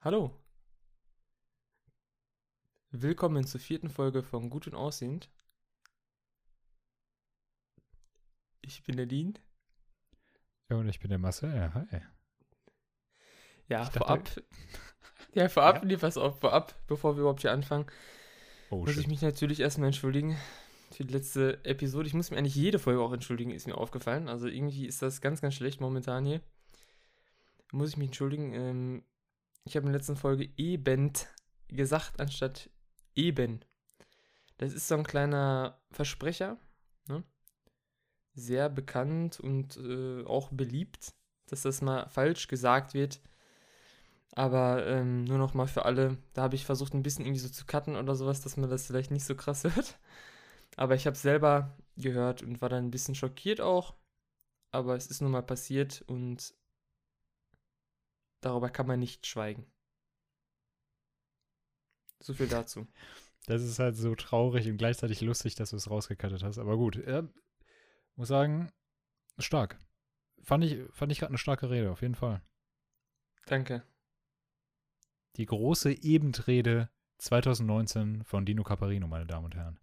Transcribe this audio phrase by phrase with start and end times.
[0.00, 0.30] Hallo.
[2.90, 5.30] Willkommen zur vierten Folge von Gut und Aussehend.
[8.62, 9.38] Ich bin der Dean.
[10.68, 11.54] Ja, und ich bin der Marcel.
[11.54, 12.00] Ja, hi.
[13.68, 14.30] Ja, Ich dachte- vorab.
[15.32, 15.84] Ja, vorab, Ja.
[15.84, 17.86] nee, pass auf, vorab, bevor wir überhaupt hier anfangen,
[18.70, 19.06] Oh, muss ich shit.
[19.06, 20.36] mich natürlich erstmal entschuldigen
[20.90, 22.08] für die letzte Episode.
[22.08, 24.28] Ich muss mir eigentlich jede Folge auch entschuldigen, ist mir aufgefallen.
[24.28, 26.40] Also irgendwie ist das ganz, ganz schlecht momentan hier.
[27.70, 28.52] Muss ich mich entschuldigen.
[28.54, 29.04] Ähm,
[29.64, 31.12] ich habe in der letzten Folge eben
[31.68, 32.70] gesagt, anstatt
[33.14, 33.60] eben.
[34.58, 36.58] Das ist so ein kleiner Versprecher.
[37.08, 37.24] Ne?
[38.34, 41.14] Sehr bekannt und äh, auch beliebt,
[41.46, 43.20] dass das mal falsch gesagt wird.
[44.32, 47.48] Aber ähm, nur noch mal für alle, da habe ich versucht, ein bisschen irgendwie so
[47.48, 49.98] zu cutten oder sowas, dass man das vielleicht nicht so krass hört.
[50.76, 53.94] Aber ich habe es selber gehört und war dann ein bisschen schockiert auch.
[54.72, 56.54] Aber es ist nun mal passiert und
[58.40, 59.66] darüber kann man nicht schweigen.
[62.20, 62.86] So viel dazu.
[63.46, 66.58] Das ist halt so traurig und gleichzeitig lustig, dass du es rausgekattet hast.
[66.58, 67.26] Aber gut, ja,
[68.14, 68.70] muss sagen,
[69.38, 69.78] stark.
[70.42, 72.42] Fand ich, fand ich gerade eine starke Rede, auf jeden Fall.
[73.46, 73.82] Danke.
[75.36, 79.80] Die große Ebendrede 2019 von Dino Caparino, meine Damen und Herren.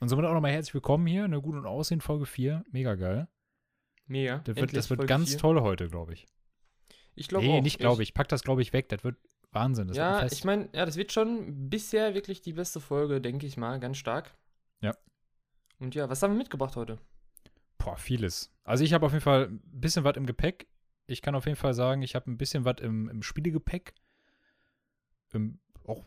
[0.00, 2.64] Und somit auch nochmal herzlich willkommen hier, eine Gut und Aussehen Folge 4.
[2.70, 3.28] Mega geil.
[4.06, 4.38] Mega.
[4.38, 5.38] Das wird, das wird ganz vier.
[5.38, 6.26] toll heute, glaube ich.
[7.18, 7.62] Ich glaube Nee, auch.
[7.62, 8.14] nicht glaube ich.
[8.14, 8.88] Pack das, glaube ich, weg.
[8.88, 9.16] Das wird
[9.52, 9.88] Wahnsinn.
[9.88, 13.56] Das ja, ich meine, ja, das wird schon bisher wirklich die beste Folge, denke ich
[13.56, 14.36] mal, ganz stark.
[14.80, 14.94] Ja.
[15.78, 16.98] Und ja, was haben wir mitgebracht heute?
[17.78, 18.52] Boah, vieles.
[18.64, 20.68] Also ich habe auf jeden Fall ein bisschen was im Gepäck.
[21.06, 23.94] Ich kann auf jeden Fall sagen, ich habe ein bisschen was im, im Spielegepäck.
[25.32, 26.04] Im, auch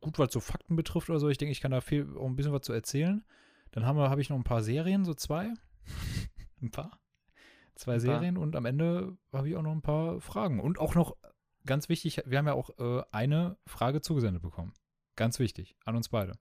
[0.00, 1.28] gut, was so Fakten betrifft oder so.
[1.28, 3.24] Ich denke, ich kann da viel, auch ein bisschen was zu erzählen.
[3.72, 5.52] Dann habe ich noch ein paar Serien, so zwei.
[6.62, 6.98] ein paar.
[7.80, 7.98] Zwei.
[7.98, 10.60] Serien und am Ende habe ich auch noch ein paar Fragen.
[10.60, 11.16] Und auch noch,
[11.66, 14.74] ganz wichtig, wir haben ja auch äh, eine Frage zugesendet bekommen.
[15.16, 16.32] Ganz wichtig, an uns beide,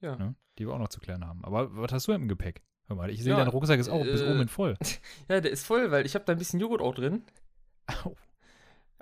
[0.00, 0.16] Ja.
[0.16, 0.34] ne?
[0.58, 1.44] die wir auch noch zu klären haben.
[1.44, 2.62] Aber was hast du im Gepäck?
[2.86, 4.76] Hör mal, ich sehe, Ja, dein Rucksack ist auch bis äh, oben hin voll.
[5.28, 7.22] Ja, der ist voll, weil ich habe da ein bisschen Joghurt auch drin.
[8.04, 8.16] Au.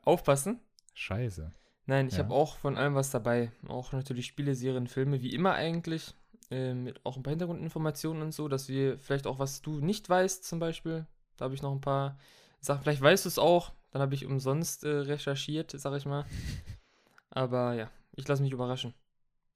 [0.03, 0.61] Aufpassen.
[0.94, 1.53] Scheiße.
[1.87, 2.25] Nein, ich Ja.
[2.25, 3.53] habe auch von allem was dabei.
[3.69, 6.15] Auch natürlich Spiele, Serien, Filme, wie immer eigentlich.
[6.51, 10.09] Äh, mit auch ein paar Hintergrundinformationen und so, dass wir vielleicht auch, was du nicht
[10.09, 11.07] weißt, zum Beispiel.
[11.37, 12.19] Da habe ich noch ein paar
[12.61, 12.83] Sachen.
[12.83, 13.73] Vielleicht weißt du es auch.
[13.91, 16.25] Dann habe ich umsonst äh, recherchiert, sag ich mal.
[17.31, 18.95] Aber ja, ich lasse mich überraschen.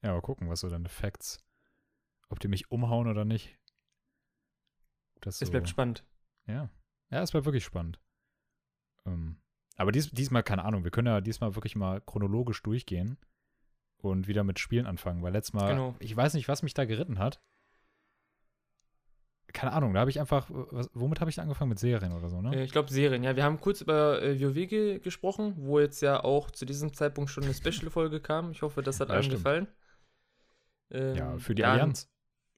[0.02, 1.38] Ja, mal gucken, was so deine Facts.
[2.28, 3.56] Ob die mich umhauen oder nicht.
[5.20, 6.04] Das so, Es bleibt spannend.
[6.46, 6.70] Ja.
[7.10, 8.00] Ja, es bleibt wirklich spannend.
[9.06, 9.40] Ähm,
[9.76, 13.18] aber dies, diesmal, keine Ahnung, wir können ja diesmal wirklich mal chronologisch durchgehen
[14.02, 15.94] und wieder mit Spielen anfangen, weil letztes Mal, Genau.
[15.98, 17.40] ich weiß nicht, was mich da geritten hat.
[19.52, 21.70] Keine Ahnung, da habe ich einfach, was, womit habe ich da angefangen?
[21.70, 22.54] Mit Serien oder so, ne?
[22.54, 23.24] Äh, ich glaube, Serien.
[23.24, 26.94] Ja, wir haben kurz über äh, WoW ge gesprochen, wo jetzt ja auch zu diesem
[26.94, 28.52] Zeitpunkt schon eine Special-Folge kam.
[28.52, 29.38] Ich hoffe, das hat Ja, allen stimmt.
[29.38, 29.66] gefallen.
[30.92, 32.08] Ähm, ja, für die ja, Allianz.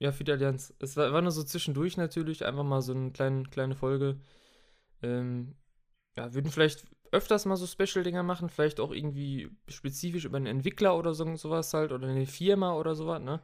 [0.00, 0.74] Ja, für die Allianz.
[0.80, 4.20] Es war, war nur so zwischendurch natürlich, einfach mal so eine kleine, kleine Folge.
[5.02, 5.56] Ähm,
[6.14, 10.96] ja, würden vielleicht öfters mal so Special-Dinger machen, vielleicht auch irgendwie spezifisch über einen Entwickler
[10.96, 13.40] oder so, sowas halt, oder eine Firma oder sowas, ne?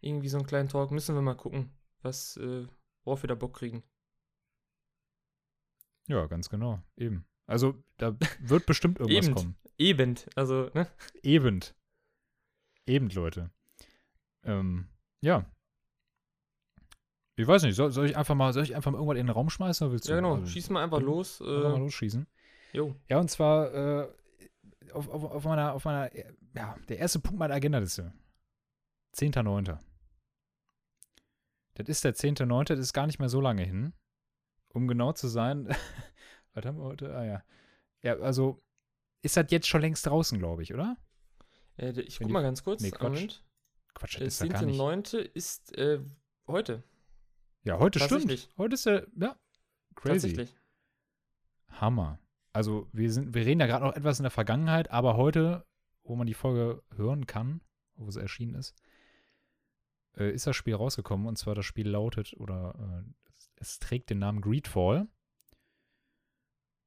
[0.00, 0.90] Irgendwie so einen kleinen Talk.
[0.90, 1.70] Müssen wir mal gucken,
[2.02, 2.66] was, äh,
[3.04, 3.82] worauf wir da Bock kriegen.
[6.08, 6.82] Ja, ganz genau.
[6.96, 7.24] Eben.
[7.46, 9.34] Also, da wird bestimmt irgendwas Eben.
[9.34, 9.56] kommen.
[9.78, 10.88] Eben, also, ne?
[11.22, 11.60] Eben.
[12.86, 13.50] Eben, Leute.
[14.42, 14.88] Ähm,
[15.20, 15.44] ja.
[17.36, 19.32] Ich weiß nicht, soll, soll ich einfach mal, soll ich einfach mal irgendwas in den
[19.32, 20.12] Raum schmeißen oder willst du?
[20.12, 20.34] Ja, genau.
[20.34, 21.40] Also, Schieß mal einfach los.
[21.40, 22.26] einfach mal Äh, losschießen.
[22.72, 22.94] Jo.
[23.08, 24.08] Ja, und zwar äh,
[24.92, 28.12] auf, auf, auf meiner, auf meiner, äh, ja, der erste Punkt meiner Agendaliste.
[29.16, 29.78] 10.9.
[31.74, 33.92] Das ist der 10.9., das ist gar nicht mehr so lange hin.
[34.72, 35.68] Um genau zu sein,
[36.54, 37.14] was haben wir heute?
[37.14, 37.42] Ah ja.
[38.02, 38.62] Ja, also
[39.22, 40.96] ist das jetzt schon längst draußen, glaube ich, oder?
[41.76, 42.82] Äh, ich Wenn guck mal ganz kurz.
[42.82, 43.02] nee, Quatsch.
[43.02, 43.44] Moment.
[43.94, 44.80] Quatsch, das Der ist ja gar nicht.
[44.80, 45.18] 10.9.
[45.18, 46.00] ist äh,
[46.46, 46.82] heute.
[47.64, 48.48] Ja, heute stimmt.
[48.56, 49.36] Heute ist der, ja,
[49.94, 50.48] crazy.
[51.68, 52.18] Hammer.
[52.52, 55.64] Also wir sind, wir reden ja gerade noch etwas in der Vergangenheit, aber heute,
[56.02, 57.60] wo man die Folge hören kann,
[57.94, 58.74] wo sie erschienen ist,
[60.16, 62.74] äh, ist das Spiel rausgekommen und zwar das Spiel lautet oder
[63.06, 65.06] äh, es, es trägt den Namen Greedfall.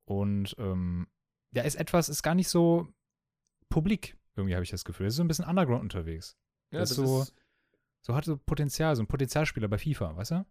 [0.05, 1.07] Und ähm,
[1.51, 2.87] ja, ist etwas, ist gar nicht so
[3.69, 5.07] publik, irgendwie habe ich das Gefühl.
[5.07, 6.35] Es ist so ein bisschen underground unterwegs.
[6.71, 7.33] Ja, Das das, ist so- ist,
[8.01, 10.45] So hat so Potenzial, so ein Potenzialspieler bei FIFA, weißt du?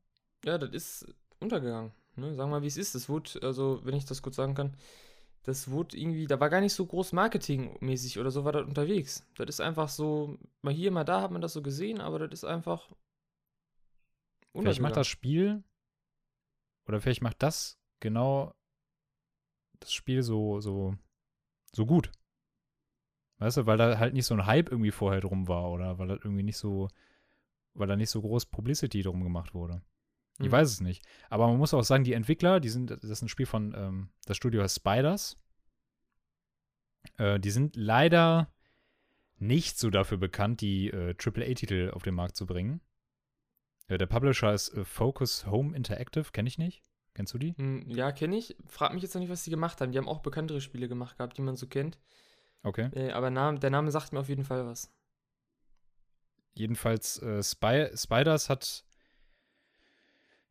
[0.45, 1.93] ja, das ist untergegangen.
[2.17, 2.35] Ne?
[2.35, 2.95] Sagen wir mal, wie es ist.
[2.95, 4.77] Das wurde, also, wenn ich das kurz sagen kann,
[5.45, 9.27] das wurde irgendwie, da war gar nicht so groß marketingmäßig oder so war das unterwegs.
[9.35, 12.33] Das ist einfach so, mal hier, mal da hat man das so gesehen, aber das
[12.33, 12.89] ist einfach
[14.55, 15.65] Vielleicht macht das Spiel
[16.87, 18.55] oder vielleicht macht das genau
[19.81, 20.95] das Spiel so, so,
[21.75, 22.13] so gut.
[23.39, 26.09] Weißt du, weil da halt nicht so ein Hype irgendwie vorher drum war oder weil
[26.09, 26.89] das irgendwie nicht so,
[27.75, 29.83] weil da nicht so groß Publicity drum gemacht wurde.
[30.39, 30.53] Ich Hm.
[30.53, 31.05] weiß es nicht.
[31.31, 34.09] Aber man muss auch sagen, die Entwickler, die sind, das ist ein Spiel von, ähm,
[34.27, 35.39] das Studio heißt Spiders.
[37.19, 38.53] Äh, die sind leider
[39.39, 42.81] nicht so dafür bekannt, die äh, AAA-Titel auf den Markt zu bringen.
[43.89, 46.83] Äh, der Publisher ist äh, Focus Home Interactive, kenne ich nicht.
[47.15, 47.55] Kennst du die?
[47.59, 48.57] Hm, Ja, kenne ich.
[48.67, 49.93] Frag mich jetzt noch nicht, was die gemacht haben.
[49.93, 51.99] Die haben auch bekanntere Spiele gemacht gehabt, die man so kennt.
[52.63, 52.89] Okay.
[52.95, 54.91] Äh, aber Name, der Name sagt mir auf jeden Fall was.
[56.55, 58.85] Jedenfalls, äh, Spy Spiders hat,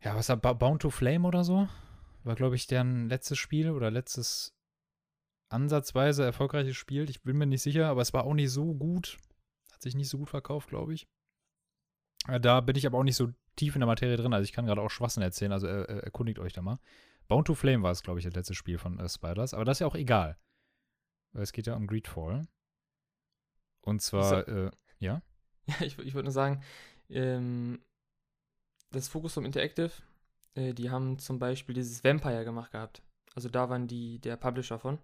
[0.03, 1.67] ja, was Ba- Bound to Flame oder so?
[2.23, 4.55] War, glaube ich, deren letztes Spiel oder letztes
[5.49, 7.09] ansatzweise erfolgreiches Spiel.
[7.09, 9.17] Ich bin mir nicht sicher, aber es war auch nicht so gut.
[9.73, 11.07] Hat sich nicht so gut verkauft, glaube ich.
[12.27, 14.33] Äh, Da bin ich aber auch nicht so tief in der Materie drin.
[14.33, 16.79] Also ich kann gerade auch Schwachsinn erzählen, also äh, äh, erkundigt euch da mal.
[17.27, 19.53] Bound to Flame war es, glaube ich, das letzte Spiel von äh, Spiders.
[19.53, 20.37] Aber das ist ja auch egal.
[21.33, 22.47] Weil es geht ja um Greedfall.
[23.81, 25.21] Und zwar, äh, ja?
[25.67, 26.63] Ja, ich, ich wollte nur sagen,
[27.09, 27.83] ähm,
[28.91, 29.91] das Focus vom Interactive,
[30.55, 33.01] äh, die haben zum Beispiel dieses Vampire gemacht gehabt.
[33.35, 34.99] Also da waren die der Publisher von.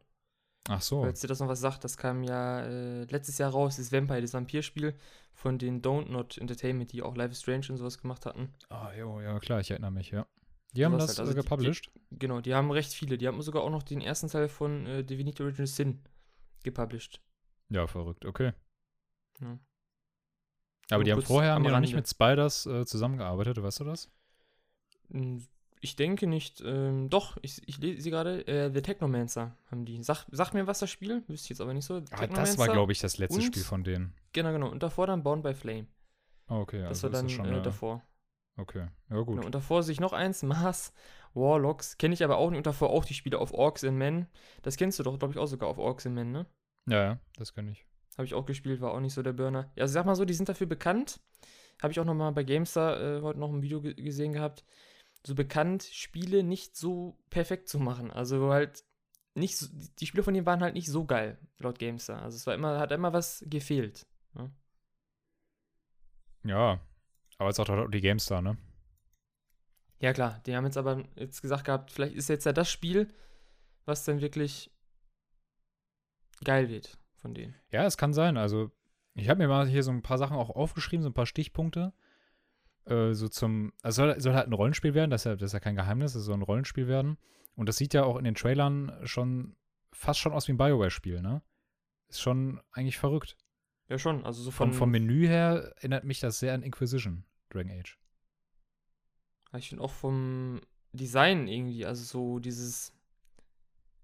[0.70, 1.02] Ach so.
[1.02, 4.22] Falls dir das noch was sagt, das kam ja äh, letztes Jahr raus, das Vampire,
[4.22, 4.94] das Vampirspiel
[5.34, 8.54] von den Don't Not Entertainment, die auch Life is Strange und sowas gemacht hatten.
[8.70, 10.28] Ah, jo, ja, klar, ich erinnere mich, ja.
[10.74, 11.90] Die haben das halt, also äh, die- gepublished.
[12.12, 13.18] Genau, die haben recht viele.
[13.18, 16.04] Die haben sogar auch noch den ersten Teil von äh, Divinity Original Sin
[16.64, 17.22] gepublished.
[17.70, 18.52] ja, verrückt, okay.
[19.40, 19.58] Ja.
[20.92, 24.10] Aber die haben vorher haben die noch nicht mit Spiders äh, zusammengearbeitet, weißt du das?
[25.10, 25.38] Mm,
[25.82, 26.62] Ich denke nicht.
[26.66, 28.48] Ähm, doch, ich, ich lese sie gerade.
[28.48, 30.02] Äh, The Technomancer haben die.
[30.04, 32.02] Sag, sag mir was das Spiel, wüsste ich jetzt aber nicht so.
[32.12, 34.14] Ah, das war, glaube ich, das letzte und- Spiel von denen.
[34.34, 34.70] Genau, genau.
[34.70, 35.88] Und davor dann Bound by Flame.
[36.48, 38.02] Ah, okay, Das also war dann ist das schon äh, davor.
[38.56, 39.36] Okay, ja gut.
[39.36, 39.46] Genau.
[39.46, 40.94] Und davor sehe ich noch eins, Mars
[41.34, 41.98] Warlocks.
[41.98, 42.58] Kenne ich aber auch nicht.
[42.58, 44.26] Und davor auch die Spiele auf Orcs and Men.
[44.64, 46.46] Das kennst du doch, glaube ich, auch sogar auf Orcs and Men, ne?
[46.90, 47.86] Ja, ja, das kann ich.
[48.18, 49.72] Habe ich auch gespielt, war auch nicht so der Burner.
[49.76, 51.20] Ja, also sag mal so, die sind dafür bekannt.
[51.82, 54.66] Habe ich auch noch mal bei GameStar äh, heute noch ein Video ge gesehen gehabt.
[55.24, 58.10] So bekannt, Spiele nicht so perfekt zu machen.
[58.10, 58.84] Also halt
[59.36, 59.68] nicht so,
[60.00, 62.24] die Spiele von denen waren halt nicht so geil, laut GameStar.
[62.24, 64.08] Also es war immer, hat immer was gefehlt.
[66.44, 66.82] Ja,
[67.38, 68.58] aber es ist auch die GameStar, ne?
[70.00, 73.14] Ja klar, die haben jetzt aber jetzt gesagt gehabt, vielleicht ist jetzt ja das Spiel,
[73.86, 74.72] was dann wirklich
[76.44, 77.56] geil wird von denen.
[77.72, 78.38] Ja, es kann sein.
[78.38, 78.72] Also,
[79.14, 81.94] ich habe mir mal hier so ein paar Sachen auch aufgeschrieben, so ein paar Stichpunkte.
[82.86, 83.74] Äh, so zum.
[83.82, 86.16] Also, soll, soll halt ein Rollenspiel werden, das ist, ja, das ist ja kein Geheimnis,
[86.16, 87.18] es soll ein Rollenspiel werden.
[87.56, 89.56] Und das sieht ja auch in den Trailern schon
[89.92, 91.42] fast schon aus wie ein Bioware-Spiel, ne?
[92.08, 93.36] Ist schon eigentlich verrückt.
[93.90, 97.26] Ja schon, also so Vom, von, vom Menü her erinnert mich das sehr an Inquisition,
[97.50, 97.98] Dragon Age.
[99.56, 100.62] Ich finde auch vom
[100.92, 102.94] Design irgendwie, also so dieses,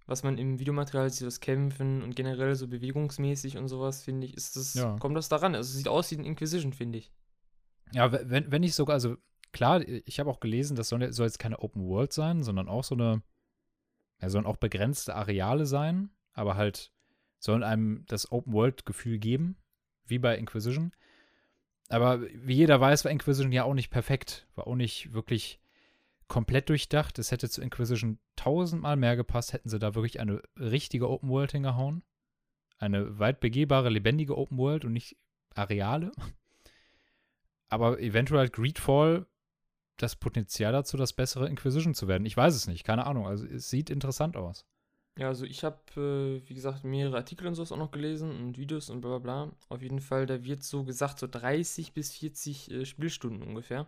[0.06, 4.36] was man im Videomaterial sieht, das Kämpfen und generell so bewegungsmäßig und sowas, finde ich,
[4.36, 4.98] ist das, Ja.
[5.00, 5.56] kommt das daran.
[5.56, 7.12] Also es sieht aus wie ein Inquisition, finde ich.
[7.94, 9.16] Ja, we- wenn, wenn nicht sogar, also
[9.52, 12.84] klar, ich habe auch gelesen, das soll, soll jetzt keine Open World sein, sondern auch
[12.84, 13.22] so eine,
[14.22, 16.92] ja, sollen auch begrenzte Areale sein, aber halt
[17.40, 19.58] sollen einem das Open World Gefühl geben,
[20.06, 20.92] wie bei Inquisition.
[21.90, 25.60] Aber wie jeder weiß, war Inquisition ja auch nicht perfekt, war auch nicht wirklich
[26.28, 27.20] komplett durchdacht.
[27.20, 31.52] Es hätte zu Inquisition tausendmal mehr gepasst, hätten sie da wirklich eine richtige Open World
[31.52, 32.04] hingehauen.
[32.78, 35.18] Eine weit begehbare, lebendige Open World und nicht
[35.56, 36.12] Areale.
[37.70, 39.25] Aber eventuell hat Greedfall
[39.98, 42.25] das Potenzial dazu, das bessere Inquisition zu werden.
[42.25, 43.27] Ich weiß es nicht, keine Ahnung.
[43.27, 44.65] Also es sieht interessant aus.
[45.18, 48.58] Ja, also ich habe, äh, wie gesagt, mehrere Artikel und sowas auch noch gelesen und
[48.58, 49.56] Videos und bla bla bla.
[49.70, 53.88] Auf jeden Fall, da wird so gesagt, so 30 bis 40 äh, Spielstunden ungefähr.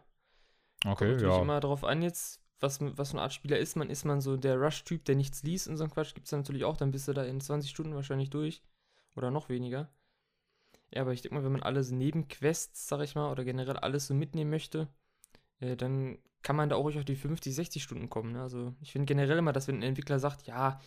[0.86, 1.42] Kommt Okay, natürlich ja.
[1.42, 3.90] immer darauf an jetzt, was, was für eine Art Spieler ist man.
[3.90, 6.64] Ist man so der Rush-Typ, der nichts liest und so ein Quatsch, gibt es natürlich
[6.64, 8.62] auch, dann bist du da in 20 Stunden wahrscheinlich durch.
[9.16, 9.90] Oder noch weniger.
[10.94, 14.08] Ja, aber ich denke mal, wenn man alles Nebenquests, sag ich mal, oder generell alles
[14.08, 14.88] so mitnehmen möchte,
[15.60, 18.34] äh, dann kann man da auch ruhig auf die 50, 60 Stunden kommen.
[18.34, 18.42] Ne?
[18.42, 20.80] Also ich finde generell immer, dass wenn ein Entwickler sagt, ja,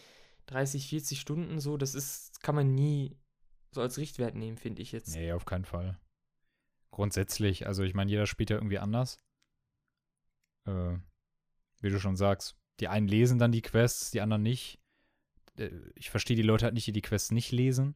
[0.46, 3.16] 30, 40 Stunden so, das ist, kann man nie
[3.72, 5.16] so als Richtwert nehmen, finde ich jetzt.
[5.16, 5.98] Nee, auf keinen Fall.
[6.90, 9.18] Grundsätzlich, also ich meine, jeder spielt ja irgendwie anders.
[10.68, 10.98] Äh,
[11.80, 14.80] wie du schon sagst, die einen lesen dann die Quests, die anderen nicht.
[15.56, 17.94] Äh, Ich verstehe die Leute halt nicht, die die Quests nicht lesen,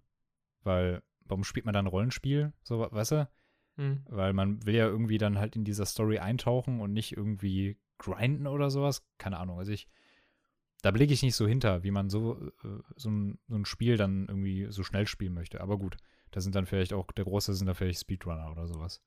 [0.62, 2.52] weil warum spielt man dann ein Rollenspiel?
[2.62, 3.28] So, weißt du?
[3.76, 4.04] Hm.
[4.08, 8.46] Weil man will ja irgendwie dann halt in dieser Story eintauchen und nicht irgendwie grinden
[8.46, 9.02] oder sowas.
[9.18, 9.58] Keine Ahnung.
[9.58, 9.88] Also ich,
[10.82, 13.96] da blicke ich nicht so hinter, wie man so, äh, so, ein, so ein Spiel
[13.96, 15.60] dann irgendwie so schnell spielen möchte.
[15.60, 15.96] Aber gut,
[16.32, 19.00] da sind dann vielleicht auch, der Große sind da vielleicht Speedrunner oder sowas.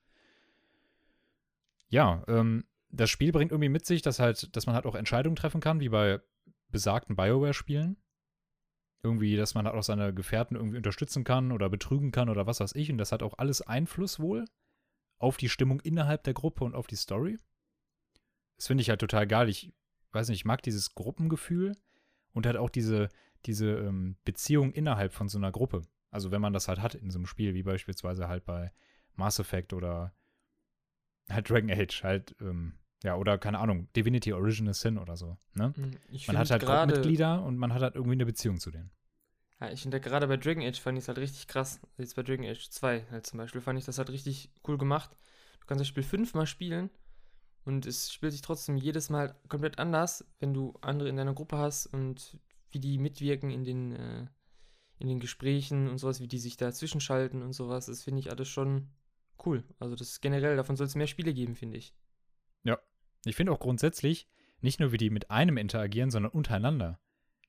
[1.89, 2.63] Ja, ähm,
[2.95, 5.79] das Spiel bringt irgendwie mit sich, dass halt, dass man halt auch Entscheidungen treffen kann,
[5.79, 6.19] wie bei
[6.69, 7.97] besagten Bioware-Spielen.
[9.03, 12.73] irgendwie, dass man auch seine Gefährten irgendwie unterstützen kann oder betrügen kann oder was weiß
[12.75, 12.91] ich.
[12.91, 14.45] Und das hat auch alles Einfluss wohl
[15.19, 17.37] auf die Stimmung innerhalb der Gruppe und auf die Story.
[18.57, 19.47] Das finde ich halt total geil.
[19.47, 19.73] Ich
[20.11, 21.77] weiß nicht, ich mag dieses Gruppengefühl
[22.33, 23.09] und halt auch diese,
[23.45, 25.83] diese ähm, Beziehung innerhalb von so einer Gruppe.
[26.09, 28.71] Also wenn man das halt hat in so einem Spiel, wie beispielsweise halt bei
[29.13, 30.15] Mass Effect oder
[31.29, 32.73] halt Dragon Age, halt, ähm,
[33.05, 35.37] ja, oder keine Ahnung, Divinity Original Sin oder so.
[35.53, 35.73] Ne?
[35.75, 38.71] Hm, Ich Man hat halt gerade- Gruppenmitglieder und man hat halt irgendwie eine Beziehung zu
[38.71, 38.91] denen.
[39.61, 41.79] Ja, ich finde gerade bei Dragon Age fand ich es halt richtig krass.
[41.97, 45.11] Jetzt bei Dragon Age 2 halt zum Beispiel fand ich das halt richtig cool gemacht.
[45.61, 46.89] Du kannst das Spiel fünfmal spielen
[47.63, 51.57] und es spielt sich trotzdem jedes Mal komplett anders, wenn du andere in deiner Gruppe
[51.57, 52.37] hast und
[52.71, 54.27] wie die mitwirken in den, äh,
[54.99, 57.85] in den Gesprächen und sowas, wie die sich da zwischenschalten und sowas.
[57.85, 58.89] Das finde ich alles schon
[59.45, 59.63] cool.
[59.79, 61.93] Also das ist generell, davon soll es mehr Spiele geben, finde ich.
[63.25, 64.27] Ich finde auch grundsätzlich,
[64.61, 66.99] nicht nur wie die mit einem interagieren, sondern untereinander.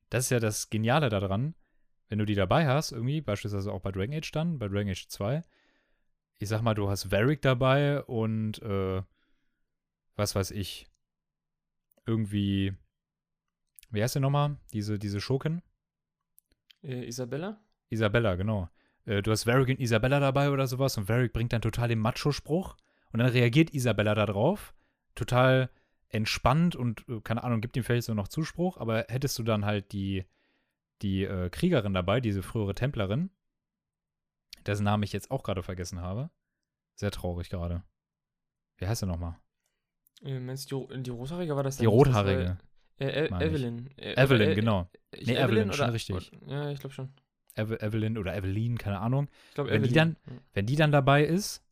[0.09, 1.55] Das ist ja das Geniale daran,
[2.09, 5.07] wenn du die dabei hast, irgendwie, beispielsweise auch bei Dragon Age dann, bei Dragon Age
[5.07, 5.43] 2.
[6.39, 9.01] Ich sag mal, du hast Varric dabei und, äh,
[10.15, 10.87] was weiß ich,
[12.05, 12.73] irgendwie,
[13.89, 14.57] wie heißt der nochmal?
[14.73, 15.61] Diese, diese Schurken?
[16.83, 17.59] Äh, Isabella?
[17.89, 18.69] Isabella, genau.
[19.05, 21.99] Äh, du hast Varric und Isabella dabei oder sowas und Varric bringt dann total den
[21.99, 22.77] Macho-Spruch
[23.11, 24.73] und dann reagiert Isabella darauf,
[25.17, 25.69] total
[26.09, 29.65] entspannt und, äh, keine Ahnung, gibt ihm vielleicht so noch Zuspruch, aber hättest du dann
[29.65, 30.25] halt die,
[31.01, 33.29] die äh, Kriegerin dabei, diese frühere Templerin,
[34.65, 36.29] dessen Namen ich jetzt auch gerade vergessen habe,
[36.95, 37.83] sehr traurig gerade.
[38.77, 39.35] Wie heißt er nochmal?
[40.23, 42.07] Äh, meinst du, die, die Rothaarige war das Die dann nicht?
[42.07, 42.57] Das Rothaarige.
[42.99, 43.27] Äh.
[43.27, 43.89] Evelyn.
[43.97, 44.89] Äh, Evelyn, äh, genau.
[45.11, 46.15] Ich Nee, Evelyn, schon oder- richtig.
[46.15, 47.09] Oder, ja, ich glaube schon.
[47.55, 49.29] Eve Evelyn oder Evelyn, keine Ahnung.
[49.49, 50.15] Ich glaube, Wenn die Evelyn.
[50.53, 51.63] Wenn die dann dabei ist,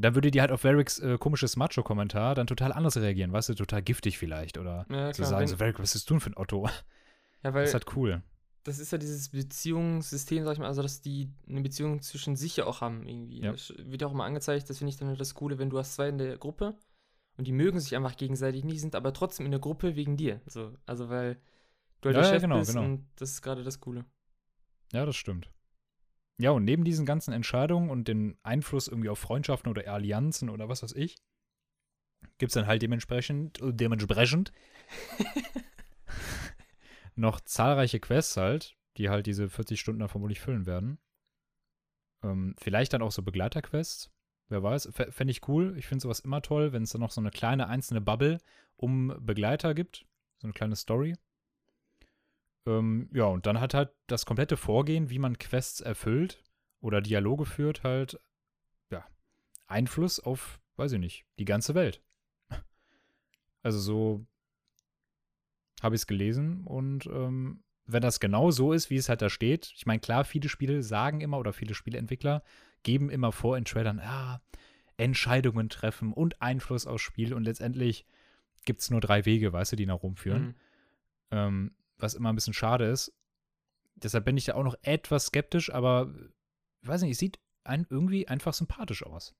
[0.00, 3.54] dann würde die halt auf Varrics äh, komisches Macho-Kommentar dann total anders reagieren, weißt du,
[3.54, 4.58] total giftig vielleicht.
[4.58, 6.68] Oder ja, zu sagen, wenn, so, Varric, was ist du denn für ein Otto?
[7.42, 8.22] ja, weil Das ist halt cool.
[8.64, 12.56] das ist ja dieses Beziehungssystem, sag ich mal, also dass die eine Beziehung zwischen sich
[12.56, 13.40] ja auch haben irgendwie.
[13.42, 13.52] Ja.
[13.52, 15.78] Das wird ja auch immer angezeigt, das finde ich dann halt das Coole, wenn du
[15.78, 16.76] hast zwei in der Gruppe
[17.36, 20.40] und die mögen sich einfach gegenseitig nicht, sind aber trotzdem in der Gruppe wegen dir.
[20.46, 21.40] So, also weil
[22.02, 22.84] du halt Ja, der ja, Chef genau, bist genau.
[22.84, 24.04] und das ist gerade das Coole.
[24.92, 25.50] Ja, das stimmt.
[26.40, 30.70] Ja, und neben diesen ganzen Entscheidungen und den Einfluss irgendwie auf Freundschaften oder Allianzen oder
[30.70, 31.16] was weiß ich,
[32.38, 34.50] gibt es dann halt dementsprechend, äh, dementsprechend
[37.14, 40.98] noch zahlreiche Quests halt, die halt diese 40 Stunden dann vermutlich füllen werden.
[42.22, 44.10] Ähm, vielleicht dann auch so Begleiterquests.
[44.48, 45.76] Wer weiß, fände ich cool.
[45.76, 48.38] Ich finde sowas immer toll, wenn es dann noch so eine kleine einzelne Bubble
[48.76, 50.06] um Begleiter gibt.
[50.38, 51.16] So eine kleine Story.
[52.66, 56.44] Ähm, ja, und dann hat halt das komplette Vorgehen, wie man Quests erfüllt
[56.80, 58.18] oder Dialoge führt, halt,
[58.90, 59.04] ja,
[59.66, 62.02] Einfluss auf, weiß ich nicht, die ganze Welt.
[63.62, 64.26] Also so
[65.82, 69.28] habe ich es gelesen und ähm, wenn das genau so ist, wie es halt da
[69.28, 72.42] steht, ich meine, klar, viele Spiele sagen immer oder viele Spieleentwickler
[72.84, 74.40] geben immer vor in Trailern, ja,
[74.96, 78.06] Entscheidungen treffen und Einfluss aufs Spiel und letztendlich
[78.64, 80.54] gibt es nur drei Wege, weißt du, die nach Rom führen Mhm.
[81.32, 83.12] ähm, was immer ein bisschen schade ist.
[83.94, 86.12] Deshalb bin ich da auch noch etwas skeptisch, aber
[86.82, 89.34] ich weiß nicht, es sieht ein, irgendwie einfach sympathisch aus.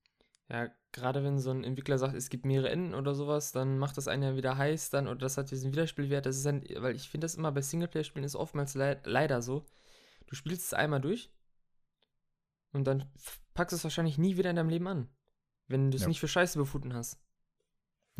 [0.49, 3.97] Ja, gerade wenn so ein Entwickler sagt, es gibt mehrere Enden oder sowas, dann macht
[3.97, 6.26] das einen ja wieder heiß dann oder das hat diesen Wiederspielwert.
[6.26, 9.64] Das ist ein, weil ich finde das immer bei Singleplayer-Spielen ist oftmals leid, leider so.
[10.26, 11.31] Du spielst es einmal durch
[12.73, 13.09] und dann
[13.55, 15.09] packst du es wahrscheinlich nie wieder in deinem Leben an.
[15.69, 16.09] Wenn du es Ja.
[16.09, 17.19] nicht für Scheiße befunden hast.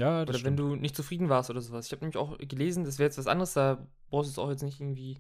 [0.01, 0.59] Ja, das Oder wenn stimmt.
[0.59, 1.87] du nicht zufrieden warst oder sowas.
[1.87, 4.51] Ich habe nämlich auch gelesen, das wäre jetzt was anderes, da brauchst du es auch
[4.51, 5.19] jetzt nicht irgendwie.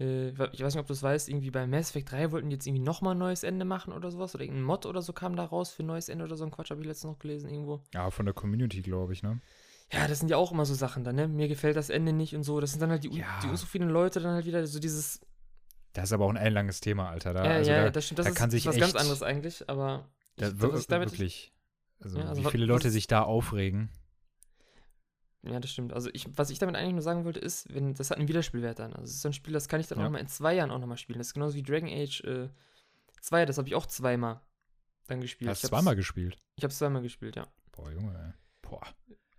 [0.00, 2.54] Äh, ich weiß nicht, ob du es weißt, irgendwie bei Mass Effect 3 wollten die
[2.54, 4.34] jetzt irgendwie nochmal ein neues Ende machen oder sowas.
[4.34, 6.50] Oder irgendein Mod oder so kam da raus für ein neues Ende oder so ein
[6.50, 7.82] Quatsch, habe ich letztens noch gelesen irgendwo.
[7.94, 9.40] Ja, von der Community, glaube ich, ne?
[9.92, 11.28] Ja, das sind ja auch immer so Sachen dann, ne?
[11.28, 12.60] Mir gefällt das Ende nicht und so.
[12.60, 13.40] Das sind dann halt die, Ja.
[13.42, 15.20] die unzufriedenen Leute dann halt wieder so dieses.
[15.94, 17.32] Das ist aber auch ein ellenlanges Thema, Alter.
[17.32, 18.18] Da, ja, also ja, da, das stimmt.
[18.18, 20.08] Das da ist, kann sich was ganz echt- anderes eigentlich, aber.
[20.36, 21.52] da, ich- wir- was ich damit- wirklich.
[22.00, 23.90] Also, Ja, also wie viele Leute sich da aufregen.
[25.42, 25.92] Ja, das stimmt.
[25.92, 28.78] Also ich, was ich damit eigentlich nur sagen wollte, ist, wenn das hat einen Wiederspielwert
[28.80, 28.92] dann.
[28.92, 30.06] Also es ist so ein Spiel, das kann ich dann Ja.
[30.06, 31.18] auch mal in zwei Jahren auch nochmal spielen.
[31.18, 32.48] Das ist genauso wie Dragon Age äh,
[33.20, 34.40] 2, das habe ich auch zweimal
[35.06, 35.48] dann gespielt.
[35.50, 36.36] Hast hab's- zweimal gespielt.
[36.56, 37.46] Ich habe es zweimal gespielt, ja.
[37.72, 38.32] Boah, Junge, ey.
[38.68, 38.82] Boah.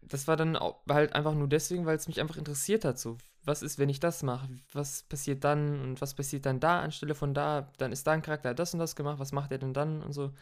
[0.01, 2.97] Das war dann auch, halt einfach nur deswegen, weil es mich einfach interessiert hat.
[2.97, 4.49] So, was ist, wenn ich das mache?
[4.71, 7.71] Was passiert dann und was passiert dann da anstelle von da?
[7.77, 9.19] Dann ist da ein Charakter, hat das und das gemacht.
[9.19, 10.33] Was macht er denn dann und so?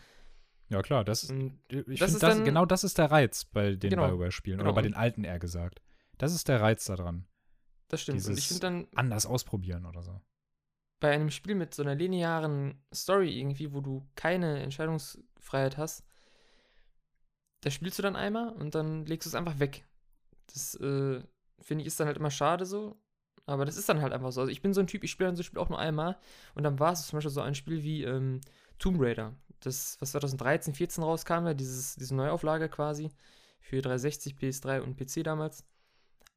[0.69, 3.75] Ja, klar, das, Und ich Das ist das, dann- genau das ist der Reiz bei
[3.75, 4.57] den Genau, Bioware-Spielen.
[4.57, 4.69] genau.
[4.71, 5.81] Oder bei den alten eher gesagt.
[6.17, 7.25] Das ist der Reiz daran.
[7.89, 8.17] das stimmt.
[8.25, 10.19] und ich Dieses- finde dann Anders ausprobieren oder so.
[10.99, 16.03] bei einem Spiel mit so einer linearen Story irgendwie, wo du keine Entscheidungsfreiheit hast,
[17.61, 19.85] da spielst du dann einmal und dann legst du es einfach weg.
[20.53, 21.21] Das äh,
[21.59, 22.99] finde ich ist dann halt immer schade so.
[23.45, 24.41] aber das ist dann halt einfach so.
[24.41, 26.17] Also ich bin so ein Typ, ich spiele dann so ein Spiel auch nur einmal
[26.55, 28.41] und dann war es zum Beispiel so ein Spiel wie ähm,
[28.79, 29.33] Tomb Raider,
[29.67, 33.11] das, was 2013, 14 rauskam, ja, dieses, diese Neuauflage quasi
[33.59, 35.65] für 360, PS3 und PC damals.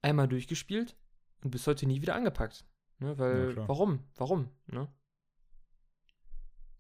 [0.03, 0.97] Einmal durchgespielt
[1.43, 2.65] und bis heute nie wieder angepackt.
[2.99, 4.01] Ne, weil, Ja, warum?
[4.17, 4.51] Warum?
[4.67, 4.89] Ne?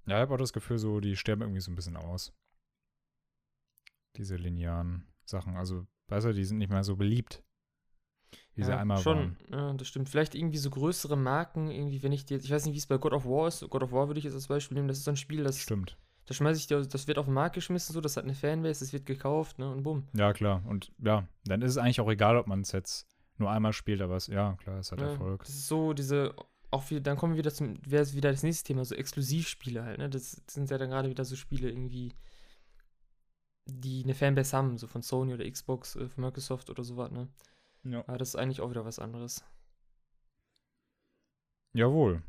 [0.06, 2.32] Ja, ich habe auch das Gefühl, so, die sterben irgendwie so ein bisschen aus.
[4.16, 5.56] Diese linearen Sachen.
[5.56, 7.44] Also, weißt du, die sind nicht mehr so beliebt,
[8.54, 9.38] wie sie Ja, einmal schon, waren.
[9.50, 10.08] Ja, das stimmt.
[10.08, 12.98] Vielleicht irgendwie so größere Marken, irgendwie, wenn ich dir, ich weiß nicht, wie es bei
[12.98, 13.60] God of War ist.
[13.68, 14.88] God of War würde ich jetzt als Beispiel nehmen.
[14.88, 15.96] Das ist so ein Spiel, das, Stimmt.
[16.30, 18.84] Das schmeiße ich dir, das wird auf den Markt geschmissen, so, das hat eine Fanbase,
[18.84, 20.06] das wird gekauft, ne, und bumm.
[20.12, 20.62] Ja, klar.
[20.64, 23.08] Und ja, dann ist es eigentlich auch egal, ob man es jetzt
[23.38, 25.06] nur einmal spielt, aber es, ja, klar, es hat Ne?
[25.06, 25.40] Erfolg.
[25.40, 26.36] Das ist so diese,
[26.70, 29.82] auch wieder, dann kommen wir wieder zum, wäre es wieder das nächste Thema, so Exklusivspiele
[29.82, 30.08] halt, ne?
[30.08, 32.14] Das sind ja dann gerade wieder so Spiele irgendwie,
[33.66, 37.26] die eine Fanbase haben, so von Sony oder Xbox, äh, von Microsoft oder sowas, ne?
[37.82, 38.04] Ja.
[38.06, 39.44] Aber das ist eigentlich auch wieder was anderes.
[41.72, 42.22] Jawohl.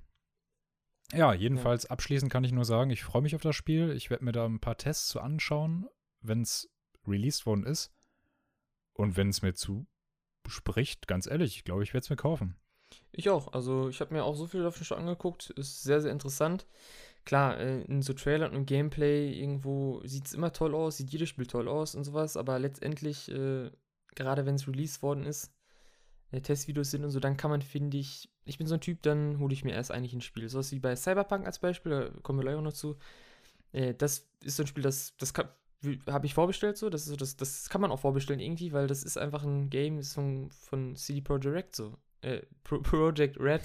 [1.13, 3.91] Ja, jedenfalls abschließend kann ich nur sagen, ich freue mich auf das Spiel.
[3.91, 5.87] Ich werde mir da ein paar Tests zu anschauen,
[6.21, 6.69] wenn es
[7.05, 7.91] released worden ist.
[8.93, 12.55] Und wenn es mir zuspricht, ganz ehrlich, ich glaube, ich werde es mir kaufen.
[13.11, 13.53] Ich auch.
[13.53, 15.49] Also ich habe mir auch so viel davon schon angeguckt.
[15.51, 16.67] Ist sehr, sehr interessant.
[17.25, 21.29] Klar, äh, in so Trailern und Gameplay irgendwo sieht es immer toll aus, sieht jedes
[21.29, 23.69] Spiel toll aus und sowas, aber letztendlich, äh,
[24.15, 25.53] gerade wenn es released worden ist,
[26.31, 29.01] äh, Testvideos sind und so, dann kann man, finde ich, ich bin so ein Typ,
[29.03, 30.49] dann hole ich mir erst eigentlich ein Spiel.
[30.49, 32.97] So was wie bei Cyberpunk als Beispiel, da kommen wir gleich auch noch zu.
[33.71, 35.33] Äh, das ist so ein Spiel, das, das
[36.07, 38.87] habe ich vorbestellt so, das, ist so das, das kann man auch vorbestellen irgendwie, weil
[38.87, 41.97] das ist einfach ein Game, ist von, von CD Projekt so.
[42.21, 43.61] Äh, Pro Project Red.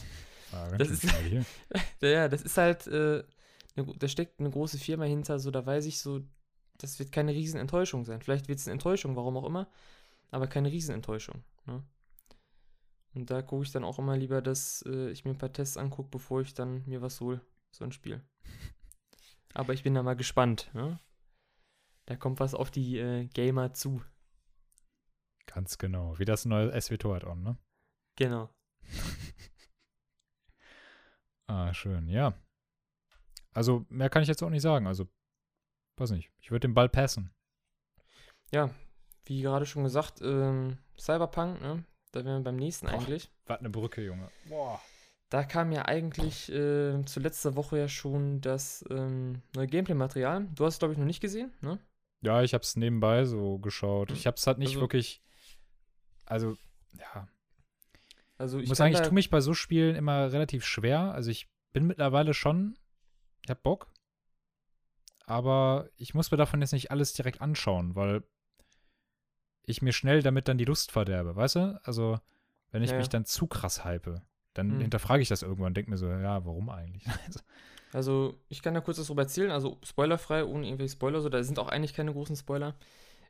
[0.53, 1.07] Ah, Das ist-.
[2.01, 3.25] Ja, das ist halt, äh,
[3.75, 6.21] ne, da steckt eine große Firma hinter, so da weiß ich so,
[6.79, 8.21] das wird keine Riesenenttäuschung sein.
[8.21, 9.69] Vielleicht wird es eine Enttäuschung, warum auch immer,
[10.31, 11.43] aber keine Riesenenttäuschung.
[11.67, 11.83] Ne?
[13.17, 15.79] Und da gucke ich dann auch immer lieber, dass äh, ich mir ein paar Tests
[15.79, 18.23] angucke, bevor ich dann mir was hole, so ein Spiel.
[19.55, 20.71] Aber ich bin da mal gespannt.
[20.75, 21.01] Ne?
[22.05, 24.03] Da kommt was auf die äh, Gamer zu.
[25.47, 26.19] Ganz genau.
[26.19, 27.59] Wie das neue SWTOR hat on, ne?
[28.17, 28.51] Genau.
[31.49, 32.35] Ah, schön, ja.
[33.53, 34.89] Also, mehr kann ich jetzt auch nicht sagen.
[34.89, 35.07] Also,
[35.97, 36.33] weiß nicht.
[36.41, 37.33] Ich würde den Ball passen.
[38.51, 38.75] Ja,
[39.27, 41.85] wie gerade schon gesagt, ähm, Cyberpunk, ne?
[42.17, 42.95] Da wären wir beim nächsten Boah.
[42.95, 43.31] eigentlich.
[43.47, 44.31] Was eine Brücke, Junge.
[44.49, 44.81] Boah.
[45.29, 50.47] Da kam ja eigentlich äh, zu letzter Woche ja schon das ähm, neue Gameplay-Material.
[50.55, 51.79] Du hast es, glaube ich, noch nicht gesehen, ne?
[52.23, 54.11] Ja, ich habe es nebenbei so geschaut.
[54.13, 55.23] Ich habe es halt nicht Also- wirklich.
[56.25, 56.57] Also,
[56.99, 57.29] ja.
[58.39, 61.13] Also Ich ich muss sagen, ich tue mich bei so Spielen immer relativ schwer.
[61.13, 62.79] Also, ich bin mittlerweile schon.
[63.45, 63.89] Ich hab Bock.
[65.27, 68.23] Aber ich muss mir davon jetzt nicht alles direkt anschauen, weil
[69.67, 71.81] ich mir schnell damit dann die Lust verderbe, weißt du?
[71.85, 72.21] Also,
[72.73, 74.23] wenn ich Ja, mich dann zu krass hype,
[74.55, 74.81] dann Mhm.
[74.81, 77.05] hinterfrage ich das irgendwann und denke mir so, ja, warum eigentlich?
[77.27, 77.41] Also,
[77.93, 81.43] also ich kann da kurz was drüber erzählen, also spoilerfrei, ohne irgendwelche Spoiler, so, da
[81.43, 82.77] sind auch eigentlich keine großen Spoiler.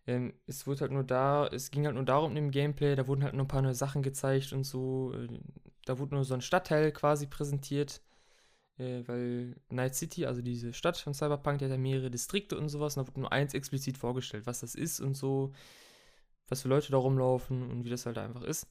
[0.07, 3.25] Ähm, es wurde halt nur da, es ging halt nur darum im Gameplay, da wurden
[3.25, 5.14] halt nur ein paar neue Sachen gezeigt und so.
[5.14, 5.29] Äh,
[5.87, 8.03] da wurde nur so ein Stadtteil quasi präsentiert,
[8.79, 12.68] äh, weil Night City, also diese Stadt von Cyberpunk, die hat ja mehrere Distrikte und
[12.68, 15.53] sowas, und da wurde nur eins explizit vorgestellt, was das ist und so,
[16.48, 18.66] was für Leute da rumlaufen und wie das halt einfach ist.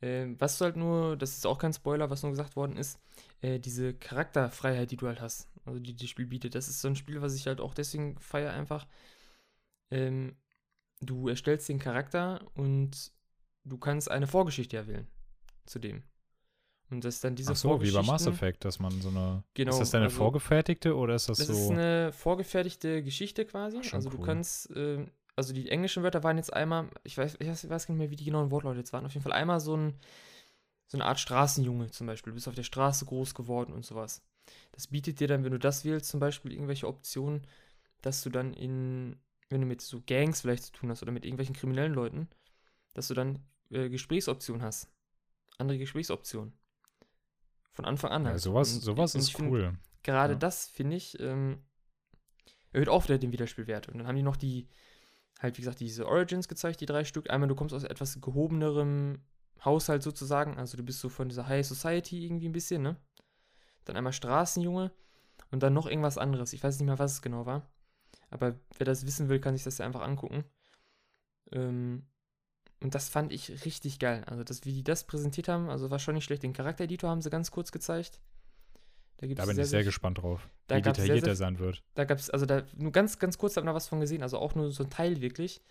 [0.00, 2.98] Ähm, was du halt nur, das ist auch kein Spoiler, was nur gesagt worden ist,
[3.40, 6.54] äh, diese Charakterfreiheit, die du halt hast, also die das Spiel bietet.
[6.54, 8.86] Das ist so ein Spiel, was ich halt auch deswegen feiere einfach.
[9.90, 10.36] Ähm,
[11.00, 13.12] du erstellst den Charakter und
[13.64, 15.06] du kannst eine Vorgeschichte erwählen
[15.66, 16.02] zu dem.
[16.90, 19.44] Und das dann diese Ach so, wie bei Mass Effect, dass man so eine.
[19.54, 21.52] Genau, ist das deine also- vorgefertigte oder ist das, Das so.
[21.54, 23.78] ist eine vorgefertigte Geschichte quasi.
[23.92, 24.26] Also du cool.
[24.26, 27.86] kannst, ähm, also die englischen Wörter waren jetzt einmal, ich weiß, ich weiß, ich weiß
[27.86, 29.06] gar nicht mehr, wie die genauen Wortlaute jetzt waren.
[29.06, 29.98] Auf jeden Fall einmal so ein,
[30.86, 32.32] so eine Art Straßenjunge zum Beispiel.
[32.32, 34.22] Du bist auf der Straße groß geworden und sowas.
[34.72, 37.46] Das bietet dir dann, wenn du das wählst, zum Beispiel irgendwelche Optionen,
[38.02, 39.16] dass du dann in,
[39.48, 42.28] wenn du mit so Gangs vielleicht zu tun hast oder mit irgendwelchen kriminellen Leuten,
[42.94, 43.38] dass du dann
[43.70, 44.88] äh, Gesprächsoptionen hast.
[45.58, 46.52] Andere Gesprächsoptionen.
[47.72, 48.40] Von Anfang an ja, halt.
[48.40, 49.78] sowas, Und- sowas und ist find, cool.
[50.02, 50.38] gerade Ja.
[50.38, 51.62] das, finde ich, ähm,
[52.72, 53.88] erhöht auch wieder den Wiederspielwert.
[53.88, 54.68] Und dann haben die noch die,
[55.40, 57.30] halt wie gesagt, diese Origins gezeigt, die drei Stück.
[57.30, 59.22] Einmal, du kommst aus etwas gehobenerem
[59.64, 62.96] Haushalt sozusagen, also du bist so von dieser High Society irgendwie ein bisschen, ne?
[63.84, 64.92] Dann einmal Straßenjunge
[65.50, 66.52] und dann noch irgendwas anderes.
[66.52, 67.70] Ich weiß nicht mehr, was es genau war.
[68.30, 70.44] Aber wer das wissen will, kann sich das ja einfach angucken.
[71.50, 72.06] Ähm,
[72.80, 74.24] und das fand ich richtig geil.
[74.26, 76.42] Also, das, wie die das präsentiert haben, also war schon nicht schlecht.
[76.42, 78.20] Den Charaktereditor haben sie ganz kurz gezeigt.
[79.22, 81.82] Da Da bin sehr, ich sehr sehr gespannt drauf, wie detailliert sehr er sein wird.
[81.94, 84.22] da gab es, also da nur ganz, ganz kurz habe ich noch was von gesehen,
[84.22, 85.62] also auch nur so ein Teil wirklich.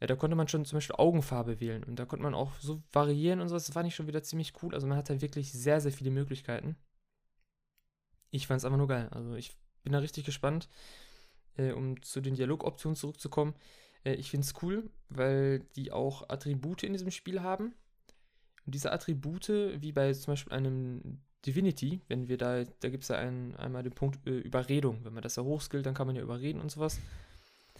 [0.00, 2.82] Ja, da konnte man schon zum Beispiel Augenfarbe wählen und da konnte man auch so
[2.92, 3.56] variieren und so.
[3.56, 4.72] Das fand ich schon wieder ziemlich cool.
[4.74, 6.76] Also man hat da wirklich sehr, sehr viele Möglichkeiten.
[8.30, 9.08] Ich fand es einfach nur geil.
[9.10, 10.68] Also ich bin da richtig gespannt,
[11.56, 13.54] äh, um zu den Dialogoptionen zurückzukommen.
[14.04, 17.74] Äh, ich finde es cool, weil die auch Attribute in diesem Spiel haben.
[18.66, 23.08] Und diese Attribute, wie bei zum Beispiel einem Divinity, wenn wir da, da gibt es
[23.08, 25.04] ja einen, einmal den Punkt äh, Überredung.
[25.04, 26.98] Wenn man das ja hochskillt, dann kann man ja überreden und sowas.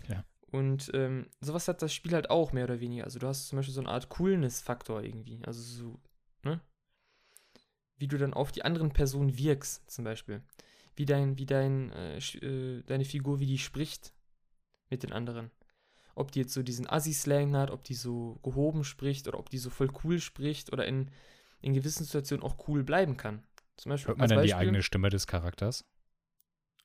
[0.08, 0.24] Ja.
[0.50, 3.04] Und ähm, sowas hat das Spiel halt auch mehr oder weniger.
[3.04, 5.40] Also du hast zum Beispiel so eine Art Coolness-Faktor irgendwie.
[5.44, 6.00] Also so,
[6.44, 6.60] ne?
[7.96, 10.42] Wie du dann auf die anderen Personen wirkst, zum Beispiel.
[10.94, 14.14] Wie dein, wie dein, äh, äh, deine Figur, wie die spricht
[14.88, 15.50] mit den anderen.
[16.14, 19.58] Ob die jetzt so diesen Assi-Slang hat, ob die so gehoben spricht oder ob die
[19.58, 21.10] so voll cool spricht oder in,
[21.60, 23.42] in gewissen Situationen auch cool bleiben kann.
[23.76, 25.84] Zum Beispiel, Hört man dann die eigene Stimme des Charakters?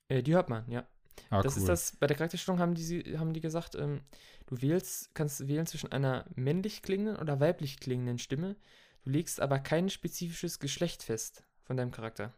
[0.07, 0.87] Äh, die hört man, ja.
[1.29, 1.61] Ah, das cool.
[1.61, 4.01] ist das, bei der Charakterstellung haben die, haben die gesagt, ähm,
[4.47, 8.55] du wählst, kannst wählen zwischen einer männlich klingenden oder weiblich klingenden Stimme.
[9.03, 12.33] Du legst aber kein spezifisches Geschlecht fest von deinem Charakter.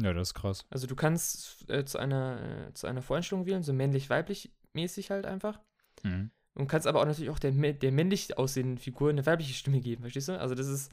[0.00, 0.66] Ja, das ist krass.
[0.70, 5.24] Also du kannst äh, zu, einer, äh, zu einer Voreinstellung wählen, so männlich-weiblich mäßig halt
[5.24, 5.60] einfach.
[6.02, 6.30] Mhm.
[6.54, 10.02] Und kannst aber auch natürlich auch der, der männlich aussehenden Figur eine weibliche Stimme geben,
[10.02, 10.38] verstehst du?
[10.38, 10.92] Also das ist,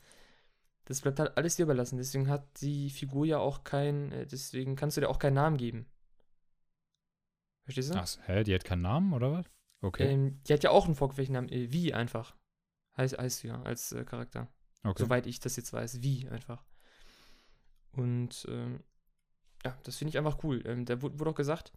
[0.86, 1.98] das bleibt halt alles dir überlassen.
[1.98, 5.58] Deswegen hat die Figur ja auch kein, äh, deswegen kannst du dir auch keinen Namen
[5.58, 5.86] geben.
[7.64, 8.00] Verstehst du?
[8.00, 9.46] Ach, hä, die hat keinen Namen oder was?
[9.82, 10.12] Okay.
[10.12, 12.36] Ähm, die hat ja auch einen vorgefechten Namen, äh, wie einfach.
[12.98, 14.48] Heißt, heißt sie ja als äh, Charakter.
[14.84, 15.04] okay.
[15.04, 16.66] Soweit ich das jetzt weiß, wie einfach.
[17.92, 18.84] Und ähm,
[19.64, 20.64] ja, das finde ich einfach cool.
[20.66, 21.72] Ähm, da wurde, wurde auch gesagt,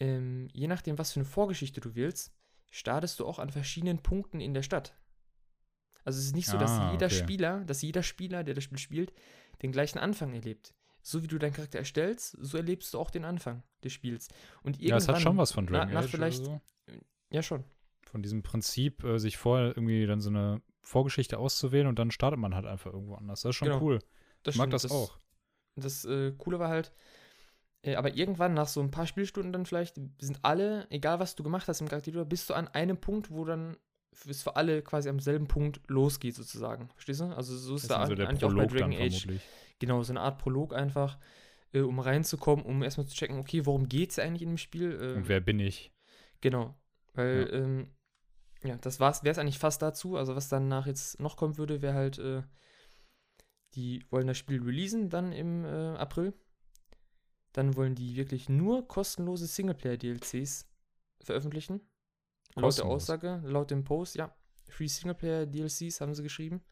[0.00, 2.32] ähm, je nachdem, was für eine Vorgeschichte du willst,
[2.72, 4.96] startest du auch an verschiedenen Punkten in der Stadt.
[6.04, 7.14] Also es ist nicht so, dass Ah, jeder okay.
[7.14, 9.12] Spieler, dass jeder Spieler, der das Spiel spielt,
[9.62, 10.74] den gleichen Anfang erlebt.
[11.02, 14.28] So wie du deinen Charakter erstellst, so erlebst du auch den Anfang des Spiels.
[14.64, 16.60] Und ja, es hat schon irgendwann- was von Dragon nach Age vielleicht- so.
[17.30, 17.64] Ja, schon.
[18.10, 22.38] Von diesem Prinzip, äh, sich vorher irgendwie dann so eine Vorgeschichte auszuwählen und dann startet
[22.40, 23.42] man halt einfach irgendwo anders.
[23.42, 23.80] Das ist schon Genau.
[23.82, 23.98] cool.
[24.42, 25.18] Das Ich mag stimmt, das, auch.
[25.76, 26.92] Das äh, Coole war halt,
[27.84, 31.66] aber irgendwann nach so ein paar Spielstunden dann vielleicht, sind alle, egal was du gemacht
[31.68, 33.76] hast im Charakter, bist du an einem Punkt, wo dann
[34.28, 36.88] es für alle quasi am selben Punkt losgeht sozusagen.
[36.90, 37.24] Verstehst du?
[37.34, 39.20] Also so ist Das da so der eigentlich auch bei Prolog Dragon Age.
[39.22, 39.42] vermutlich.
[39.78, 41.18] Genau, so eine Art Prolog einfach,
[41.72, 44.92] äh, um reinzukommen, um erstmal zu checken, okay, worum geht's eigentlich in dem Spiel?
[44.92, 45.92] Äh, Und wer bin ich?
[46.40, 46.74] Genau.
[47.14, 47.58] Weil, Ja.
[47.58, 47.88] ähm,
[48.62, 50.16] ja, das war's, wäre es eigentlich fast dazu.
[50.16, 52.42] Also, was danach jetzt noch kommen würde, wäre halt, äh,
[53.74, 56.34] die wollen das Spiel releasen dann im äh, April.
[57.52, 60.66] Dann wollen die wirklich nur kostenlose Singleplayer-DLCs
[61.20, 61.80] veröffentlichen.
[62.54, 62.86] Laut der?
[62.86, 64.34] Aussage, laut dem Post, ja.
[64.68, 66.62] Free Singleplayer-DLCs haben sie geschrieben.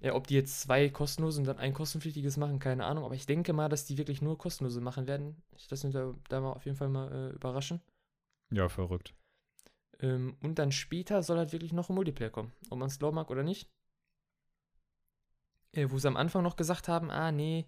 [0.00, 3.04] Ja, ob die jetzt zwei kostenlose und dann ein kostenpflichtiges machen, keine Ahnung.
[3.04, 5.42] Aber ich denke mal, dass die wirklich nur kostenlose machen werden.
[5.56, 7.80] Ich lasse mich da, da mal auf jeden Fall mal äh, überraschen.
[8.50, 9.14] Ja, verrückt.
[10.00, 12.52] Ähm, und dann später soll halt wirklich noch ein Multiplayer kommen.
[12.68, 13.70] Ob man es glauben mag oder nicht.
[15.72, 17.66] Äh, wo sie am Anfang noch gesagt haben, ah, nee,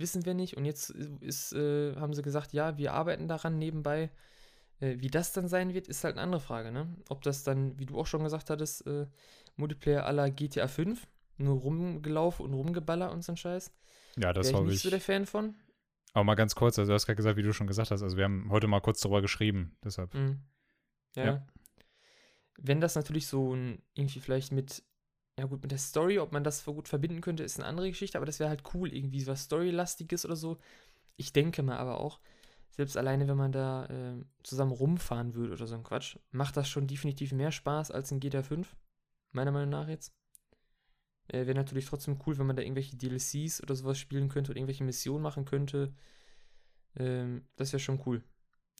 [0.00, 0.56] wissen wir nicht.
[0.56, 4.10] Und jetzt ist, äh, haben sie gesagt, ja, wir arbeiten daran nebenbei.
[4.80, 6.88] Äh, wie das dann sein wird, ist halt eine andere Frage, ne?
[7.08, 9.06] Ob das dann, wie du auch schon gesagt hattest, äh,
[9.56, 13.72] Multiplayer aller GTA 5, nur rumgelaufen und rumgeballert und so ein Scheiß.
[14.16, 14.82] Ja, das Wäre ich nicht ich.
[14.82, 15.54] so der Fan von.
[16.12, 18.16] Aber mal ganz kurz, also du hast gerade gesagt, wie du schon gesagt hast, also
[18.16, 20.12] wir haben heute mal kurz darüber geschrieben, deshalb.
[20.14, 20.40] Mhm.
[21.14, 21.24] Ja.
[21.24, 21.46] Ja.
[22.58, 24.82] Wenn das natürlich so ein, irgendwie vielleicht mit,
[25.40, 28.18] ja gut, mit der Story, ob man das gut verbinden könnte, ist eine andere Geschichte,
[28.18, 30.58] aber das wäre halt cool, irgendwie was Storylastiges oder so.
[31.16, 32.20] Ich denke mal aber auch,
[32.72, 36.68] selbst alleine, wenn man da äh, zusammen rumfahren würde oder so ein Quatsch, macht das
[36.68, 38.76] schon definitiv mehr Spaß als in GTA 5.
[39.32, 40.12] Meiner Meinung nach jetzt.
[41.28, 44.58] Äh, wäre natürlich trotzdem cool, wenn man da irgendwelche DLCs oder sowas spielen könnte oder
[44.58, 45.94] irgendwelche Missionen machen könnte.
[46.96, 48.22] Ähm, das wäre schon cool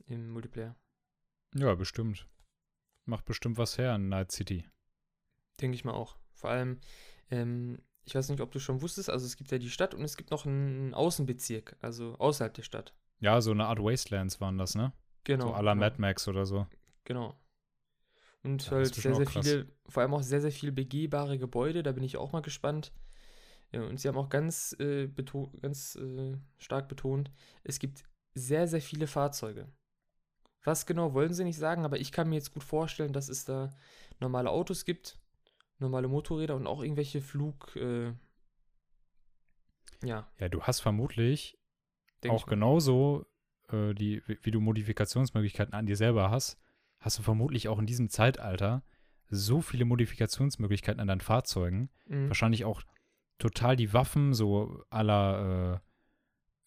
[0.08, 0.76] im Multiplayer.
[1.54, 2.28] Ja, bestimmt.
[3.06, 4.66] Macht bestimmt was her in Night City.
[5.58, 6.18] Denke ich mal auch.
[6.40, 6.81] Vor allem,
[7.31, 10.03] ähm, ich weiß nicht, ob du schon wusstest, also es gibt ja die Stadt und
[10.03, 12.94] es gibt noch einen Außenbezirk, also außerhalb der Stadt.
[13.20, 14.92] Ja, so eine Art Wastelands waren das, ne?
[15.24, 15.48] Genau.
[15.48, 16.66] so à la genau, Mad Max oder so.
[17.05, 17.38] Genau.
[18.42, 21.92] Und Ja, halt sehr, sehr viele, vor allem auch sehr, sehr viele begehbare Gebäude, da
[21.92, 22.92] bin ich auch mal gespannt.
[23.70, 27.31] Ja, und sie haben auch ganz, äh, beto ganz äh, stark betont,
[27.64, 29.68] es gibt sehr, sehr viele Fahrzeuge.
[30.64, 33.44] Was genau wollen sie nicht sagen, aber ich kann mir jetzt gut vorstellen, dass es
[33.44, 33.70] da
[34.20, 35.19] normale Autos gibt,
[35.80, 38.12] normale Motorräder und auch irgendwelche Flug, äh,
[40.02, 41.58] ja, Ja, du hast vermutlich
[42.22, 43.26] denke auch genauso,
[43.70, 46.58] äh, die, wie, du Modifikationsmöglichkeiten an dir selber hast,
[46.98, 48.82] hast du vermutlich auch in diesem Zeitalter
[49.28, 51.90] so viele Modifikationsmöglichkeiten an deinen Fahrzeugen.
[52.06, 52.28] Mhm.
[52.28, 52.82] Wahrscheinlich auch
[53.38, 55.80] total die Waffen, so la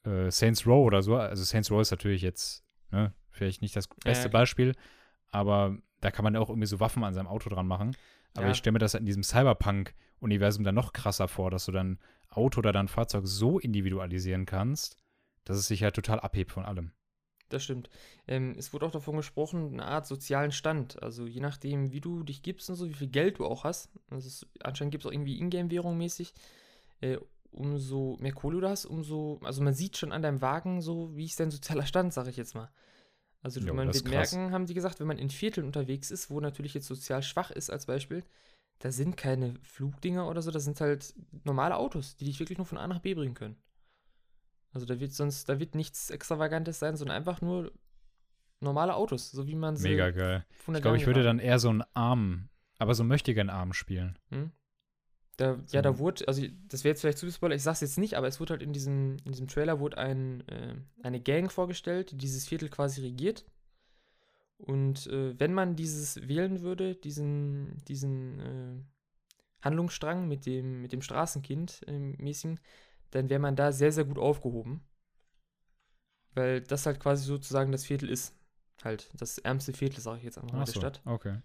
[0.05, 1.15] äh, äh, Saints Row oder so.
[1.15, 4.31] Also Saints Row ist natürlich jetzt, ne, vielleicht nicht das beste ja.
[4.31, 4.73] Beispiel,
[5.29, 7.95] aber da kann man auch irgendwie so Waffen an seinem Auto dran machen.
[8.35, 8.51] Aber Ja.
[8.51, 12.59] ich stelle mir das in diesem Cyberpunk-Universum dann noch krasser vor, dass du dann Auto
[12.59, 14.97] oder dein Fahrzeug so individualisieren kannst,
[15.45, 16.91] dass es sich halt total abhebt von allem.
[17.49, 17.89] Das stimmt.
[18.27, 21.03] Ähm, es wurde auch davon gesprochen, eine Art sozialen Stand.
[21.03, 23.91] Also je nachdem, wie du dich gibst und so, wie viel Geld du auch hast.
[24.09, 26.33] Also es, anscheinend gibt es auch irgendwie Ingame-Währung mäßig.
[27.01, 27.17] Äh,
[27.51, 29.39] umso mehr Kohle du hast, umso.
[29.43, 32.37] Also man sieht schon an deinem Wagen so, wie ist dein sozialer Stand, sage ich
[32.37, 32.71] jetzt mal.
[33.43, 36.39] Also Jo, man wird merken, haben die gesagt, wenn man in Vierteln unterwegs ist, wo
[36.39, 38.23] natürlich jetzt sozial schwach ist als Beispiel,
[38.79, 42.65] da sind keine Flugdinger oder so, das sind halt normale Autos, die dich wirklich nur
[42.65, 43.57] von A nach B bringen können.
[44.71, 47.73] Also da wird sonst, da wird nichts Extravagantes sein, sondern einfach nur
[48.61, 50.45] normale Autos, so wie man sie Mega geil.
[50.49, 54.17] Ich glaube, ich würde dann eher so einen Arm, aber so möchte gern Arm spielen.
[54.29, 54.51] Hm?
[55.37, 57.81] Da, So ja, da ein- wurde, also das wäre jetzt vielleicht zu Spoiler, ich sag's
[57.81, 61.19] jetzt nicht, aber es wurde halt in diesem, in diesem Trailer wurde ein, äh, eine
[61.21, 63.45] Gang vorgestellt, die dieses Viertel quasi regiert.
[64.57, 68.83] Und äh, wenn man dieses wählen würde, diesen, diesen äh,
[69.61, 72.59] Handlungsstrang mit dem, mit dem Straßenkind äh, mäßigen,
[73.11, 74.81] dann wäre man da sehr, sehr gut aufgehoben.
[76.35, 78.33] Weil das halt quasi sozusagen das Viertel ist.
[78.83, 81.01] Halt, das ärmste Viertel, sage ich jetzt einfach mal, Ach der so, Stadt.
[81.05, 81.37] okay.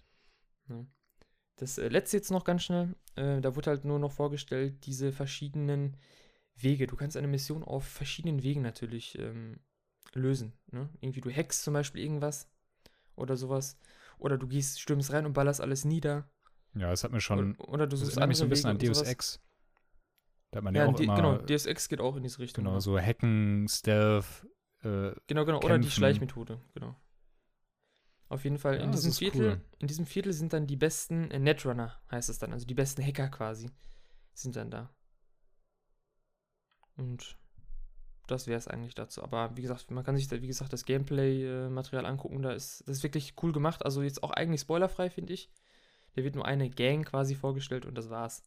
[1.58, 2.94] Das äh, letzte jetzt noch ganz schnell.
[3.16, 5.96] Äh, da wurde halt nur noch vorgestellt, diese verschiedenen
[6.56, 6.86] Wege.
[6.86, 9.58] Du kannst eine Mission auf verschiedenen Wegen natürlich ähm,
[10.14, 10.52] lösen.
[10.70, 10.88] Ne?
[11.00, 12.48] Irgendwie du hackst zum Beispiel irgendwas
[13.16, 13.76] oder sowas.
[14.18, 16.30] Oder du gehst, stürmst rein und ballerst alles nieder.
[16.74, 18.70] Ja, es hat mir schon, oder, oder du das suchst erinnert mich so ein bisschen
[18.70, 19.08] an Wege und Deus.
[19.08, 19.40] Ex.
[20.50, 22.64] Da hat man ja, Ja, auch immer, genau, DSX geht auch in diese Richtung.
[22.64, 22.80] genau, ja.
[22.80, 24.46] so Hacken, Stealth,
[24.82, 25.58] äh, Genau, genau.
[25.58, 25.90] Oder die kämpfen.
[25.90, 26.94] Schleichmethode, genau.
[28.28, 29.60] Auf jeden Fall, Ja, in diesem Viertel, cool.
[29.78, 33.02] in diesem Viertel sind dann die besten äh, Netrunner, heißt es dann, also die besten
[33.02, 33.70] Hacker quasi,
[34.34, 34.90] sind dann da.
[36.96, 37.38] Und
[38.26, 39.22] das wäre es eigentlich dazu.
[39.22, 42.98] Aber wie gesagt, man kann sich da, wie gesagt, das Gameplay-Material angucken, da ist, das
[42.98, 43.84] ist wirklich cool gemacht.
[43.84, 45.50] Also jetzt auch eigentlich spoilerfrei, finde ich.
[46.14, 48.42] Da wird nur eine Gang quasi vorgestellt und das war's.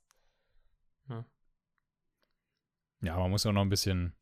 [3.02, 4.14] ja, man muss auch noch ein bisschen,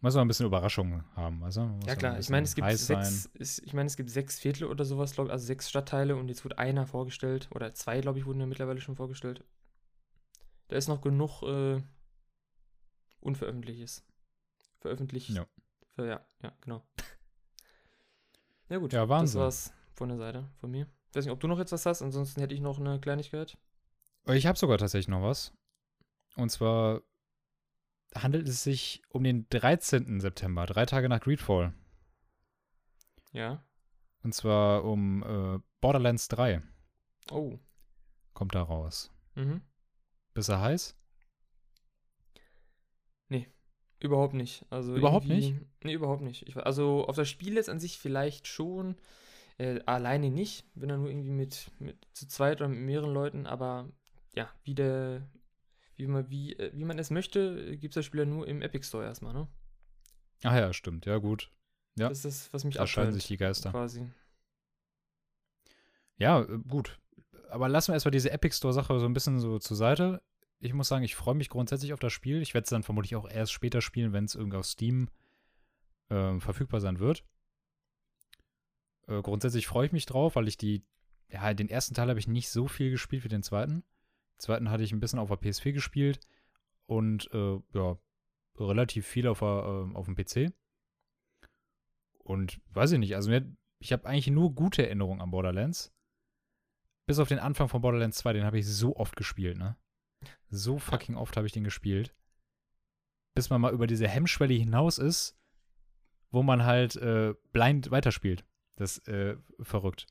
[0.00, 1.78] muss auch ein bisschen Überraschung haben, weißt du?
[1.86, 4.84] Ja klar, ich meine, es gibt sechs, ist, ich meine, es gibt sechs Viertel oder
[4.84, 8.40] sowas, glaub, also sechs Stadtteile und jetzt wird einer vorgestellt oder zwei, glaube ich, wurden
[8.40, 9.44] ja mittlerweile schon vorgestellt.
[10.68, 11.82] Da ist noch genug äh,
[13.20, 14.04] Unveröffentlichtes.
[14.80, 15.30] Veröffentlicht.
[15.30, 15.46] Ja.
[15.94, 16.86] Für, ja, ja, genau.
[18.68, 19.40] ja gut, Ja, Wahnsinn.
[19.40, 20.86] das war's von der Seite, von mir.
[21.10, 23.56] Ich weiß nicht, ob du noch jetzt was hast, ansonsten hätte ich noch eine Kleinigkeit.
[24.26, 25.52] Ich habe sogar tatsächlich noch was.
[26.36, 27.00] Und zwar
[28.14, 30.20] handelt es sich um den 13.
[30.20, 31.72] September, drei Tage nach Greedfall.
[33.32, 33.62] Ja.
[34.22, 36.62] Und zwar um äh, Borderlands 3
[37.30, 37.58] Oh.
[38.34, 39.12] kommt da raus.
[39.34, 39.60] Mhm.
[40.34, 40.94] Bist du heiß?
[44.00, 44.64] Überhaupt nicht.
[44.70, 46.46] Also Überhaupt irgendwie- Nee, überhaupt nicht.
[46.46, 48.94] Ich, also auf das Spiel jetzt an sich vielleicht schon.
[49.58, 53.44] Äh, alleine nicht, wenn dann nur irgendwie mit, mit zu zweit oder mit mehreren Leuten,
[53.44, 53.88] aber
[54.36, 55.28] ja, wie der,
[55.98, 58.62] wie man, wie, äh, wie man es möchte, gibt es das Spiel ja nur im
[58.62, 59.48] Epic Store erstmal, ne?
[60.44, 61.04] Ach ja, stimmt.
[61.06, 61.50] Ja, gut.
[61.96, 63.70] Ja, Das ist das, was mich Da scheiden abtreibt, sich die Geister.
[63.70, 64.08] quasi.
[66.16, 66.98] Ja, äh, gut.
[67.50, 70.22] Aber lassen wir erstmal diese Epic Store-Sache so ein bisschen so zur Seite.
[70.60, 72.42] Ich muss sagen, ich freue mich grundsätzlich auf das Spiel.
[72.42, 75.08] Ich werde es dann vermutlich auch erst später spielen, wenn es irgendwie auf Steam
[76.10, 77.24] ähm, verfügbar sein wird.
[79.06, 80.84] Äh, grundsätzlich freue ich mich drauf, weil ich die,
[81.28, 83.82] ja, den ersten Teil habe ich nicht so viel gespielt wie den zweiten.
[84.38, 86.20] Zweiten hatte ich ein bisschen auf der PS4 gespielt
[86.86, 87.98] und äh, ja,
[88.58, 90.52] relativ viel auf, der, ähm, auf dem PC.
[92.18, 95.94] Und weiß ich nicht, also mir, ich habe eigentlich nur gute Erinnerungen an Borderlands.
[97.06, 99.76] Bis auf den Anfang von Borderlands 2, den habe ich so oft gespielt, ne?
[100.50, 102.14] So fucking oft habe ich den gespielt.
[103.34, 105.38] Bis man mal über diese Hemmschwelle hinaus ist,
[106.30, 108.44] wo man halt äh, blind weiterspielt.
[108.76, 110.06] Das ist äh, verrückt.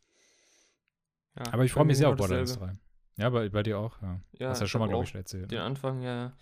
[1.36, 2.74] Ja, Aber ich freue mich sehr auf Borderlands dasselbe.
[2.74, 2.87] 3.
[3.18, 4.22] Ja, bei, bei dir auch, ja.
[4.38, 5.52] Ja, Hast ja schon mal, glaube ich, schon erzählt.
[5.52, 5.64] Den Ne?
[5.64, 6.16] Anfang, ja.
[6.26, 6.34] ja.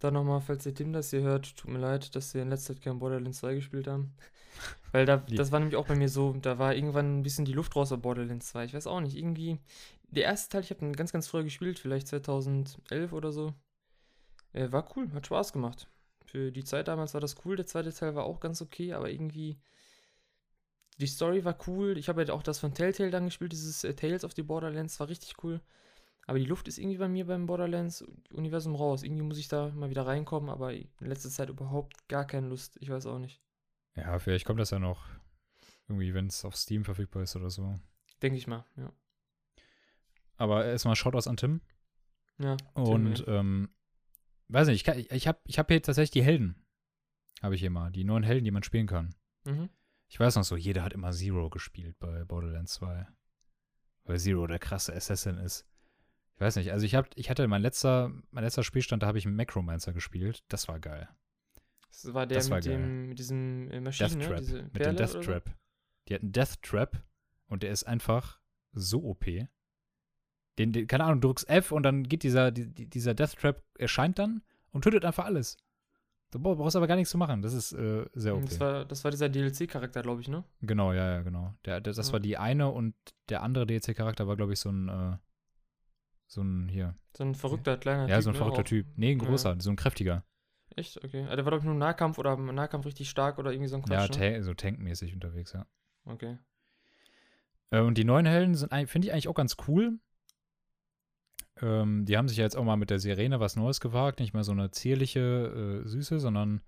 [0.00, 2.74] Dann nochmal, falls der Tim das hier hört, tut mir leid, dass wir in letzter
[2.74, 4.14] Zeit kein Borderlands 2 gespielt haben.
[4.92, 7.52] Weil da, das war nämlich auch bei mir so, da war irgendwann ein bisschen die
[7.52, 8.64] Luft raus auf Borderlands 2.
[8.64, 9.58] Ich weiß auch nicht, irgendwie.
[10.10, 13.52] Der erste Teil, ich habe ihn ganz, ganz früh gespielt, vielleicht 2011 oder so.
[14.52, 15.88] Äh, war cool, hat Spaß gemacht.
[16.24, 17.56] Für die Zeit damals war das cool.
[17.56, 19.58] Der zweite Teil war auch ganz okay, aber irgendwie.
[20.98, 21.98] Die Story war cool.
[21.98, 25.00] Ich habe halt auch das von Telltale dann gespielt, dieses äh, Tales of the Borderlands,
[25.00, 25.60] war richtig cool.
[26.26, 29.02] Aber die Luft ist irgendwie bei mir beim Borderlands-Universum raus.
[29.02, 32.76] Irgendwie muss ich da mal wieder reinkommen, aber in letzter Zeit überhaupt gar keine Lust.
[32.80, 33.42] Ich weiß auch nicht.
[33.94, 35.04] Ja, vielleicht kommt das ja noch.
[35.86, 37.78] Irgendwie, wenn es auf Steam verfügbar ist oder so.
[38.22, 38.90] Denke ich mal, ja.
[40.36, 41.60] Aber erstmal Shoutouts an Tim.
[42.38, 42.56] Ja.
[42.74, 43.34] Tim, Und ey.
[43.34, 43.68] ähm,
[44.48, 46.64] weiß nicht, ich, kann- ich habe ich hab hier tatsächlich die Helden.
[47.42, 47.90] Habe ich hier mal.
[47.92, 49.14] Die neuen Helden, die man spielen kann.
[49.44, 49.68] mhm.
[50.06, 53.06] Ich weiß noch so, jeder hat immer Zero gespielt bei Borderlands 2.
[54.04, 55.66] weil Zero der krasse Assassin ist.
[56.36, 59.18] Ich weiß nicht, also ich hab, ich hatte mein letzter, mein letzter Spielstand, da habe
[59.18, 60.42] ich einen Macromancer gespielt.
[60.48, 61.08] Das war geil.
[61.90, 62.76] Das war der Das war mit, geil.
[62.76, 64.26] dem, mit diesem äh, Maschinen, Death ne?
[64.28, 64.38] Trap.
[64.40, 65.30] Diese mit Perle dem Death oder so?
[65.30, 65.54] Trap.
[66.08, 67.02] Die hat einen Death Trap
[67.46, 68.40] und der ist einfach
[68.72, 69.24] so OP.
[70.58, 73.36] Den, den, keine Ahnung, du drückst F und dann geht dieser, die, die- dieser Death
[73.36, 74.42] Trap erscheint dann
[74.72, 75.56] und tötet einfach alles.
[76.32, 77.42] Du brauch- brauchst aber gar nichts zu machen.
[77.42, 78.46] Das ist äh, sehr OP.
[78.46, 80.42] Das war, das war dieser DLC-Charakter, glaube ich, ne?
[80.62, 81.54] Genau, ja, ja, genau.
[81.64, 82.12] Der, der, das Ja.
[82.14, 82.94] war die eine und
[83.28, 85.16] der andere DLC-Charakter war, glaube ich, so ein, äh,
[86.34, 86.94] so ein, hier.
[87.16, 88.24] So ein verrückter kleiner ja, Typ.
[88.24, 88.38] so ein ne?
[88.38, 88.86] verrückter Auch- Typ.
[88.96, 89.26] Nee, ein Ja.
[89.26, 90.24] großer, so ein kräftiger.
[90.76, 91.02] Echt?
[91.04, 91.26] Okay.
[91.28, 93.76] Ah, der war, glaube ich, nur Nahkampf oder im Nahkampf richtig stark oder irgendwie so
[93.76, 94.18] ein Ja, Quatsch.
[94.18, 94.36] ne?
[94.38, 95.66] ta so tankmäßig unterwegs, ja.
[96.04, 96.38] Okay.
[97.70, 99.98] Äh, und die neuen Helden sind, finde ich eigentlich auch ganz cool.
[101.62, 104.18] Ähm, die haben sich ja jetzt auch mal mit der Sirene was Neues gewagt.
[104.18, 106.60] Nicht mal so eine zierliche, äh, süße, sondern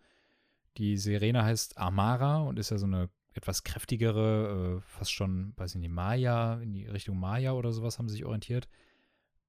[0.77, 5.75] die Sirene heißt Amara und ist ja so eine etwas kräftigere, äh, fast schon, weiß
[5.75, 8.69] ich nicht, Maya, in die Richtung Maya oder sowas haben sie sich orientiert.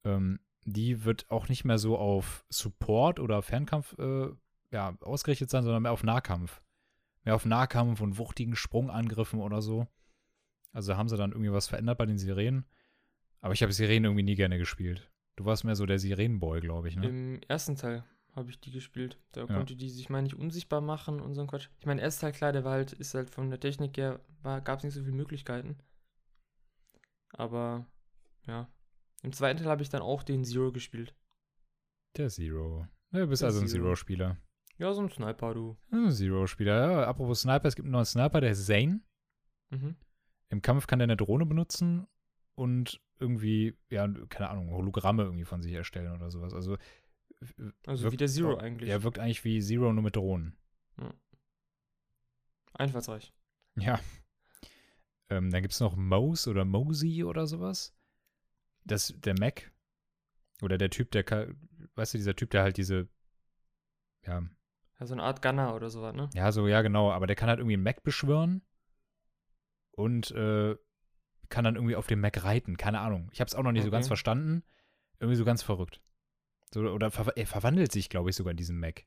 [0.04, 4.28] Ähm, die wird auch nicht mehr so auf Support oder Fernkampf äh,
[4.72, 6.62] ja, ausgerichtet sein, sondern mehr auf Nahkampf.
[7.24, 9.88] Mehr auf Nahkampf und wuchtigen Sprungangriffen oder so.
[10.74, 12.66] Also haben sie dann irgendwie was verändert bei den Sirenen.
[13.42, 15.10] Aber ich habe Sirenen irgendwie nie gerne gespielt.
[15.36, 17.08] Du warst mehr so der Sirenenboy, glaube ich, ne?
[17.08, 18.04] Im ersten Teil
[18.36, 19.18] habe ich die gespielt.
[19.32, 21.70] Da konnte die sich, meine ich, unsichtbar machen und so ein Quatsch.
[21.80, 24.20] Ich meine, der erste Teil, klar, der war halt, ist halt von der Technik her,
[24.44, 25.78] gab es nicht so viele Möglichkeiten.
[27.32, 27.86] Aber,
[28.46, 28.70] ja.
[29.28, 31.14] Im zweiten Teil habe ich dann auch den Zero gespielt.
[32.16, 32.88] Der Zero.
[33.12, 33.84] Ja, du bist Der also ein Zero.
[33.88, 34.38] Zero-Spieler.
[34.78, 35.76] Ja, so ein Sniper, du.
[35.92, 36.92] Ein Zero-Spieler.
[36.92, 39.02] Ja, apropos Sniper, es gibt einen neuen Sniper, der ist Zane.
[39.70, 39.98] Mhm.
[40.48, 42.08] Im Kampf kann der eine Drohne benutzen
[42.56, 46.54] und irgendwie, ja, keine Ahnung, Hologramme irgendwie von sich erstellen oder sowas.
[46.54, 46.78] Also,
[47.86, 48.90] Also wirkt wie der Zero eigentlich.
[48.90, 50.56] Er wirkt eigentlich wie Zero, nur mit Drohnen.
[52.76, 53.34] Einfallsreich.
[53.78, 54.00] Ja.
[55.30, 57.94] Ähm, dann gibt es noch Mose oder Mosey oder sowas.
[58.88, 59.72] Das, der Mac.
[60.62, 61.24] Oder der Typ, der,
[61.96, 63.08] weißt du, dieser Typ, der halt diese,
[64.26, 64.42] ja,
[65.00, 66.30] Ja, so eine Art Gunner oder sowas, ne?
[66.34, 68.62] ja, so, ja, genau, aber der kann halt irgendwie einen Mac beschwören
[69.92, 70.76] und äh,
[71.50, 72.78] kann dann irgendwie auf dem Mac reiten.
[72.78, 73.30] Keine Ahnung.
[73.32, 74.10] Ich habe es auch noch nicht so ganz Okay.
[74.10, 74.64] verstanden.
[75.20, 76.02] Irgendwie so ganz verrückt.
[76.74, 79.06] So, oder ver er verwandelt sich, glaube ich, sogar in diesem Mac.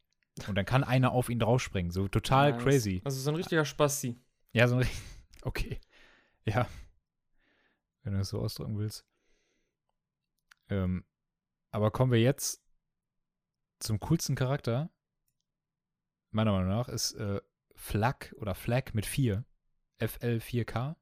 [0.49, 1.91] Und dann kann einer auf ihn draufspringen.
[1.91, 2.63] So total Nice.
[2.63, 3.03] crazy.
[3.05, 4.19] Also so ein richtiger Spasti.
[4.53, 4.87] Ja, so ein
[5.43, 5.81] Okay.
[6.45, 6.67] Ja.
[8.03, 9.05] Wenn du das so ausdrücken willst.
[10.71, 11.05] Ähm,
[11.71, 12.63] aber kommen wir jetzt
[13.81, 14.91] zum coolsten Charakter.
[16.31, 17.41] Meiner Meinung nach ist äh,
[17.75, 19.45] Flag oder Flag mit 4.
[20.01, 20.97] FL4K.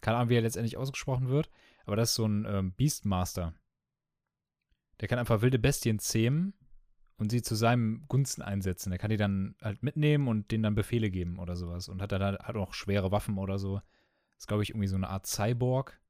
[0.00, 1.50] Keine Ahnung, wie er letztendlich ausgesprochen wird.
[1.84, 3.54] Aber das ist so ein ähm, Beastmaster.
[5.00, 6.54] Der kann einfach wilde Bestien zähmen
[7.16, 8.90] und sie zu seinem Gunsten einsetzen.
[8.90, 11.88] Der kann die dann halt mitnehmen und denen dann Befehle geben oder sowas.
[11.88, 13.80] Und hat dann halt auch schwere Waffen oder so.
[14.38, 16.00] ist, glaube ich, irgendwie so eine Art Cyborg.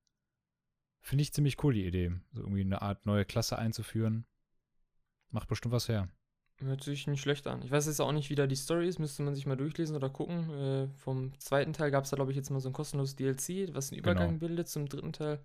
[1.01, 2.13] Finde ich ziemlich cool, die Idee.
[2.33, 4.27] So irgendwie eine Art neue Klasse einzuführen.
[5.31, 6.09] Macht bestimmt was her.
[6.61, 7.63] Hört sich nicht schlecht an.
[7.63, 9.95] Ich weiß jetzt auch nicht, wie da die Story ist, müsste man sich mal durchlesen
[9.95, 10.51] oder gucken.
[10.51, 13.73] Äh, vom zweiten Teil gab es da, glaube ich, jetzt mal so ein kostenloses DLC,
[13.75, 14.39] was einen Übergang Genau.
[14.41, 15.41] bildet zum dritten Teil.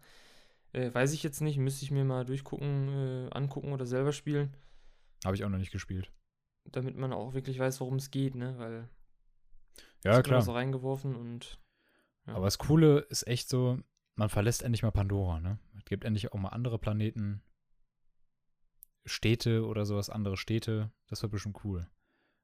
[0.71, 4.55] Äh, weiß ich jetzt nicht, müsste ich mir mal durchgucken, äh, angucken oder selber spielen,
[5.23, 6.11] Habe ich auch noch nicht gespielt.
[6.65, 8.57] damit man auch wirklich weiß, worum es geht, ne?
[8.57, 8.89] Weil
[10.03, 10.41] Ja, klar.
[10.41, 11.59] so reingeworfen und
[12.25, 12.33] ja.
[12.35, 13.77] Aber das Coole ist echt so,
[14.15, 15.59] man verlässt endlich mal Pandora, ne?
[15.77, 17.41] Es gibt endlich auch mal andere Planeten,
[19.05, 20.91] Städte oder sowas, andere Städte.
[21.07, 21.87] Das wird bestimmt cool.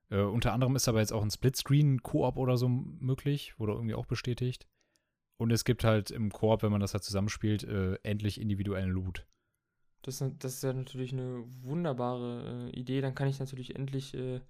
[0.09, 4.05] Äh, unter anderem ist aber jetzt auch ein Splitscreen-Koop oder so möglich, wurde irgendwie auch
[4.07, 4.67] bestätigt.
[5.37, 9.25] Und es gibt halt im Koop, wenn man das halt zusammenspielt, äh, endlich individuellen Loot.
[10.01, 12.99] Das, ist- das ist ja natürlich eine wunderbare äh, Idee.
[13.01, 14.41] Dann kann ich natürlich endlich äh,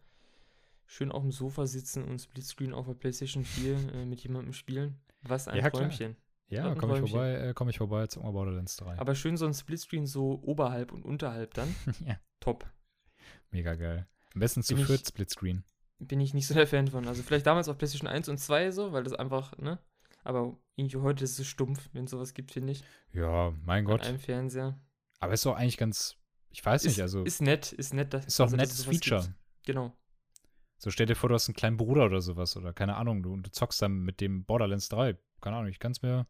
[0.88, 5.00] schön auf dem Sofa sitzen und Splitscreen auf der PlayStation 4 äh, mit jemandem spielen.
[5.22, 5.84] Was ein Ja, klar.
[5.84, 6.12] Träumchen.
[6.12, 8.98] Ja, Ja, komme ich vorbei, äh, komme ich vorbei zum Borderlands 3.
[8.98, 11.74] Aber schön so ein Splitscreen so oberhalb und unterhalb dann.
[12.06, 12.66] ja, Top.
[13.52, 14.08] mega geil.
[14.34, 15.64] Am besten zu Bin ich- viert Splitscreen.
[16.00, 17.08] Bin ich nicht so der Fan von.
[17.08, 19.80] Also vielleicht damals auf PlayStation 1 und 2 so, weil das einfach, ne?
[20.24, 22.84] Aber irgendwie heute ist es stumpf, wenn es sowas gibt, finde ich.
[23.14, 24.06] Ja, mein An Gott.
[24.06, 24.80] einem Fernseher.
[25.20, 26.16] Aber ist doch eigentlich ganz,
[26.52, 28.14] ich weiß nicht, Ist, also ist nett, ist nett.
[28.14, 29.22] Dass, ist doch also, ein nettes Feature.
[29.24, 29.34] gibt.
[29.66, 29.94] Genau.
[30.78, 33.36] So stell dir vor, du hast einen kleinen Bruder oder sowas oder keine Ahnung, du,
[33.36, 35.18] du zockst dann mit dem Borderlands 3.
[35.42, 36.26] Keine Ahnung, ich kann es mir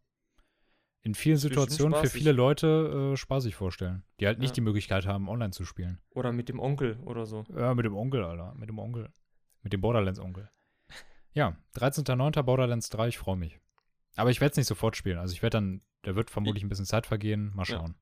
[1.01, 4.55] in vielen Situationen für viele Leute äh, spaßig vorstellen, die halt nicht Ja.
[4.55, 5.99] die Möglichkeit haben, online zu spielen.
[6.11, 7.45] Oder mit dem Onkel oder so.
[7.55, 9.09] Ja, mit dem Onkel, Alter, mit dem Onkel.
[9.61, 10.49] Mit dem Borderlands-Onkel.
[11.33, 12.41] Ja, 13.09.
[12.43, 13.59] Borderlands 3, ich freue mich.
[14.15, 15.17] Aber ich werde es nicht sofort spielen.
[15.19, 17.51] Also ich werde dann, da wird vermutlich ein bisschen Zeit vergehen.
[17.55, 17.77] Mal Ja.
[17.77, 17.95] schauen.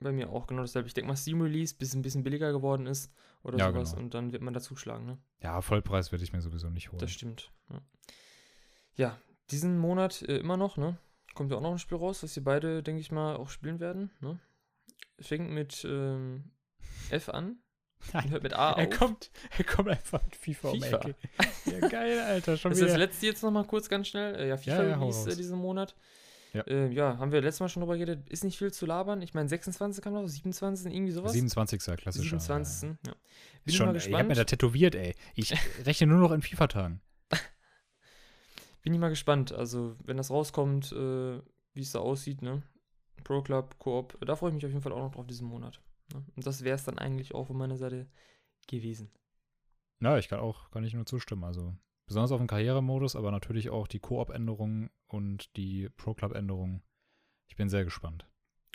[0.00, 0.88] Bei mir auch genau dasselbe.
[0.88, 3.90] Ich denke mal, Steam Release, bis es ein bisschen billiger geworden ist oder Ja, sowas.
[3.90, 4.02] genau.
[4.02, 5.18] Und dann wird man da zuschlagen, ne?
[5.42, 7.00] Ja, Vollpreis werde ich mir sowieso nicht holen.
[7.00, 7.52] Das stimmt.
[7.68, 7.82] Ja,
[8.96, 9.18] ja
[9.50, 10.96] diesen Monat äh, immer noch, ne?
[11.34, 13.80] Kommt ja auch noch ein Spiel raus, was sie beide, denke ich mal, auch spielen
[13.80, 14.10] werden.
[14.20, 14.38] Ne?
[15.20, 16.50] Fängt mit ähm,
[17.10, 17.58] F an.
[18.14, 18.98] Nein, hört mit A er auf.
[18.98, 20.96] kommt, er kommt einfach mit FIFA, um FIFA.
[21.00, 21.14] Ecke.
[21.66, 22.56] Ja, geil, Alter.
[22.56, 22.98] Schon Das ist das wieder.
[23.06, 24.34] letzte jetzt nochmal kurz ganz schnell.
[24.36, 25.94] Äh, ja, FIFA Ja, ja, Release äh, diesen Monat.
[26.54, 26.62] Ja.
[26.62, 28.28] Äh, ja, haben wir letztes Mal schon drüber geredet.
[28.30, 29.20] Ist nicht viel zu labern.
[29.22, 31.32] Ich meine, 26 kam noch, 27, irgendwie sowas.
[31.32, 31.78] 27.
[31.98, 32.40] klassischer.
[32.40, 32.82] 27.
[32.82, 32.96] Ja.
[32.96, 33.14] Bin Ist
[33.66, 34.38] ich schon, mal ich hab mir gespannt.
[34.38, 35.14] da tätowiert, ey.
[35.36, 35.54] Ich
[35.84, 37.00] rechne nur noch in FIFA-Tagen.
[38.82, 39.52] Bin ich mal gespannt.
[39.52, 41.40] Also, wenn das rauskommt, äh,
[41.72, 42.62] wie es da aussieht, ne?
[43.24, 45.80] Pro Club, Koop, da freue ich mich auf jeden Fall auch noch drauf diesen Monat.
[46.12, 46.24] Ne?
[46.36, 48.08] Und das wäre es dann eigentlich auch von meiner Seite
[48.66, 49.10] gewesen.
[50.00, 51.44] Ja, ich kann auch, kann ich nur zustimmen.
[51.44, 51.76] Also,
[52.06, 56.82] besonders auf dem Karrieremodus, aber natürlich auch die Koop-Änderungen und die Pro-Club-Änderungen.
[57.48, 58.26] Ich bin sehr gespannt.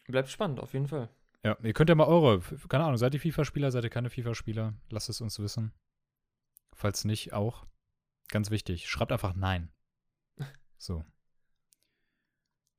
[0.08, 1.10] Bleibt spannend, auf jeden Fall.
[1.44, 4.74] Ja, ihr könnt ja mal eure, keine Ahnung, seid ihr FIFA-Spieler, seid ihr keine FIFA-Spieler?
[4.90, 5.74] Lasst es uns wissen.
[6.74, 7.66] Falls nicht, auch.
[8.30, 9.72] Ganz wichtig, schreibt einfach Nein.
[10.86, 11.04] So.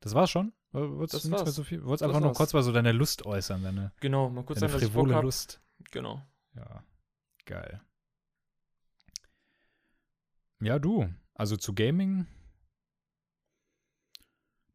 [0.00, 0.52] Das war's schon?
[0.72, 1.54] Wolltest Das nichts mehr war's.
[1.54, 1.82] so viel?
[1.84, 2.36] Wolltest Das einfach nur war's.
[2.38, 5.14] kurz mal so deine Lust äußern, deine, Genau, mal kurz deine sagen, dass ich frivole
[5.14, 5.24] hab.
[5.24, 5.60] Lust.
[5.90, 6.22] Genau.
[6.54, 6.84] Ja,
[7.46, 7.80] geil.
[10.60, 11.12] Ja, du.
[11.34, 12.26] Also zu Gaming,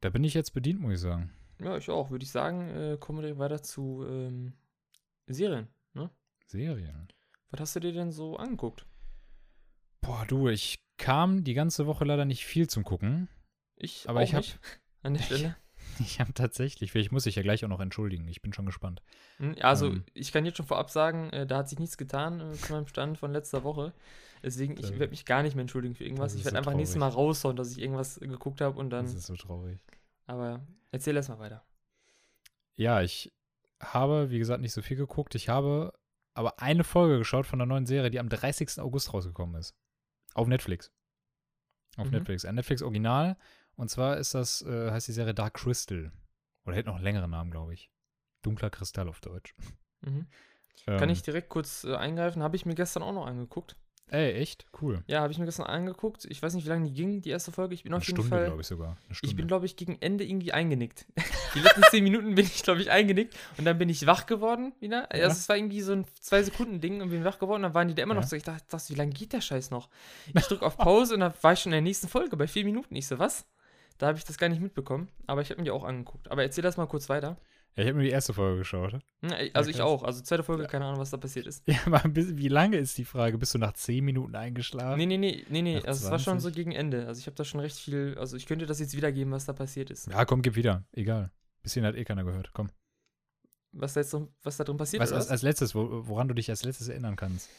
[0.01, 1.33] da bin ich jetzt bedient, muss ich sagen.
[1.59, 2.11] Ja, ich auch.
[2.11, 4.53] Würde ich sagen, äh, kommen wir weiter zu ähm,
[5.27, 5.67] Serien.
[6.47, 7.07] Serien.
[7.51, 8.85] Was hast du dir denn so angeguckt?
[10.01, 13.27] Boah, du, ich kam die ganze Woche leider nicht viel zum Gucken.
[13.75, 14.59] Ich Aber auch ich hab- nicht,
[15.03, 15.55] an der Stelle.
[15.99, 18.27] Ich habe tatsächlich, vielleicht muss ich ja gleich auch noch entschuldigen.
[18.27, 19.01] Ich bin schon gespannt.
[19.37, 20.05] Hm, Also, Ähm.
[20.13, 22.87] ich kann jetzt schon vorab sagen, äh, da hat sich nichts getan äh, zu meinem
[22.87, 23.91] Stand von letzter Woche.
[24.43, 26.33] Deswegen, ich werde mich gar nicht mehr entschuldigen für irgendwas.
[26.33, 27.29] Ich werde so einfach nächstes Mal traurig.
[27.29, 29.05] raushauen, dass ich irgendwas geguckt habe und dann.
[29.05, 29.79] Das ist so traurig.
[30.27, 31.63] Aber erzähl erst mal weiter.
[32.75, 33.31] Ja, ich
[33.81, 35.35] habe, wie gesagt, nicht so viel geguckt.
[35.35, 35.93] Ich habe
[36.35, 38.79] aber eine Folge geschaut von einer neuen Serie, die am 30.
[38.79, 39.75] August rausgekommen ist.
[40.33, 40.91] Auf Netflix.
[41.97, 42.11] Auf Mhm.
[42.11, 42.45] Netflix.
[42.45, 43.37] Ein Netflix Original.
[43.75, 46.11] Und zwar ist das, äh, heißt die Serie Dark Crystal.
[46.65, 47.89] Oder hätte noch einen längeren Namen, glaube ich.
[48.43, 49.55] Dunkler Kristall auf Deutsch.
[50.01, 50.27] Mhm.
[50.85, 52.41] Kann Ähm, ich direkt kurz äh, eingreifen?
[52.41, 53.75] Habe ich mir gestern auch noch angeguckt.
[54.13, 54.65] Ey, echt?
[54.81, 55.03] Cool.
[55.07, 56.25] Ja, habe ich mir gestern angeguckt.
[56.25, 57.73] Ich weiß nicht, wie lange die ging, die erste Folge.
[57.73, 58.45] Ich bin Eine auf jeden Stunde, Fall.
[58.47, 58.97] glaube ich sogar.
[59.21, 61.05] Ich bin, glaube ich, gegen Ende irgendwie eingenickt.
[61.55, 63.37] Die letzten zehn Minuten bin ich, glaube ich, eingenickt.
[63.57, 65.03] Und dann bin ich wach geworden wieder.
[65.15, 65.23] Ja.
[65.25, 67.63] Also es war irgendwie so ein Zwei-Sekunden-Ding und bin wach geworden.
[67.63, 68.27] Dann waren die da immer noch Ja.
[68.27, 68.35] so.
[68.35, 69.87] Ich dachte, das, wie lange geht der Scheiß noch?
[70.37, 72.65] Ich drücke auf Pause und dann war ich schon in der nächsten Folge bei vier
[72.65, 72.93] Minuten.
[72.95, 73.45] Ich so, was?
[73.97, 75.07] Da habe ich das gar nicht mitbekommen.
[75.27, 76.29] Aber ich habe mir die auch angeguckt.
[76.31, 77.37] Aber erzähl das mal kurz weiter.
[77.75, 78.99] Ja, ich habe mir die erste Folge geschaut.
[79.53, 80.03] Also ich auch.
[80.03, 81.63] Also zweite Folge, keine Ahnung, was da passiert ist.
[81.67, 83.37] Ja, aber bisschen- wie lange ist die Frage?
[83.37, 84.97] Bist du nach 10 Minuten eingeschlafen?
[84.97, 85.75] Nee, nee, nee, nee, nee.
[85.77, 86.55] Also es war schon so 20?
[86.55, 87.07] gegen Ende.
[87.07, 88.15] Also ich habe da schon recht viel.
[88.19, 90.07] Also ich könnte das jetzt wiedergeben, was da passiert ist.
[90.07, 90.83] Ja, komm, gib wieder.
[90.91, 91.31] Egal.
[91.63, 92.51] Bisschen hat eh keiner gehört.
[92.53, 92.69] Komm.
[93.73, 94.13] Was da jetzt
[94.43, 97.15] was da drin passiert oder als, als letztes, wo, woran du dich als letztes erinnern
[97.15, 97.49] kannst?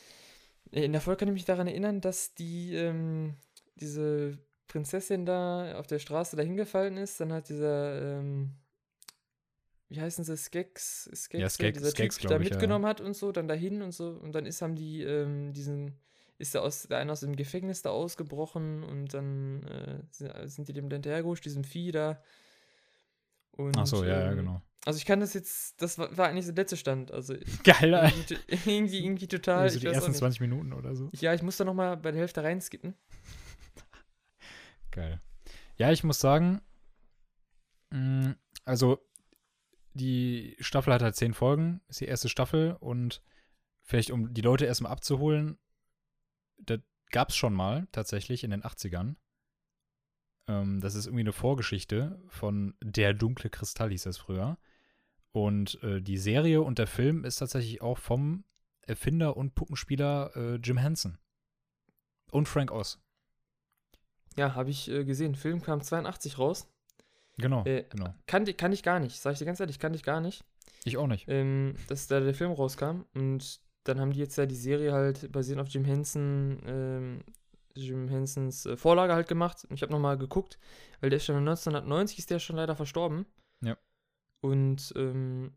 [0.71, 3.37] Äh, In der Folge kann ich mich daran erinnern, dass die, ähm,
[3.77, 4.39] diese
[4.69, 7.19] Prinzessin da auf der Straße da hingefallen ist.
[7.21, 8.57] Dann hat dieser, ähm,
[9.93, 12.55] wie heißen sie, Skex, Skex, Ja, der Skex- dieser Skex, Typ da glaub ich, ja.
[12.55, 14.09] mitgenommen hat und so, dann dahin und so.
[14.11, 15.99] Und dann ist, haben die, ähm, diesen,
[16.39, 20.69] ist der, aus, der eine aus dem Gefängnis da ausgebrochen und dann äh, sind, sind
[20.69, 22.23] die dem da hinterhergerutscht, diesem Vieh da.
[23.53, 24.63] Und, Ach so, ja, ja, ähm, genau.
[24.85, 27.13] Also ich kann das jetzt, das war, war eigentlich der letzte Stand.
[27.13, 27.35] Also
[27.65, 28.37] Geil, Alter.
[28.49, 29.59] irgendwie, irgendwie, irgendwie total.
[29.61, 30.19] Also ich die ersten nicht.
[30.19, 31.09] 20 Minuten oder so.
[31.13, 32.95] Ja, ich muss da noch mal bei der Hälfte reinskippen.
[34.91, 35.21] Geil.
[35.77, 36.61] Ja, ich muss sagen,
[37.91, 38.35] mh,
[38.65, 38.99] also
[39.95, 43.23] die Staffel hat halt zehn Folgen, ist die erste Staffel und
[43.83, 45.59] vielleicht um die Leute erstmal abzuholen,
[46.59, 46.81] das
[47.11, 49.17] gab es schon mal tatsächlich in den 80ern.
[50.49, 54.59] Ähm, das ist irgendwie eine Vorgeschichte von Der dunkle Kristall hieß das früher.
[55.33, 58.45] Und äh, die Serie und der Film ist tatsächlich auch vom
[58.83, 61.19] Erfinder und Puppenspieler äh, Jim Henson.
[62.31, 63.01] Und Frank Oz.
[64.37, 65.35] Ja, habe ich äh, gesehen.
[65.35, 66.72] Film kam 82 raus.
[67.39, 68.15] Genau, Äh, genau.
[68.27, 69.21] Kann, kann ich gar nicht.
[69.21, 70.45] Sag ich dir ganz ehrlich, kann ich gar nicht.
[70.85, 71.27] Ich auch nicht.
[71.29, 73.05] Ähm, dass da der Film rauskam.
[73.15, 77.25] Und dann haben die jetzt ja die Serie halt basierend auf Jim Henson, ähm,
[77.75, 79.65] Jim Hensons äh, Vorlage halt gemacht.
[79.69, 80.59] Und ich habe nochmal geguckt,
[81.01, 83.27] weil der ist schon 1990 ist der schon leider verstorben.
[83.63, 83.77] Ja.
[84.41, 85.53] Und ähm,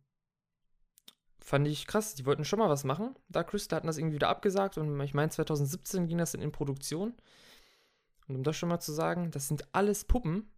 [1.39, 2.15] fand ich krass.
[2.15, 3.15] Die wollten schon mal was machen.
[3.29, 6.51] Dark Crystal hatten das irgendwie wieder abgesagt und ich meine 2017 ging das dann in
[6.51, 7.13] Produktion.
[8.27, 10.49] Und um das schon mal zu sagen, das sind alles Puppen,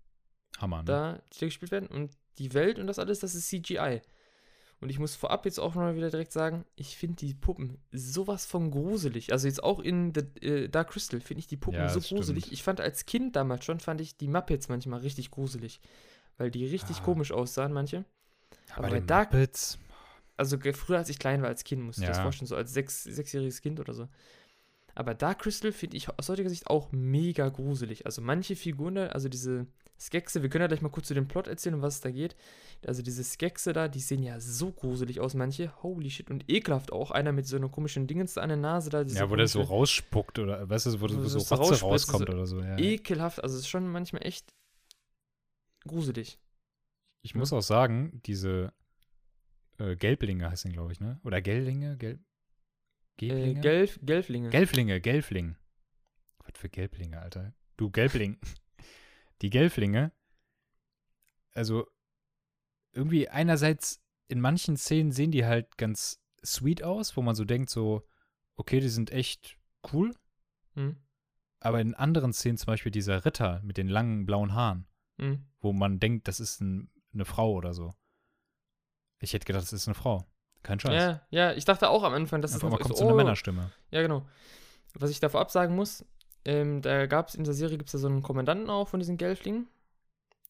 [0.57, 0.83] Hammer, ne?
[0.85, 1.87] da, die da gespielt werden.
[1.87, 4.01] Und die Welt und das alles, das ist CGI.
[4.79, 8.45] Und ich muss vorab jetzt auch mal wieder direkt sagen, ich finde die Puppen sowas
[8.45, 9.31] von gruselig.
[9.31, 12.43] Also jetzt auch in The, äh, Dark Crystal finde ich die Puppen Ja, so gruselig.
[12.43, 12.53] stimmt.
[12.53, 15.79] Ich fand als Kind damals schon, fand ich die Muppets manchmal richtig gruselig.
[16.37, 17.03] Weil die richtig Ah.
[17.03, 18.05] komisch aussahen, manche.
[18.75, 19.79] Aber bei Dark- Muppets,
[20.39, 22.23] Also früher, als ich klein war als Kind, musste ich das Ja.
[22.23, 24.07] vorstellen, so als sechs, sechsjähriges Kind oder so.
[24.93, 28.05] Aber Dark Crystal finde ich aus heutiger Sicht auch mega gruselig.
[28.05, 29.65] Also manche Figuren, also diese
[29.99, 32.11] Skexe, wir können ja gleich mal kurz zu dem Plot erzählen, um was es da
[32.11, 32.35] geht.
[32.85, 35.71] Also diese Skexe da, die sehen ja so gruselig aus, manche.
[35.81, 36.29] Holy shit.
[36.29, 37.11] Und ekelhaft auch.
[37.11, 39.01] Einer mit so einer komischen Dingens da an der Nase da.
[39.01, 42.45] Ja, wo der so rausspuckt oder, weißt du, wo, wo so Rotze rauskommt so oder
[42.45, 42.61] so.
[42.61, 42.77] Ja.
[42.77, 43.43] Ekelhaft.
[43.43, 44.53] Also es ist schon manchmal echt
[45.87, 46.39] gruselig.
[47.23, 48.73] Ich muss auch sagen, diese
[49.79, 51.19] äh, Gelblinge heißen, glaube ich, ne?
[51.23, 51.97] Oder Gellinge?
[51.97, 52.23] Gelb Äh,
[53.17, 53.61] Gelblinge?
[53.61, 54.49] Gelf, Gelflinge.
[54.49, 55.55] Gelflinge, Gelfling.
[56.39, 57.53] Was für Gelblinge, Alter.
[57.77, 58.37] Du Gelbling.
[59.41, 60.11] Die Gelflinge,
[61.53, 61.87] also
[62.91, 67.69] irgendwie einerseits in manchen Szenen sehen die halt ganz sweet aus, wo man so denkt,
[67.69, 68.07] so,
[68.55, 69.57] okay, die sind echt
[69.93, 70.13] cool.
[70.73, 70.97] Hm?
[71.59, 74.87] Aber in anderen Szenen, zum Beispiel dieser Ritter mit den langen blauen Haaren,
[75.19, 75.47] Hm?
[75.59, 77.93] wo man denkt, das ist ein, eine Frau oder so.
[79.19, 80.27] Ich hätte gedacht, das ist eine Frau.
[80.61, 80.93] Kein Scheiß.
[80.93, 83.71] Ja, ja, ich dachte auch am Anfang, dass es noch kommt so eine oh, Männerstimme.
[83.89, 84.27] Ja, genau.
[84.93, 86.05] Was ich da vorab sagen muss,
[86.45, 88.99] ähm, da gab es in der Serie gibt es ja so einen Kommandanten auch von
[88.99, 89.67] diesen Gelflingen,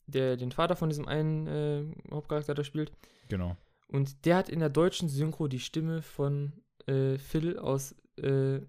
[0.05, 2.91] der den Vater von diesem einen äh, Hauptcharakter da spielt.
[3.29, 3.57] Genau.
[3.87, 6.53] Und der hat in der deutschen Synchro die Stimme von
[6.87, 8.59] äh, Phil aus, äh,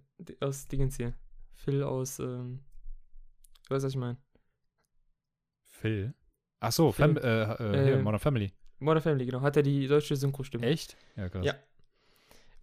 [0.40, 1.12] aus Dingens hier.
[1.54, 2.60] Phil aus, ähm,
[3.68, 4.16] du weißt, was ich meine.
[5.64, 6.14] Phil?
[6.60, 7.14] Ach so, Phil.
[7.14, 8.52] Fam äh, äh, hier, Äh, Modern Family.
[8.78, 10.66] Modern Family, genau, hat er die deutsche Synchro-Stimme.
[10.66, 10.96] Echt?
[11.16, 11.44] Ja, krass.
[11.44, 11.54] Ja.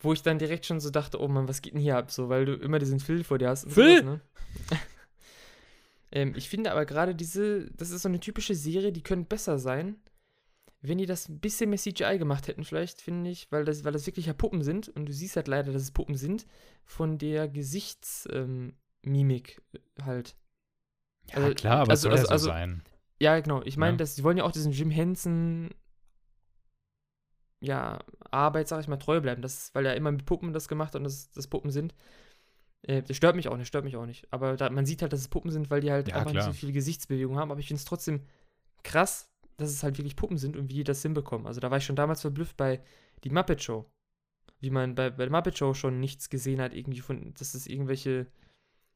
[0.06, 2.12] Wo ich dann direkt schon so dachte, oh Mann, was geht denn hier ab?
[2.12, 3.70] So, weil du immer diesen Phil vor dir hast.
[3.72, 3.98] Phil!
[4.02, 4.22] sowas, ne?
[6.12, 9.60] ähm, ich finde aber gerade diese, das ist so eine typische Serie, die könnte besser
[9.60, 9.96] sein,
[10.82, 13.92] wenn die das ein bisschen mehr CGI gemacht hätten, vielleicht, finde ich, weil das, weil
[13.94, 16.46] das wirklich ja Puppen sind und du siehst halt leider, dass es Puppen sind,
[16.84, 18.64] von der Gesichtsmimik
[19.04, 20.36] ähm, halt.
[21.32, 22.84] Ja, Also, klar, aber also- soll ja also- so also- sein.
[23.20, 23.62] Ja, genau.
[23.64, 24.06] Ich meine, Ja.
[24.06, 25.70] die wollen ja auch diesen Jim Henson
[27.62, 28.00] ja,
[28.32, 29.42] Arbeit, sag ich mal, treu bleiben.
[29.42, 31.96] Das, weil er immer mit Puppen das gemacht hat und das, das Puppen sind.
[32.84, 34.28] Äh, das stört mich auch nicht, stört mich auch nicht.
[34.32, 36.42] Aber da, man sieht halt, dass es Puppen sind, weil die halt Ja, einfach nicht
[36.42, 36.54] klar.
[36.54, 37.52] so viel Gesichtsbewegung haben.
[37.52, 38.22] Aber ich finde es trotzdem
[38.84, 41.48] krass, dass es halt wirklich Puppen sind und wie die das hinbekommen.
[41.48, 42.82] Also da war ich schon damals verblüfft bei
[43.24, 43.86] die Muppet Show.
[44.60, 47.68] Wie man bei, bei der Muppet Show schon nichts gesehen hat, irgendwie von, dass es
[47.68, 48.28] irgendwelche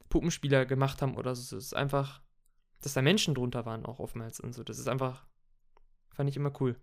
[0.10, 1.57] Puppenspieler gemacht haben oder so.
[1.57, 2.22] Es ist einfach,
[2.82, 4.64] dass da Menschen drunter waren auch oftmals und so.
[4.64, 5.26] Das ist einfach,
[6.12, 6.76] fand ich immer cool.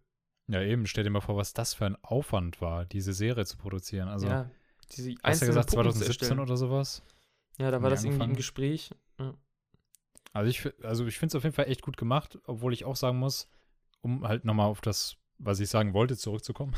[0.49, 3.57] Ja, eben, stell dir mal vor, was das für ein Aufwand war, diese Serie zu
[3.57, 4.09] produzieren.
[4.09, 4.51] Also, ja,
[4.92, 6.40] diese hast du ja gesagt, Puppen zu 2017 erstellen.
[6.40, 7.03] oder sowas?
[7.59, 8.36] Ja, da war das irgendwie im angefangen?
[8.36, 8.90] Gespräch.
[9.18, 9.34] Ja.
[10.32, 12.94] Also ich, also ich finde es auf jeden Fall echt gut gemacht, obwohl ich auch
[12.97, 13.49] sagen muss,
[14.03, 16.74] um halt nochmal auf das, was ich sagen wollte, zurückzukommen,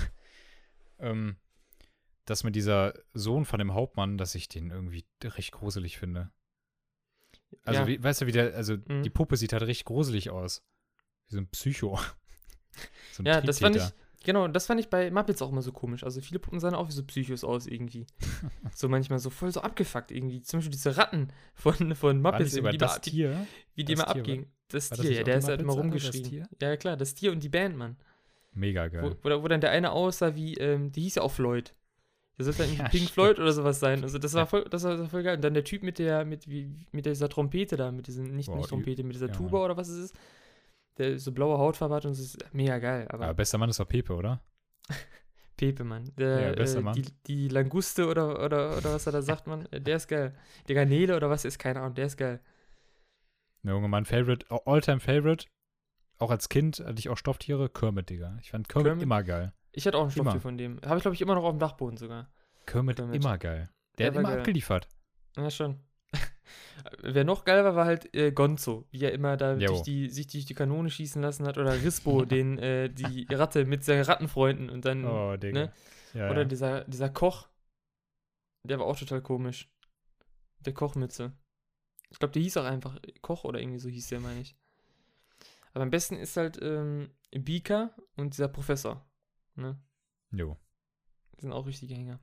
[0.99, 1.37] ähm,
[2.25, 6.31] dass mir dieser Sohn von dem Hauptmann, dass ich den irgendwie recht gruselig finde.
[7.65, 7.87] Also, Ja.
[7.87, 9.03] wie, weißt du, wie der, also Mhm.
[9.03, 10.63] die Puppe sieht halt richtig gruselig aus.
[11.27, 11.99] Wie so ein Psycho.
[13.13, 13.83] So Ja, das fand ich,
[14.25, 16.05] genau, das fand ich bei Muppets auch immer so komisch.
[16.05, 18.07] Also viele Puppen sahen auch wie so Psychos aus irgendwie.
[18.75, 20.43] so manchmal so voll so abgefuckt irgendwie.
[20.43, 23.47] Zum Beispiel diese Ratten von, von War Muppets, die das die, Tier?
[23.75, 24.47] wie die Das immer abgingen.
[24.69, 26.49] Das War das Tier, ja, der ist halt immer das rumgeschrien.
[26.61, 27.97] Ja, klar, das Tier und die Band, Mann.
[28.53, 29.17] Mega Wo, geil.
[29.23, 31.75] wo, wo dann der eine aussah wie, ähm, die hieß ja auch Floyd.
[32.39, 33.11] Der sollte dann irgendwie Ja, Pink.
[33.11, 34.03] Floyd oder sowas sein.
[34.03, 35.37] Also das war voll, das war voll geil.
[35.37, 38.47] Und dann der Typ mit der, mit, wie, mit dieser Trompete da, mit diesem, nicht,
[38.47, 40.15] Boah, nicht Trompete, mit dieser ja, Tuba oder was es ist.
[40.99, 43.07] Der so blaue Hautfarbe hat und es ist mega geil.
[43.11, 44.43] Aber, Aber bester Mann ist doch Pepe, oder?
[45.57, 46.11] Pepe, Mann.
[46.17, 46.95] Der, Ja, bester äh, Mann.
[46.95, 49.69] Die, die Languste oder, oder, oder was er da sagt, Mann.
[49.73, 50.35] Der ist geil.
[50.69, 52.41] Der Garnele oder was ist, keine Ahnung, der ist geil.
[53.63, 55.47] Ne, Junge, mein Favorite, Alltime Favorite,
[56.19, 58.37] auch als Kind hatte ich auch Stofftiere, Kermit, Digga.
[58.41, 59.03] Ich fand Kermit, Kermit?
[59.03, 59.53] immer geil.
[59.73, 60.41] Ich hatte auch einen Stofftier Immer.
[60.41, 60.81] von dem.
[60.85, 62.29] Habe ich, glaube ich, immer noch auf dem Dachboden sogar.
[62.67, 63.17] Kermit, Kermit.
[63.17, 63.69] immer geil.
[63.97, 64.39] Der, Der hat immer geil.
[64.41, 64.89] abgeliefert.
[65.37, 65.79] Ja, schon.
[67.03, 70.27] Wer noch geil war, war halt äh, Gonzo, wie er immer da durch die, sich
[70.29, 71.59] durch die Kanone schießen lassen hat.
[71.59, 75.05] Oder Rispo, den, äh, die Ratte mit seinen Rattenfreunden und dann.
[75.05, 75.61] Oh, Digga.
[75.61, 75.73] ne?
[76.15, 76.45] Ja, Oder ja.
[76.45, 77.49] dieser, dieser Koch.
[78.65, 79.71] Der war auch total komisch.
[80.61, 81.33] Der Kochmütze.
[82.11, 84.57] Ich glaube, der hieß auch einfach Koch oder irgendwie so hieß der, meine ich.
[85.73, 89.07] Aber am besten ist halt ähm, Bika und dieser Professor.
[89.55, 89.79] Ne?
[90.33, 90.57] Jo.
[91.37, 92.21] Die sind auch richtige Hänger.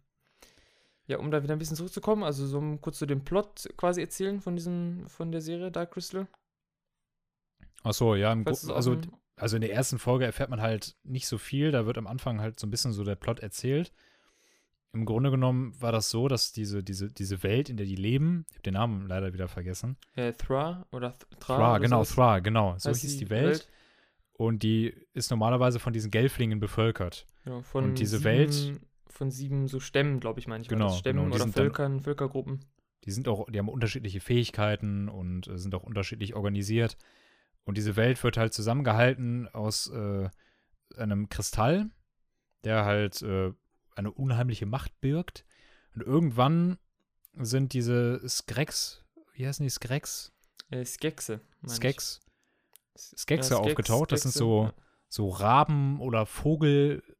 [1.08, 4.42] Ja, um da wieder ein bisschen zurückzukommen, also so kurz zu dem Plot quasi erzählen
[4.42, 6.28] von diesem, von der Serie Dark Crystal.
[7.84, 8.98] Ach so, ja, also,
[9.36, 11.72] also in der ersten Folge erfährt man halt nicht so viel.
[11.72, 13.94] Da wird am Anfang halt so ein bisschen so der Plot erzählt.
[14.94, 18.46] Im Grunde genommen war das so, dass diese, diese, diese Welt, in der die leben,
[18.50, 19.98] ich habe den Namen leider wieder vergessen.
[20.16, 21.58] äh, Thra oder Th Thra.
[21.58, 22.76] Thra, oder genau, sowas Thra, genau.
[22.80, 23.70] So hieß die Welt.
[24.34, 27.28] Und die ist normalerweise von diesen Gelflingen bevölkert.
[27.44, 28.80] Genau, von Und diese Welt-
[29.16, 30.68] Von sieben so Stämmen, glaube ich, meine ich.
[30.68, 30.90] Genau.
[30.90, 32.66] Stämmen genau, oder sind dann- Völkern, Völkergruppen.
[33.06, 36.98] Die sind auch, die haben unterschiedliche Fähigkeiten und äh, sind auch unterschiedlich organisiert.
[37.64, 40.30] Und diese Welt wird halt zusammengehalten aus äh,
[40.98, 41.90] einem Kristall,
[42.66, 43.54] der halt äh,
[43.96, 45.46] eine unheimliche Macht birgt.
[45.94, 46.78] Und irgendwann
[47.38, 50.34] sind diese Skrex, wie heißen die Skrex?
[50.72, 51.40] Äh, Skexe.
[51.66, 52.20] Skex.
[52.98, 54.12] Skexe ja, aufgetaucht.
[54.12, 54.74] Das sind Skexe, so, ja.
[55.08, 56.26] so Raben- oder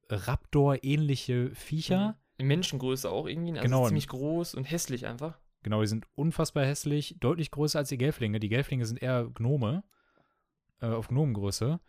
[0.10, 2.08] Vogel-Raptor-ähnliche Viecher.
[2.10, 2.14] Mhm.
[2.38, 3.52] In Menschengröße auch irgendwie.
[3.54, 3.88] Also Genau.
[3.88, 5.40] ziemlich groß und hässlich einfach.
[5.64, 8.40] Genau, die sind unfassbar hässlich, deutlich größer als die Gelflinge.
[8.40, 9.84] Die Gelflinge sind eher Gnome,
[10.82, 11.80] äh, auf Gnomengröße.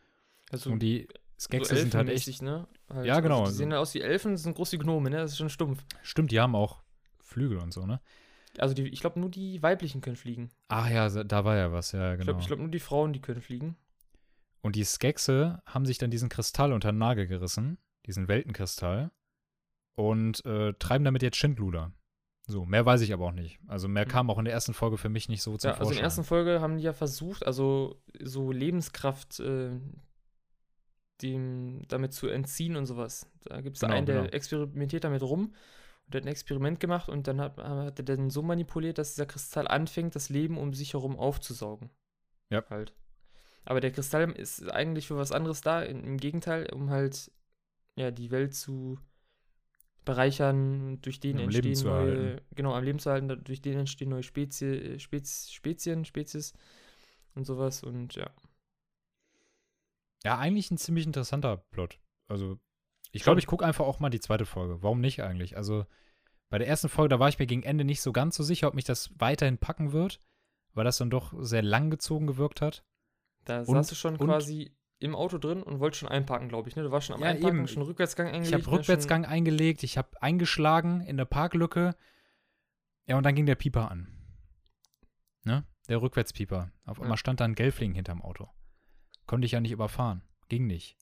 [0.50, 2.40] Also Und die so Skexe sind halt echt.
[2.42, 2.66] ne?
[2.88, 3.40] Halt, Ja, genau.
[3.40, 5.16] Also die sehen halt aus wie Elfen, sind groß wie Gnome, ne?
[5.18, 5.84] Das ist schon stumpf.
[6.02, 6.82] Stimmt, die haben auch
[7.20, 8.00] Flügel und so, ne?
[8.58, 10.48] Also die, ich glaube, nur die weiblichen können fliegen.
[10.68, 12.24] Ach ja, so- da war ja was, ja, Ich genau.
[12.24, 13.76] glaube, ich glaub, nur die Frauen, die können fliegen.
[14.62, 17.76] Und die Skexe haben sich dann diesen Kristall unter den Nagel gerissen,
[18.06, 19.10] diesen Weltenkristall,
[19.94, 21.92] und äh, treiben damit jetzt Schindluder.
[22.48, 23.58] So, mehr weiß ich aber auch nicht.
[23.66, 24.10] Also mehr Mhm.
[24.10, 25.96] kam auch in der ersten Folge für mich nicht so zum Ja, also in Vorschein.
[25.96, 29.80] der ersten Folge haben die ja versucht, also so Lebenskraft äh,
[31.22, 33.28] dem, damit zu entziehen und sowas.
[33.44, 34.28] Da gibt es Genau, einen, der genau.
[34.32, 35.54] experimentiert damit rum
[36.06, 39.26] und hat ein Experiment gemacht und dann hat, hat er dann so manipuliert, dass dieser
[39.26, 41.90] Kristall anfängt, das Leben um sich herum aufzusaugen.
[42.50, 42.62] Ja.
[42.68, 42.92] Halt.
[43.64, 47.32] Aber der Kristall ist eigentlich für was anderes da, im Gegenteil, um halt
[47.96, 48.98] ja die Welt zu
[50.04, 54.22] bereichern, durch den Am entstehen neue, genau, am Leben zu halten, durch den entstehen neue
[54.22, 56.52] Spezie, Spez, Spezien, Spezies
[57.34, 58.30] und sowas und ja.
[60.24, 61.98] Ja, eigentlich ein ziemlich interessanter Plot.
[62.28, 62.58] Also,
[63.12, 64.82] ich glaube, ich gucke einfach auch mal die zweite Folge.
[64.82, 65.56] Warum nicht eigentlich?
[65.56, 65.86] Also,
[66.48, 68.68] bei der ersten Folge, da war ich mir gegen Ende nicht so ganz so sicher,
[68.68, 70.20] ob mich das weiterhin packen wird,
[70.74, 72.84] weil das dann doch sehr langgezogen gewirkt hat.
[73.44, 76.68] Da Und- saß du schon und- quasi im Auto drin und wolltest schon einparken, glaube
[76.68, 76.82] ich, ne?
[76.82, 77.68] Du warst schon am Ja, Einparken, eben.
[77.68, 78.48] schon Rückwärtsgang eingelegt.
[78.48, 78.78] Ich habe ne?
[78.78, 81.94] Rückwärtsgang eingelegt, ich habe eingeschlagen in der Parklücke.
[83.06, 84.08] Ja, und dann ging der Pieper an.
[85.44, 85.64] Ne?
[85.88, 86.70] Der Rückwärtspieper.
[86.86, 87.02] Auf Ja.
[87.04, 88.48] einmal stand da ein Gelfling hinterm Auto.
[89.26, 90.22] Konnte ich ja nicht überfahren.
[90.48, 90.96] Ging nicht.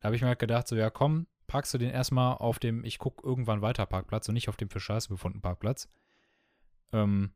[0.00, 2.84] Da habe ich mir halt gedacht, so, ja komm, parkst du den erstmal auf dem
[2.84, 5.88] Ich guck irgendwann weiter Parkplatz und nicht auf dem für Scheiße befundenen Parkplatz.
[6.92, 7.32] Ähm,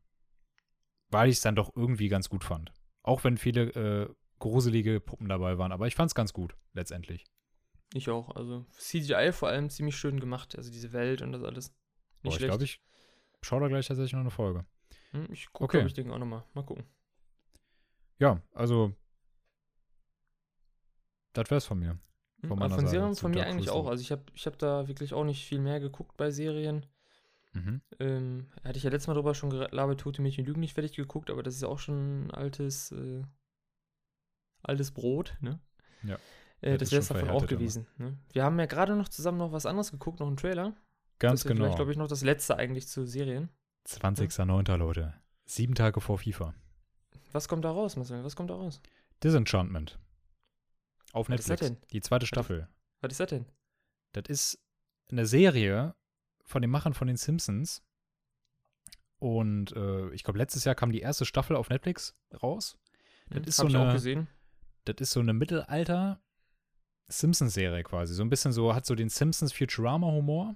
[1.09, 2.71] weil ich es dann doch irgendwie ganz gut fand.
[3.03, 7.23] Auch wenn viele äh, gruselige Puppen dabei waren, aber ich fand es ganz gut, letztendlich.
[7.93, 8.35] Ich auch.
[8.35, 10.57] Also CGI vor allem ziemlich schön gemacht.
[10.57, 11.69] Also diese Welt und das alles.
[12.23, 12.81] Nicht Boah, ich glaube, ich
[13.41, 14.65] schaue da gleich tatsächlich noch eine Folge.
[15.11, 15.85] Hm, ich gucke, Okay.
[15.87, 16.43] ich, den auch nochmal.
[16.53, 16.85] Mal gucken.
[18.19, 18.93] Ja, also.
[21.33, 21.99] Das wär's von mir.
[22.41, 23.81] Hm, Von meiner von Serien von mir Dark eigentlich Crystal.
[23.81, 23.87] auch.
[23.87, 26.85] Also ich habe ich hab da wirklich auch nicht viel mehr geguckt bei Serien.
[27.53, 27.81] Mhm.
[27.99, 31.29] Ähm, hatte ich ja letztes Mal drüber schon gelabert, Tote Mädchen Lügen nicht fertig geguckt,
[31.29, 33.23] aber das ist ja auch schon ein altes, äh,
[34.63, 35.59] altes Brot, ne?
[36.03, 36.17] Ja.
[36.61, 37.87] Äh, Das wäre es davon auch gewesen.
[37.97, 38.17] Ne?
[38.33, 40.75] Wir haben ja gerade noch zusammen noch was anderes geguckt, noch einen Trailer.
[41.19, 41.63] Ganz das genau.
[41.63, 43.49] vielleicht, glaube ich, noch das letzte eigentlich zu Serien.
[43.87, 44.77] 20.09.
[44.77, 45.13] Leute.
[45.45, 46.53] Sieben Tage vor FIFA.
[47.31, 48.23] Was kommt da raus, Marcel?
[48.23, 48.81] Was kommt da raus?
[49.23, 49.99] Disenchantment.
[51.13, 51.81] Auf Was ist das Netflix.
[51.81, 51.89] denn?
[51.91, 52.67] Die zweite Staffel.
[53.01, 53.45] Was ist das denn?
[54.13, 54.59] Das ist
[55.11, 55.95] eine Serie
[56.43, 57.83] von den Machern von den Simpsons.
[59.19, 62.77] Und äh, ich glaube, letztes Jahr kam die erste Staffel auf Netflix raus.
[63.29, 64.27] Das Hm, ist so ich auch eine- gesehen.
[64.85, 66.19] Das ist so eine Mittelalter
[67.07, 68.13] Simpsons-Serie quasi.
[68.13, 70.55] So ein bisschen so, hat so den Simpsons Futurama-Humor.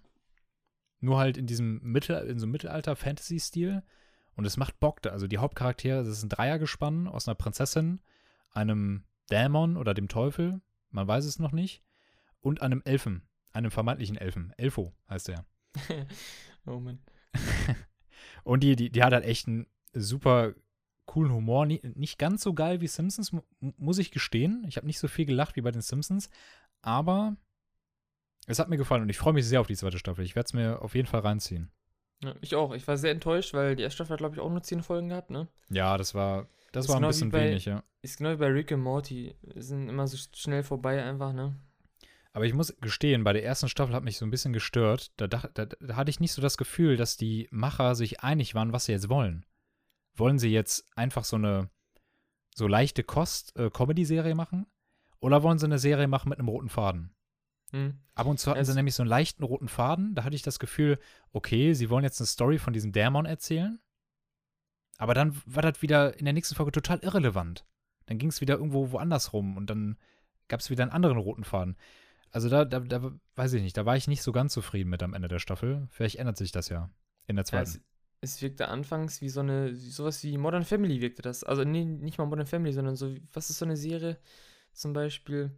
[1.02, 3.84] Nur halt in diesem Mittel, in so einem Mittelalter-Fantasy-Stil.
[4.36, 5.06] Und es macht Bock.
[5.06, 8.02] Also die Hauptcharaktere, das ist ein Dreiergespann aus einer Prinzessin,
[8.52, 11.84] einem Dämon oder dem Teufel, man weiß es noch nicht,
[12.42, 14.54] und einem Elfen, einem vermeintlichen Elfen.
[14.58, 15.46] Elfo heißt er.
[16.66, 17.00] oh Mann.
[18.44, 20.54] Und die, die, die hat halt echt einen super
[21.06, 21.66] coolen Humor.
[21.66, 24.64] Nicht ganz so geil wie Simpsons, mu muss ich gestehen.
[24.68, 26.30] Ich habe nicht so viel gelacht wie bei den Simpsons.
[26.82, 27.36] Aber
[28.48, 30.24] es hat mir gefallen und ich freue mich sehr auf die zweite Staffel.
[30.26, 31.72] Ich werde es mir auf jeden Fall reinziehen.
[32.24, 32.74] Ja, ich auch.
[32.74, 35.10] Ich war sehr enttäuscht, weil die erste Staffel hat, glaube ich, auch nur zehn Folgen
[35.10, 35.48] gehabt, ne?
[35.70, 37.84] Ja, das war, das Ist war ein genau wie bisschen bei- wenig, ja.
[38.02, 39.36] Ist genau wie bei Rick und Morty.
[39.56, 41.56] Sind immer so schnell vorbei einfach, ne?
[42.34, 45.12] Aber ich muss gestehen, bei der ersten Staffel hat mich so ein bisschen gestört.
[45.18, 48.56] Da, dach- da, da hatte ich nicht so das Gefühl, dass die Macher sich einig
[48.56, 49.46] waren, was sie jetzt wollen.
[50.16, 51.70] Wollen sie jetzt einfach so eine
[52.56, 54.66] so leichte Kost-Comedy-Serie machen?
[55.20, 57.14] Oder wollen sie eine Serie machen mit einem roten Faden?
[57.72, 58.00] Hm.
[58.14, 60.16] Ab und zu hatten Es- sie nämlich so einen leichten roten Faden.
[60.16, 61.00] Da hatte ich das Gefühl,
[61.32, 63.80] okay, sie wollen jetzt eine Story von diesem Dämon erzählen.
[64.98, 67.66] Aber dann war das wieder in der nächsten Folge total irrelevant.
[68.06, 69.98] Dann ging es wieder irgendwo woanders rum und dann
[70.48, 71.76] gab es wieder einen anderen roten Faden.
[72.32, 75.02] Also da, da, da weiß ich nicht, da war ich nicht so ganz zufrieden mit
[75.04, 75.88] am Ende der Staffel.
[75.90, 76.90] Vielleicht ändert sich das ja
[77.28, 77.70] in der Ja, zweiten.
[77.70, 77.82] es,
[78.26, 81.44] es wirkte anfangs wie so eine, sowas wie Modern Family wirkte das.
[81.44, 84.18] Also nee, nicht mal Modern Family, sondern so, was ist so eine Serie?
[84.74, 85.52] Zum Beispiel,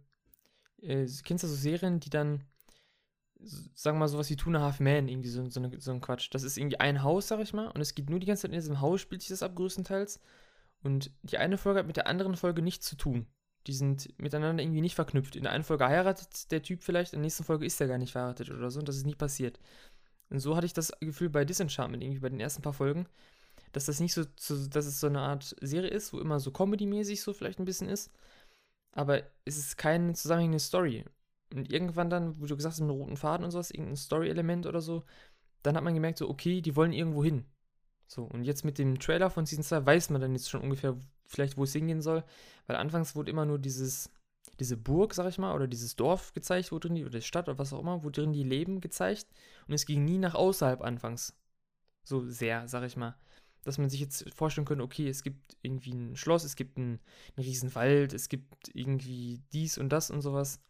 [0.80, 2.44] äh, kennst du so Serien, die dann,
[3.74, 5.90] sagen wir mal, sowas wie Two and a Half Man, irgendwie so, so, eine, so
[5.92, 6.28] ein Quatsch.
[6.32, 8.52] Das ist irgendwie ein Haus, sag ich mal, und es geht nur die ganze Zeit
[8.52, 10.20] in diesem Haus, spielt sich das ab größtenteils.
[10.82, 13.26] Und die eine Folge hat mit der anderen Folge nichts zu tun.
[13.66, 15.36] Die sind miteinander irgendwie nicht verknüpft.
[15.36, 17.98] In der einen Folge heiratet der Typ vielleicht, in der nächsten Folge ist er gar
[17.98, 19.58] nicht verheiratet oder so, und das ist nie passiert.
[20.30, 23.06] Und so hatte ich das Gefühl bei Disenchantment irgendwie bei den ersten paar Folgen,
[23.72, 27.20] dass das nicht so, dass es so eine Art Serie ist, wo immer so Comedy-mäßig
[27.22, 28.10] so vielleicht ein bisschen ist,
[28.92, 31.04] aber es ist keine zusammenhängende Story.
[31.54, 34.80] Und irgendwann dann, wo du gesagt hast, mit roten Faden und sowas, irgendein Story-Element oder
[34.80, 35.04] so,
[35.62, 37.44] dann hat man gemerkt, so, okay, die wollen irgendwo hin.
[38.06, 40.96] So, und jetzt mit dem Trailer von Season 2 weiß man dann jetzt schon ungefähr
[41.26, 42.24] vielleicht, wo es hingehen soll,
[42.66, 44.10] weil anfangs wurde immer nur dieses,
[44.60, 47.48] diese Burg, sag ich mal, oder dieses Dorf gezeigt, wo drin die, oder die Stadt
[47.48, 49.26] oder was auch immer, wo drin die leben, gezeigt.
[49.66, 51.36] Und es ging nie nach außerhalb anfangs.
[52.04, 53.16] So sehr, sag ich mal.
[53.64, 57.00] Dass man sich jetzt vorstellen könnte, okay, es gibt irgendwie ein Schloss, es gibt einen,
[57.36, 60.60] einen riesen Wald, es gibt irgendwie dies und das und sowas.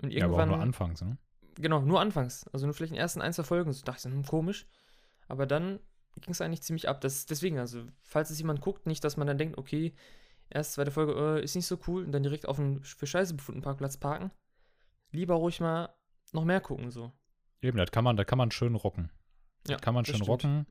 [0.00, 0.48] Und Ja, aber auch irgendwann.
[0.48, 1.18] nur anfangs, ne?
[1.56, 2.46] Genau, nur anfangs.
[2.48, 3.72] Also nur vielleicht in den ersten ein, zwei Folgen.
[3.72, 4.66] So dachte ich, hm, komisch.
[5.28, 5.80] Aber dann
[6.20, 7.00] ging es eigentlich ziemlich ab.
[7.00, 9.94] Das, deswegen, also, falls es jemand guckt, nicht, dass man dann denkt, okay,
[10.52, 13.34] erst zweite Folge äh, ist nicht so cool und dann direkt auf einen für Scheiße
[13.34, 14.30] befundenen Parkplatz parken.
[15.10, 15.94] Lieber ruhig mal
[16.32, 17.12] noch mehr gucken, so.
[17.60, 19.10] Eben, das kann man, das kann man schön rocken.
[19.68, 20.28] Ja, kann man das schön stimmt.
[20.28, 20.66] rocken.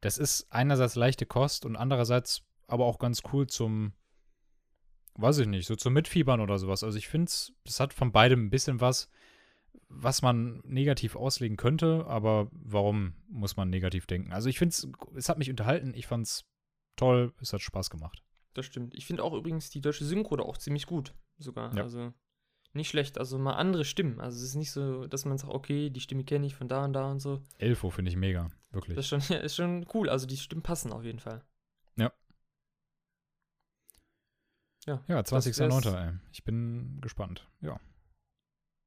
[0.00, 3.92] Das ist einerseits leichte Kost und andererseits aber auch ganz cool zum,
[5.14, 6.82] weiß ich nicht, so zum Mitfiebern oder sowas.
[6.82, 9.08] Also ich finde es, es hat von beidem ein bisschen was,
[9.88, 14.32] was man negativ auslegen könnte, aber warum muss man negativ denken?
[14.32, 16.44] Also ich finde es, es hat mich unterhalten, ich fand es
[16.96, 18.22] toll, es hat Spaß gemacht.
[18.54, 18.94] Das stimmt.
[18.94, 21.74] Ich finde auch übrigens die deutsche Synchro da auch ziemlich gut, sogar.
[21.74, 21.82] Ja.
[21.82, 22.12] Also
[22.74, 23.18] nicht schlecht.
[23.18, 24.20] Also mal andere Stimmen.
[24.20, 26.84] Also es ist nicht so, dass man sagt, okay, die Stimme kenne ich von da
[26.84, 27.42] und da und so.
[27.58, 28.96] Elfo finde ich mega, wirklich.
[28.96, 30.08] Das ist schon, ja, ist schon cool.
[30.08, 31.42] Also die Stimmen passen auf jeden Fall.
[31.96, 32.12] Ja.
[34.86, 35.94] Ja, ja, das 20.09.
[35.94, 36.18] ey.
[36.32, 37.48] Ich bin gespannt.
[37.60, 37.78] Ja.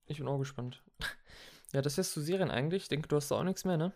[0.08, 0.84] ich bin auch gespannt.
[1.74, 2.84] Ja, das wär's zu Serien eigentlich.
[2.84, 3.92] Ich denke, du hast da auch nichts mehr, ne?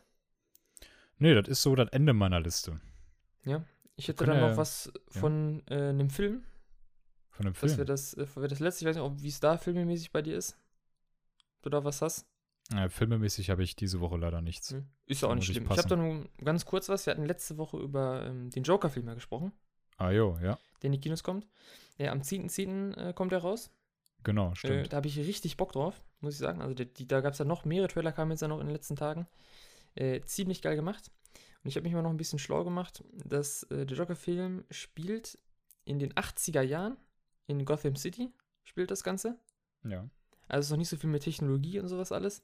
[1.18, 2.82] Nee, das ist so das Ende meiner Liste.
[4.00, 5.20] Ich hätte dann ja- noch was ja.
[5.20, 6.43] von äh, einem Film.
[7.32, 7.72] Von Das Film.
[7.78, 8.84] wäre das, äh, das letzte.
[8.84, 10.58] Ich weiß nicht, ob- wie es da filmemäßig bei dir ist.
[11.62, 12.26] Du da was hast?
[12.74, 14.72] Äh, filmemäßig habe ich diese Woche leider nichts.
[14.72, 14.86] Hm?
[15.06, 15.72] Ist ja auch nicht muss ich schlimm.
[15.72, 17.06] Ich habe da nur ganz kurz was.
[17.06, 19.52] Wir hatten letzte Woche über ähm, den Joker-Film ja gesprochen,
[19.97, 20.58] Ah, jo, ja.
[20.82, 21.45] der in die Kinos kommt.
[21.97, 22.95] Ja, am 10.10.
[23.10, 23.70] Äh, kommt er raus.
[24.24, 24.93] Genau, Äh, stimmt.
[24.93, 26.62] da habe ich richtig Bock drauf, muss ich sagen.
[26.62, 28.68] Also die, die, da gab es ja noch mehrere Trailer, kamen jetzt ja noch in
[28.68, 29.28] den letzten Tagen.
[29.95, 31.12] Äh, ziemlich geil gemacht.
[31.64, 35.38] Und ich habe mich mal noch ein bisschen schlau gemacht, dass äh, der Joker-Film spielt
[35.84, 36.97] in den 80er Jahren
[37.47, 38.32] in Gotham City,
[38.64, 39.38] spielt das Ganze.
[39.84, 40.10] ja.
[40.47, 42.43] Also es ist noch nicht so viel mit Technologie und sowas alles.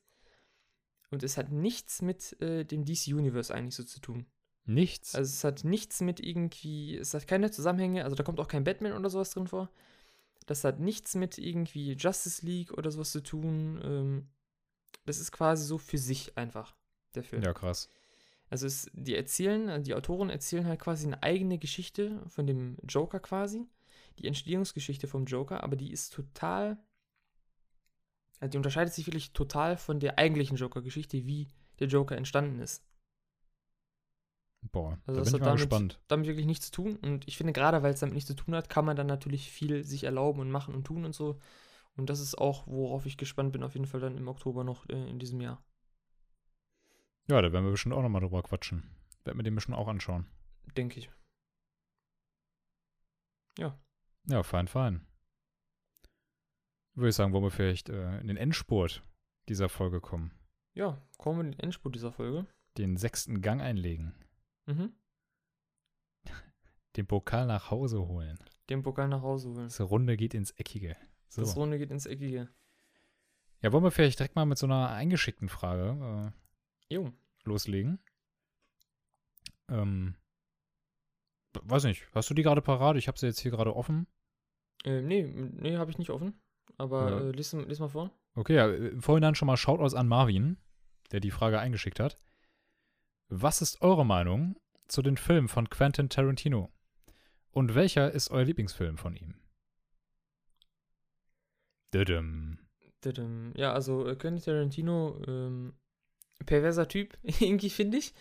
[1.10, 4.28] Und es hat nichts mit äh, dem DC-Universe eigentlich so zu tun.
[4.66, 5.16] Nichts.
[5.16, 8.64] Also es hat nichts mit irgendwie, es hat keine Zusammenhänge, also da kommt auch kein
[8.64, 9.72] Batman oder sowas drin vor.
[10.46, 13.80] Das hat nichts mit irgendwie Justice League oder sowas zu tun.
[13.84, 14.28] Ähm,
[15.06, 16.76] das ist quasi so für sich einfach,
[17.14, 17.44] der Film.
[17.44, 17.90] ja, krass.
[18.50, 22.78] Also es, die erzählen, also die Autoren erzählen halt quasi eine eigene Geschichte von dem
[22.88, 23.66] Joker quasi.
[24.20, 26.78] Die Entstehungsgeschichte vom Joker, aber die ist total,
[28.40, 31.48] also die unterscheidet sich wirklich total von der eigentlichen Joker-Geschichte, wie
[31.80, 32.84] der Joker entstanden ist.
[34.72, 36.00] Boah, Also da das bin ich hat mal damit- gespannt.
[36.08, 36.96] damit wirklich nichts zu tun.
[36.98, 39.52] Und ich finde, gerade weil es damit nichts zu tun hat, kann man dann natürlich
[39.52, 41.40] viel sich erlauben und machen und tun und so.
[41.98, 44.88] Und das ist auch, worauf ich gespannt bin, auf jeden Fall dann im Oktober noch
[44.90, 45.64] äh, in diesem Jahr.
[47.28, 48.84] Ja, da werden wir bestimmt auch nochmal drüber quatschen.
[49.24, 50.28] Werden wir den bestimmt auch anschauen.
[50.76, 51.10] Denke ich.
[54.28, 55.06] Ja, fein, fein.
[56.96, 59.04] Würde ich sagen, wollen wir vielleicht äh, in den Endspurt
[59.50, 60.32] dieser Folge kommen.
[60.74, 62.48] Ja, kommen wir in den Endspurt dieser Folge.
[62.78, 64.16] Den sechsten Gang einlegen.
[64.66, 64.94] Mhm.
[66.96, 68.40] Den Pokal nach Hause holen.
[68.70, 69.66] Den Pokal nach Hause holen.
[69.66, 70.98] Das Runde geht ins Eckige.
[71.28, 71.42] So.
[71.42, 72.50] Das Runde geht ins Eckige.
[73.62, 76.34] Ja, wollen wir vielleicht direkt mal mit so einer eingeschickten Frage
[76.90, 77.06] Jo.
[77.08, 77.12] äh,
[77.44, 78.00] loslegen?
[79.70, 80.16] Ähm,
[81.64, 82.98] weiß nicht, hast du die gerade parat?
[82.98, 84.08] Ich habe sie jetzt hier gerade offen.
[84.84, 86.40] Äh, nee, nee, habe ich nicht offen.
[86.78, 87.20] Aber Ja.
[87.22, 88.12] äh, lies, lies mal vor.
[88.36, 90.58] Okay, ja, im Vorhinein schon mal Shoutouts an Marvin,
[91.12, 92.18] der die Frage eingeschickt hat.
[93.30, 94.56] Was ist eure Meinung
[94.88, 96.72] zu den Filmen von Quentin Tarantino?
[97.52, 99.36] Und welcher ist euer Lieblingsfilm von ihm?
[101.94, 102.60] Düdüm.
[103.02, 103.54] Tadam.
[103.56, 105.74] Ja, also äh, Quentin Tarantino, ähm,
[106.46, 108.14] perverser Typ, irgendwie finde ich.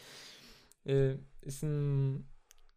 [0.85, 2.27] Äh, ist ein.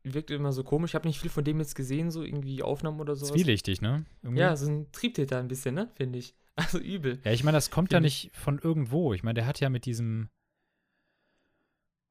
[0.04, 0.92] Wirkt immer so komisch.
[0.92, 3.34] Ich habe nicht viel von dem jetzt gesehen, so irgendwie Aufnahmen oder sowas.
[3.34, 4.06] Zwielichtig, ne?
[4.24, 4.40] Irgendwie.
[4.40, 5.92] Ja, so ein Triebtäter ein bisschen, ne?
[5.96, 6.36] Finde ich.
[6.60, 7.20] Also übel.
[7.24, 9.14] Ja, ich meine, das kommt ja nicht von irgendwo.
[9.14, 10.30] Ich meine, der hat ja mit diesem.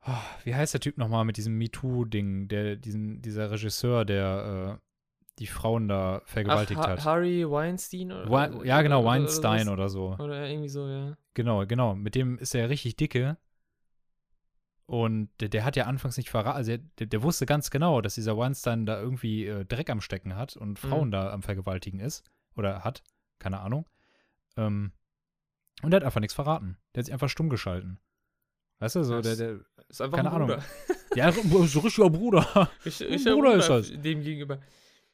[0.07, 0.13] Oh,
[0.45, 4.86] wie heißt der Typ nochmal mit diesem MeToo-Ding, der, diesen, dieser Regisseur, der äh,
[5.39, 7.05] die Frauen da vergewaltigt ha hat.
[7.05, 10.15] Harry Weinstein oder Wei- ja, genau, Weinstein oder so.
[10.19, 11.17] Oder irgendwie so, ja.
[11.35, 11.95] Genau, genau.
[11.95, 13.37] Mit dem ist er richtig dicke.
[14.87, 18.15] Und der, der hat ja anfangs nicht verraten, also der, der wusste ganz genau, dass
[18.15, 21.13] dieser Weinstein da irgendwie äh, Dreck am Stecken hat und Frauen Mhm.
[21.13, 22.23] da am Vergewaltigen ist.
[22.55, 23.03] Oder hat,
[23.41, 23.87] keine Ahnung.
[24.57, 24.93] Ähm,
[25.83, 26.79] und der hat einfach nichts verraten.
[26.95, 27.99] Der hat sich einfach stumm geschalten.
[28.79, 30.49] Weißt du, so Das- der, der Ist einfach Keine ein Ahnung.
[30.49, 30.63] Bruder.
[31.17, 31.33] ja,
[31.67, 32.71] so richtiger Bruder.
[32.85, 33.91] Richtiger Bruder ist das.
[33.91, 34.59] Dem gegenüber.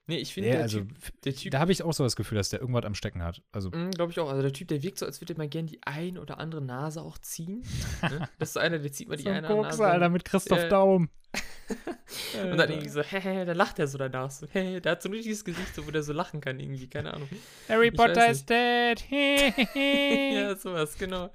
[0.08, 2.16] Nee, ich finde, Nee, der, also, typ, der Typ, da habe ich auch so das
[2.16, 3.40] Gefühl, dass der irgendwas am Stecken hat.
[3.52, 5.66] Also, glaube ich auch, also der Typ, der wirkt so, als würde er mal gern
[5.66, 7.62] die ein oder andere Nase auch ziehen.
[8.02, 8.28] ne?
[8.38, 9.62] Das ist einer, der zieht mal die so ein eine Nase.
[9.62, 10.68] Kokser, Alter, mit Christoph Ja.
[10.68, 11.08] Daum.
[12.42, 14.30] Und dann irgendwie so, hehe, da lacht er so danach.
[14.30, 16.88] So, hehe, der hat so ein richtiges Gesicht, so, wo der so lachen kann, irgendwie,
[16.88, 17.28] keine Ahnung.
[17.68, 19.02] Harry Ich Potter is dead.
[19.74, 21.30] ja, sowas, genau.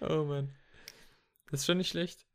[0.00, 0.54] Oh Mann.
[1.50, 2.27] Das ist schon nicht schlecht.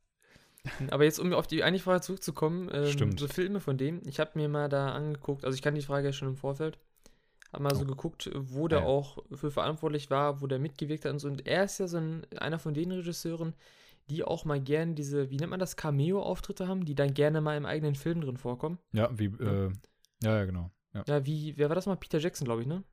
[0.91, 4.31] Aber jetzt, um auf die eigentliche Frage zurückzukommen, ähm, so Filme von dem, ich habe
[4.35, 6.77] mir mal da angeguckt, also ich kann die Frage ja schon im Vorfeld,
[7.51, 7.87] habe mal so Oh.
[7.87, 8.85] geguckt, wo der Ja.
[8.85, 11.27] auch für verantwortlich war, wo der mitgewirkt hat und so.
[11.27, 13.53] Und er ist ja so ein, einer von den Regisseuren,
[14.09, 17.55] die auch mal gern diese, wie nennt man das, Cameo-Auftritte haben, die dann gerne mal
[17.57, 18.79] im eigenen Film drin vorkommen.
[18.93, 19.71] Ja, wie, äh,
[20.23, 20.71] ja, ja, genau.
[20.93, 21.95] Ja, Ja, wie, wer war das mal?
[21.95, 22.83] Peter Jackson, glaube ich, ne?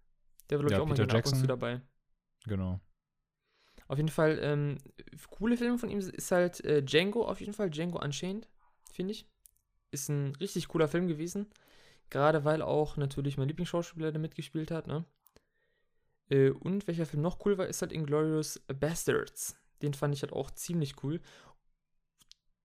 [0.49, 1.49] Der war, glaube ich, Ja, auch mal Peter gerne ab und zu Jackson.
[1.49, 1.81] dabei.
[2.47, 2.81] genau.
[3.91, 4.78] Auf jeden Fall, ähm,
[5.30, 7.70] coole Filme von ihm ist halt äh, Django, auf jeden Fall.
[7.70, 8.47] Django Unchained,
[8.93, 9.26] finde ich.
[9.91, 11.51] Ist ein richtig cooler Film gewesen.
[12.09, 15.05] Gerade weil auch natürlich mein Lieblingsschauspieler da mitgespielt hat, ne?
[16.28, 19.57] Äh, und welcher Film noch cool war, ist halt Inglourious Bastards.
[19.82, 21.20] Den fand ich halt auch ziemlich cool.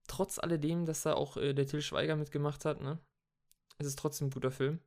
[0.05, 2.99] Trotz alledem, dass da auch äh, der Till Schweiger mitgemacht hat, ne?
[3.79, 4.79] Es ist trotzdem ein guter Film.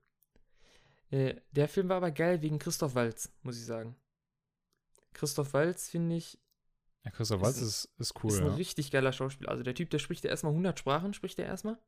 [1.10, 3.96] Äh, der Film war aber geil wegen Christoph Waltz, muss ich sagen.
[5.14, 6.38] Christoph Waltz, finde ich,
[7.04, 8.54] Ja, Christoph Ist Waltz ein- ist, ist cool, ist ein ja.
[8.54, 9.50] richtig geiler Schauspieler.
[9.50, 11.78] Also der Typ, der spricht ja erstmal 100 Sprachen, spricht er erstmal.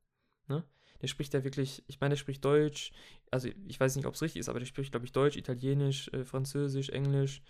[0.49, 0.65] Ne?
[1.03, 2.93] Der spricht ja wirklich, ich meine, der spricht Deutsch.
[3.31, 6.09] Also ich weiß nicht, ob es richtig ist, aber der spricht, glaube ich, Deutsch, Italienisch,
[6.13, 7.43] äh, Französisch, Englisch.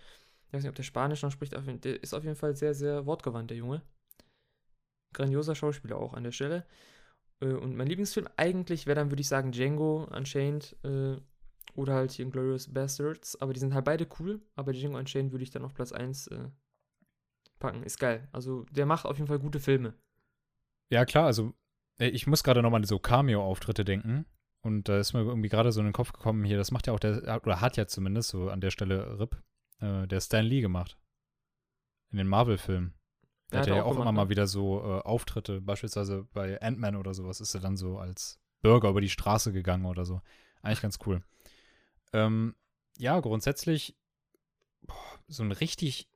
[0.47, 1.53] Ich weiß nicht, ob der Spanisch noch spricht.
[1.53, 3.81] Der ist auf jeden Fall sehr, sehr wortgewandt, der Junge.
[5.13, 6.65] Grandioser Schauspieler auch an der Stelle.
[7.41, 11.17] Äh, und mein Lieblingsfilm eigentlich wäre dann, würde ich sagen, Django Unchained äh,
[11.75, 13.39] oder halt hier Glorious Bastards.
[13.41, 14.41] Aber die sind halt beide cool.
[14.55, 16.49] Aber Django Unchained würde ich dann auf Platz 1 äh,
[17.59, 17.83] packen.
[17.83, 18.27] Ist geil.
[18.31, 19.93] Also der macht auf jeden Fall gute Filme.
[20.89, 21.53] Ja, klar, also
[21.97, 24.25] ich muss gerade nochmal an so Cameo-Auftritte denken.
[24.61, 26.93] Und da ist mir irgendwie gerade so in den Kopf gekommen, hier, das macht ja
[26.93, 29.41] auch der, oder hat ja zumindest so an der Stelle RIP,
[29.79, 30.99] äh, der Stan Lee gemacht.
[32.11, 32.93] In den Marvel-Filmen.
[33.51, 34.29] Der hat hat er ja auch auch gemacht, immer mal ne?
[34.29, 38.89] wieder so äh, Auftritte, beispielsweise bei Ant-Man oder sowas, ist er dann so als Bürger
[38.89, 40.21] über die Straße gegangen oder so.
[40.61, 41.23] Eigentlich ganz cool.
[42.13, 42.55] Ähm,
[42.97, 43.97] ja, grundsätzlich,
[44.81, 46.09] boah, so einen richtig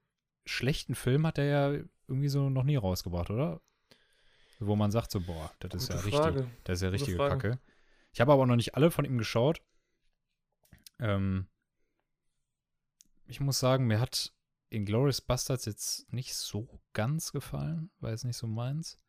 [0.45, 3.61] schlechten Film hat er ja irgendwie so noch nie rausgebracht, oder?
[4.59, 6.51] Wo man sagt so, boah, das ist ja Gute richtig, Frage.
[6.63, 7.37] das ist ja richtige Frage.
[7.37, 7.59] Kacke.
[8.13, 9.61] Ich habe aber noch nicht alle von ihm geschaut.
[10.99, 11.47] Ähm,
[13.27, 14.33] ich muss sagen, mir hat
[14.69, 18.99] Inglourious Bastards jetzt nicht so ganz gefallen, war jetzt nicht so meins.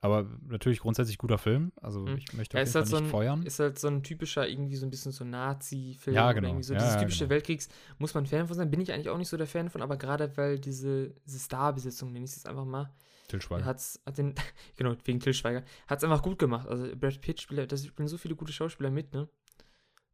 [0.00, 1.72] Aber natürlich grundsätzlich guter Film.
[1.82, 2.16] Also Hm.
[2.18, 3.42] ich möchte Ja, auf ist jeden halt Fall so nicht ein, feuern.
[3.42, 6.14] ist halt so ein typischer, irgendwie so ein bisschen so Nazi-Film.
[6.14, 6.48] Ja, genau.
[6.48, 7.30] Irgendwie so Ja, dieses ja, typische genau.
[7.30, 7.68] Weltkriegs.
[7.98, 8.70] Muss man Fan von sein?
[8.70, 12.12] Bin ich eigentlich auch nicht so der Fan von, aber gerade weil diese, diese Star-Besetzung,
[12.12, 12.94] nenne ich es jetzt einfach mal,
[13.26, 13.64] Til Schweiger.
[13.64, 14.34] hat's, hat den,
[14.76, 16.68] genau, wegen Till Schweiger, hat es einfach gut gemacht.
[16.68, 19.28] Also Brad Pitt spielt, da spielen so viele gute Schauspieler mit, ne?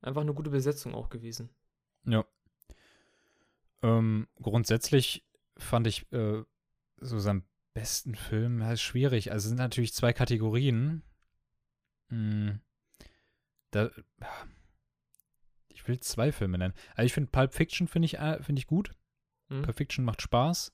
[0.01, 1.51] Einfach eine gute Besetzung auch gewesen.
[2.07, 2.25] Ja.
[3.83, 5.25] Ähm, grundsätzlich
[5.59, 6.43] fand ich äh,
[7.01, 7.45] so seinen
[7.75, 9.33] besten Film ja, ist schwierig.
[9.33, 11.03] Also es sind natürlich zwei Kategorien.
[12.09, 12.61] Hm,
[13.71, 13.91] da,
[15.69, 16.75] ich will zwei Filme nennen.
[16.95, 18.93] Also ich finde Pulp Fiction finde ich, äh, finde ich gut.
[19.49, 19.63] Hm?
[19.63, 20.73] Pulp Fiction macht Spaß.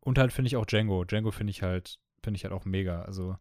[0.00, 1.04] Und halt finde ich auch Django.
[1.04, 3.02] Django finde ich halt, finde ich halt auch mega.
[3.02, 3.36] Also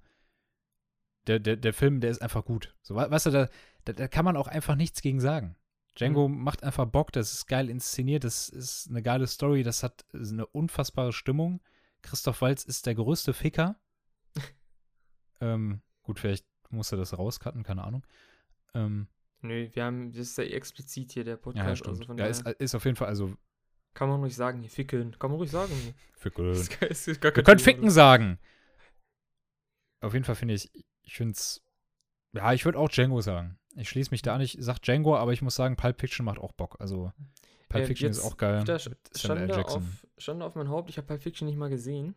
[1.27, 2.75] der, der, der Film, der ist einfach gut.
[2.81, 3.49] So, we- weißt du, da,
[3.85, 5.55] da, da kann man auch einfach nichts gegen sagen.
[5.95, 10.05] Django macht einfach Bock, das ist geil inszeniert, das ist eine geile Story, das hat
[10.13, 11.61] eine unfassbare Stimmung.
[12.01, 13.79] Christoph Waltz ist der größte Ficker.
[15.41, 18.05] ähm, gut, vielleicht muss er das rauscutten, keine Ahnung.
[18.73, 19.07] Ähm,
[19.41, 21.79] Nö, wir haben, das ist ja eh explizit hier der ja, ja, Podcast.
[21.79, 22.09] stimmt.
[22.09, 23.35] also ja, ist, ist auf jeden Fall, also,
[23.93, 25.17] kann man ruhig sagen, hier fickeln.
[25.19, 25.73] Kann man ruhig sagen.
[26.15, 26.53] Ficken.
[26.53, 28.39] Wir können Ficken sagen.
[29.99, 30.71] Auf jeden Fall finde ich,
[31.03, 31.63] ich finde es,
[32.33, 33.57] ja, ich würde auch Django sagen.
[33.75, 36.39] Ich schließe mich da an, ich sag Django, aber ich muss sagen, Pulp Fiction macht
[36.39, 36.77] auch Bock.
[36.79, 37.11] Also,
[37.71, 38.63] Pulp Äh, Fiction ist jetzt auch geil.
[39.15, 39.83] Schande auf,
[40.17, 42.15] Schande auf mein Haupt, ich habe Pulp Fiction nicht mal gesehen.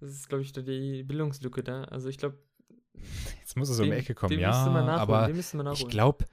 [0.00, 1.84] Das ist, glaube ich, die Bildungslücke da.
[1.84, 2.38] Also ich glaube,
[3.38, 4.52] Jetzt muss es um die Ecke kommen, ja.
[4.96, 6.26] Aber ich glaube,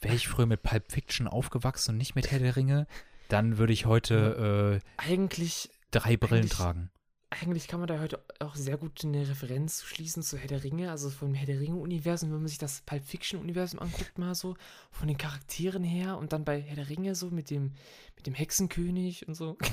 [0.00, 2.86] wäre ich früher mit Pulp Fiction aufgewachsen und nicht mit Herr der Ringe,
[3.28, 6.90] dann würde ich heute äh, eigentlich, drei Brillen Eigentlich- tragen.
[7.30, 10.90] Eigentlich kann man da heute auch sehr gut eine Referenz schließen zu Herr der Ringe,
[10.90, 14.56] also vom Herr der Ringe-Universum, wenn man sich das Pulp Fiction-Universum anguckt, mal so,
[14.90, 17.74] von den Charakteren her und dann bei Herr der Ringe so mit dem,
[18.16, 19.56] mit dem Hexenkönig und so.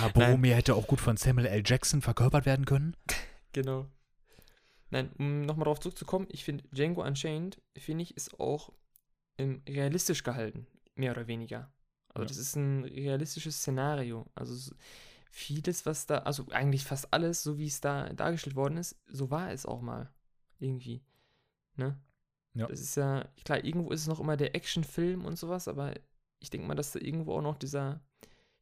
[0.00, 1.62] Ja, Boromir hätte auch gut von Samuel L.
[1.66, 2.96] Jackson verkörpert werden können.
[3.52, 3.86] Genau.
[4.90, 8.72] Nein, um nochmal darauf zurückzukommen, ich finde Django Unchained, finde ich, ist auch
[9.38, 11.70] ähm, realistisch gehalten, mehr oder weniger.
[12.14, 12.28] Also Ja.
[12.28, 14.24] das ist ein realistisches Szenario.
[14.34, 14.72] Also
[15.30, 19.30] vieles, was da, also eigentlich fast alles, so wie es da dargestellt worden ist, so
[19.30, 20.10] war es auch mal.
[20.58, 21.02] Irgendwie.
[21.76, 21.96] Ne?
[22.54, 22.66] Ja.
[22.66, 25.94] Das ist ja, klar, irgendwo ist es noch immer der Actionfilm und sowas, aber
[26.40, 28.00] ich denke mal, dass da irgendwo auch noch dieser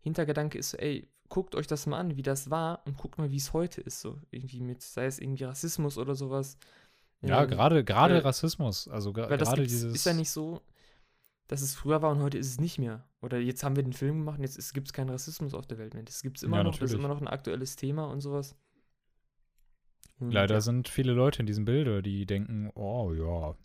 [0.01, 3.31] Hintergedanke ist, so, ey, guckt euch das mal an, wie das war und guckt mal,
[3.31, 6.57] wie es heute ist, so irgendwie mit, sei es irgendwie Rassismus oder sowas.
[7.21, 8.89] Ja, Ähm, gerade gerade weil- Rassismus.
[8.89, 9.95] Also gerade dieses.
[9.95, 10.63] ist ja nicht so,
[11.49, 13.05] dass es früher war und heute ist es nicht mehr.
[13.21, 15.79] Oder jetzt haben wir den Film gemacht und jetzt gibt es keinen Rassismus auf der
[15.79, 16.03] Welt mehr.
[16.05, 17.05] Das gibt es immer Ja, noch, das ist natürlich.
[17.05, 18.55] immer noch ein aktuelles Thema und sowas.
[20.21, 20.61] Und Leider ja.
[20.61, 23.57] sind viele Leute in diesem Bilde, die denken, oh ja,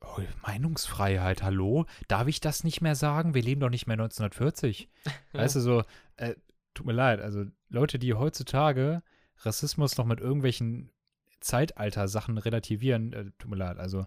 [0.00, 1.86] oh, Meinungsfreiheit, hallo?
[2.08, 3.34] Darf ich das nicht mehr sagen?
[3.34, 4.88] Wir leben doch nicht mehr 1940.
[5.04, 5.12] Ja.
[5.40, 5.84] Weißt du, so,
[6.16, 6.34] äh,
[6.74, 9.02] tut mir leid, also Leute, die heutzutage
[9.38, 10.90] Rassismus noch mit irgendwelchen
[11.40, 14.06] Zeitalter-Sachen relativieren, äh, tut mir leid, also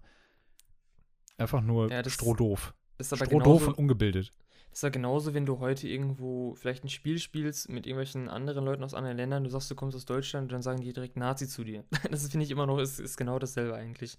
[1.38, 2.74] einfach nur Ja, strohdoof.
[3.02, 4.32] Das ist aber Strohdoof genauso, und ungebildet.
[4.70, 8.64] das ist ja genauso, wenn du heute irgendwo vielleicht ein Spiel spielst mit irgendwelchen anderen
[8.66, 11.18] Leuten aus anderen Ländern, du sagst, du kommst aus Deutschland und dann sagen die direkt
[11.18, 11.84] Nazi zu dir.
[12.12, 14.18] Das finde ich immer noch, ist, ist genau dasselbe eigentlich.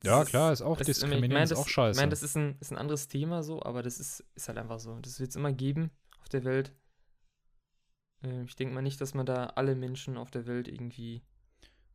[0.00, 1.96] Das Ja, klar, ist auch das- diskriminierend, ich mein, ist auch scheiße.
[1.98, 4.58] Ich meine, das ist ein, ist ein anderes Thema so, aber das ist, ist halt
[4.58, 4.98] einfach so.
[5.00, 6.72] Das wird es immer geben auf der Welt.
[8.24, 11.22] Ähm, ich denke mal nicht, dass man da alle Menschen auf der Welt irgendwie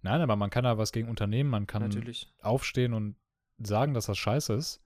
[0.01, 2.29] Nein, aber man kann da was gegen unternehmen, man kann natürlich.
[2.41, 3.15] aufstehen und
[3.57, 4.81] sagen, dass das scheiße ist.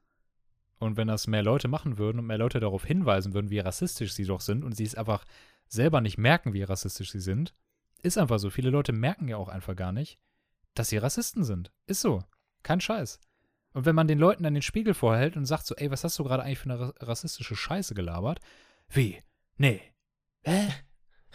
[0.80, 4.14] Und wenn das mehr Leute machen würden und mehr Leute darauf hinweisen würden, wie rassistisch
[4.14, 5.26] sie doch sind und sie es einfach
[5.68, 7.54] selber nicht merken, wie rassistisch sie sind,
[8.04, 8.50] ist einfach so.
[8.50, 10.20] Viele Leute merken ja auch einfach gar nicht,
[10.76, 11.72] dass sie Rassisten sind.
[11.88, 12.24] Ist so.
[12.64, 13.20] Kein Scheiß.
[13.74, 16.18] Und wenn man den Leuten dann den Spiegel vorhält und sagt so, ey, was hast
[16.20, 18.40] du gerade eigentlich für eine ra- rassistische Scheiße gelabert?
[18.90, 19.22] Wie?
[19.58, 19.82] Nee.
[20.44, 20.70] Hä?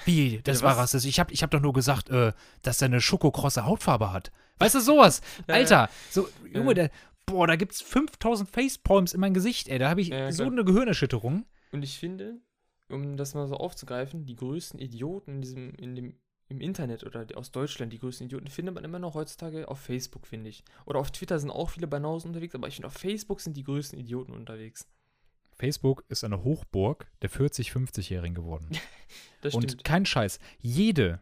[0.05, 0.41] Wie?
[0.43, 1.09] Das Ja, war rassistisch.
[1.11, 2.33] Ich hab, ich hab doch nur gesagt, äh,
[2.63, 4.33] dass er eine schokokrosse Hautfarbe hat.
[4.59, 5.21] Weißt du, sowas.
[5.49, 6.91] Alter, so, Junge, der,
[7.27, 9.79] boah, da gibt's 5000 Facepalms in mein Gesicht, ey.
[9.79, 10.53] Da habe ich Ja, so klar.
[10.53, 11.45] eine Gehirnerschütterung.
[11.73, 12.41] Und ich finde,
[12.89, 16.15] um das mal so aufzugreifen, die größten Idioten in diesem, in dem,
[16.49, 20.27] im Internet oder aus Deutschland, die größten Idioten, findet man immer noch heutzutage auf Facebook,
[20.27, 20.65] finde ich.
[20.85, 23.65] Oder auf Twitter sind auch viele Banausen unterwegs, aber ich finde, auf Facebook sind die
[23.65, 24.87] größten Idioten unterwegs.
[25.59, 28.69] Facebook ist eine Hochburg der 40-, 50-Jährigen geworden.
[29.43, 29.85] Das und stimmt.
[29.85, 30.39] kein Scheiß.
[30.61, 31.21] Jede,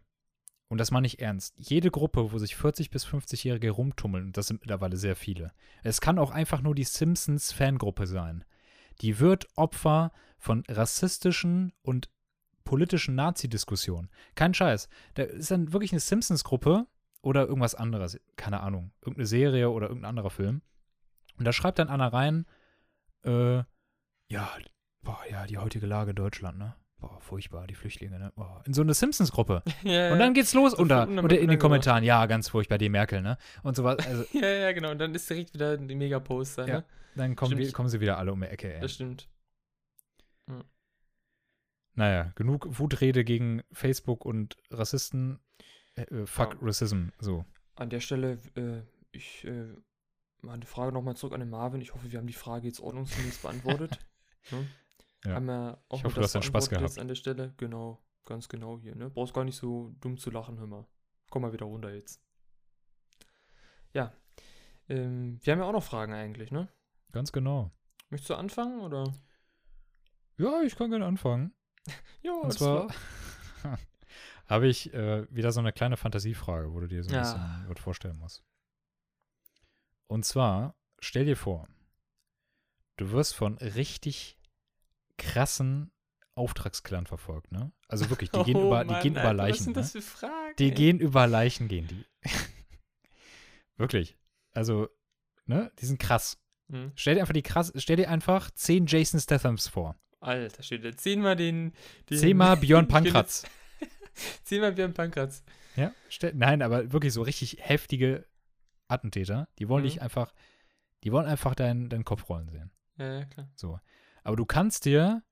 [0.71, 4.47] und das meine ich ernst, jede Gruppe, wo sich 40- bis 50-Jährige rumtummeln, und das
[4.47, 5.53] sind mittlerweile sehr viele,
[5.83, 8.45] es kann auch einfach nur die Simpsons-Fangruppe sein.
[9.01, 12.09] Die wird Opfer von rassistischen und
[12.63, 14.11] politischen Nazi-Diskussionen.
[14.37, 14.89] Kein Scheiß.
[15.15, 16.87] Da ist dann wirklich eine Simpsons-Gruppe
[17.21, 20.63] oder irgendwas anderes, keine Ahnung, irgendeine Serie oder irgendein anderer Film.
[21.37, 22.47] Und da schreibt dann einer rein,
[23.25, 23.65] äh,
[24.29, 24.57] ja,
[25.03, 26.77] boah, ja, die heutige Lage in Deutschland, ne?
[27.01, 28.33] Boah, furchtbar, die Flüchtlinge, ne?
[28.37, 28.63] Boah.
[28.67, 29.63] In so eine Simpsons-Gruppe.
[29.83, 31.59] ja, Und dann geht's los So unter, unter- in den.
[31.59, 33.39] Kommentaren, ja, ganz furchtbar, die Merkel, ne?
[33.63, 33.99] Und sowas.
[34.07, 34.91] Also, ja, ja, genau.
[34.91, 36.75] Und dann ist direkt wieder die Mega-Poster, Ja.
[36.79, 36.85] ne?
[37.17, 38.81] dann kommen, wir, kommen sie wieder alle um die Ecke, ey.
[38.81, 39.29] Das stimmt.
[41.95, 45.41] Naja, genug Wutrede gegen Facebook und Rassisten.
[45.97, 46.59] Äh, äh, fuck Ja.
[46.63, 47.45] Racism, so.
[47.75, 49.67] An der Stelle, äh, ich, äh,
[50.41, 51.81] mal eine Frage nochmal zurück an den Marvin.
[51.81, 53.99] Ich hoffe, wir haben die Frage jetzt ordnungsgemäß beantwortet.
[54.51, 54.67] ne?
[55.25, 55.35] Ja.
[55.35, 56.99] Haben wir auch Ich hoffe, du das hast dann Spaß gehabt.
[56.99, 57.53] an der Stelle.
[57.59, 59.11] Genau, ganz genau hier, ne?
[59.11, 60.87] Brauchst gar nicht so dumm zu lachen, hör mal.
[61.31, 62.23] Komm mal wieder runter jetzt.
[63.93, 64.13] Ja.
[64.89, 66.69] Ähm, wir haben ja auch noch Fragen eigentlich, ne?
[67.13, 67.71] Ganz genau.
[68.09, 69.13] Möchtest du anfangen oder?
[70.39, 71.55] Ja, ich kann gerne anfangen.
[72.23, 72.89] Ja, Und zwar
[74.47, 77.21] habe ich äh, wieder so eine kleine Fantasiefrage, wo du dir so ein Ja.
[77.21, 78.45] bisschen was vorstellen musst.
[80.07, 81.69] Und zwar, stell dir vor,
[82.97, 84.40] du wirst von richtig
[85.21, 85.93] krassen
[86.35, 87.73] Auftragskillern verfolgt, ne?
[87.89, 89.59] Also wirklich, die gehen Oh über, die Mann, gehen über Alter, Leichen.
[89.59, 89.83] Was sind ne?
[89.83, 90.55] das für Fragen?
[90.59, 90.75] Die ey?
[90.75, 92.05] gehen über Leichen, gehen die.
[93.77, 94.17] wirklich.
[94.53, 94.89] Also,
[95.47, 95.71] ne?
[95.79, 96.39] Die sind krass.
[96.71, 96.93] Hm.
[96.95, 99.97] Stell dir einfach die krass, stell dir einfach zehn Jason Stathams vor.
[100.21, 100.97] Alter, steht da.
[100.97, 101.73] Zehnmal den.
[102.09, 102.89] den Zehnmal Björn.
[102.89, 103.45] Pankratz.
[104.45, 105.43] Zehnmal Björn Pankratz.
[105.77, 108.27] Ja, stell, nein, aber wirklich so richtig heftige
[108.89, 109.49] Attentäter.
[109.59, 109.89] Die wollen Mhm.
[109.89, 110.35] dich einfach,
[111.05, 112.71] die wollen einfach deinen deinen Kopf rollen sehen.
[112.99, 113.49] Ja, ja, klar.
[113.55, 113.79] So.
[114.23, 115.23] Aber du kannst dir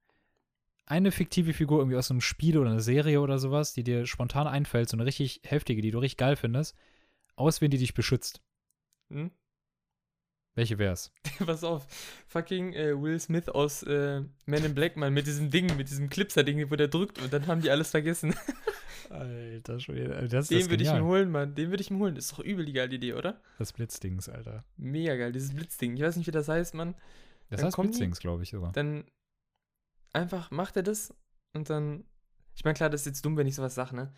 [0.86, 4.46] eine fiktive Figur irgendwie aus einem Spiel oder einer Serie oder sowas, die dir spontan
[4.46, 6.74] einfällt, so eine richtig heftige, die du richtig geil findest,
[7.36, 8.40] auswählen, die dich beschützt.
[9.10, 9.30] Hm?
[10.54, 11.12] Welche wär's?
[11.46, 11.86] Pass auf,
[12.26, 16.08] fucking äh, Will Smith aus äh, Man in Black, Mann, mit diesem Ding, mit diesem
[16.08, 18.34] Clipser-Ding, wo der drückt und dann haben die alles vergessen.
[19.10, 21.54] Alter Schwede, das Den würde ich mir holen, Mann.
[21.54, 22.14] Den würde ich mir holen.
[22.14, 23.40] Das ist doch übel die geile Idee, oder?
[23.58, 24.64] Das Blitzdings, Alter.
[24.76, 25.94] Mega geil, dieses Blitzding.
[25.96, 26.94] Ich weiß nicht, wie das heißt, Mann.
[27.50, 28.72] Das Dann heißt Blitzdings, glaube ich sogar.
[28.72, 29.04] Dann
[30.12, 31.14] einfach macht er das
[31.54, 32.04] und dann.
[32.54, 34.12] Ich meine, klar, das ist jetzt dumm, wenn ich sowas sage, ne?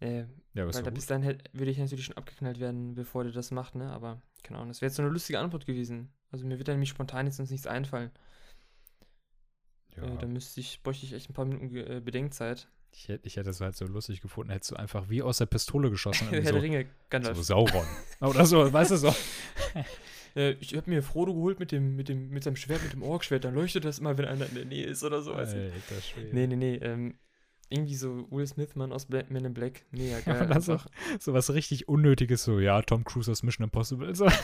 [0.00, 0.24] Äh,
[0.54, 3.32] Ja, aber weil da bis dahin hätt- würde ich natürlich schon abgeknallt werden, bevor der
[3.32, 3.90] das macht, ne?
[3.92, 6.12] Aber, keine Ahnung, das wäre jetzt so eine lustige Antwort gewesen.
[6.32, 8.10] Also mir wird da nämlich spontan jetzt uns nichts einfallen.
[9.96, 10.02] Ja.
[10.04, 12.68] Äh, da müsste ich, bräuchte ich echt ein paar Minuten äh, Bedenkzeit.
[12.94, 15.46] Ich hätte, ich hätte es halt so lustig gefunden, hättest du einfach wie aus der
[15.46, 16.28] Pistole geschossen.
[16.30, 17.36] Herr so, der Ringe, Gandalf.
[17.36, 17.86] so Sauron.
[18.20, 19.14] Oder so, weißt du so.
[20.34, 23.02] Äh, ich habe mir Frodo geholt mit dem, mit dem, mit seinem Schwert, mit dem
[23.02, 23.44] Orkschwert.
[23.44, 25.32] Dann leuchtet das immer, wenn einer in der Nähe ist oder so.
[25.34, 25.70] Alter
[26.00, 26.30] Schwede.
[26.32, 26.74] Nee, nee, nee.
[26.76, 27.14] Ähm,
[27.68, 29.84] irgendwie so Will Smith, Mann aus Black, Man in Black.
[29.90, 30.36] Mega Ja, geil.
[30.42, 30.86] aber das einfach.
[31.18, 34.14] So was richtig Unnötiges, so, ja, Tom Cruise aus Mission Impossible.
[34.14, 34.28] So.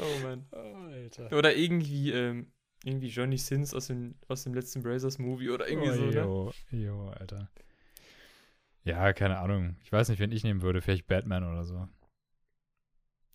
[0.00, 0.46] Oh Mann.
[0.92, 1.36] Alter.
[1.36, 2.52] Oder irgendwie, ähm,
[2.84, 6.26] irgendwie Johnny Sins aus dem, aus dem letzten Brazers Movie oder irgendwie so, ne?
[6.28, 7.50] Oh, jo, jo, Alter.
[8.84, 9.76] Ja, keine Ahnung.
[9.82, 10.80] Ich weiß nicht, wen ich nehmen würde.
[10.80, 11.88] Vielleicht Batman oder so.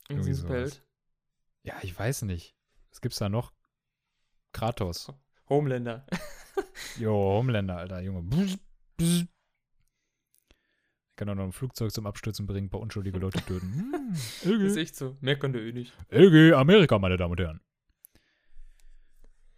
[0.09, 0.81] Irgendwie irgendwie so sowas.
[1.63, 2.55] Ja, ich weiß nicht.
[2.89, 3.53] Was gibt's da noch?
[4.51, 5.11] Kratos.
[5.49, 6.05] Homelander.
[6.99, 8.21] Jo, Homelander, Alter, Junge.
[8.97, 9.25] Bzz.
[11.15, 13.91] Kann auch noch ein Flugzeug zum Abstürzen bringen, ein paar unschuldige Leute töten.
[14.43, 15.17] Hm, ist echt so.
[15.21, 15.91] Mehr konnte er eh nicht.
[16.11, 17.61] LG, Amerika, meine Damen und Herren.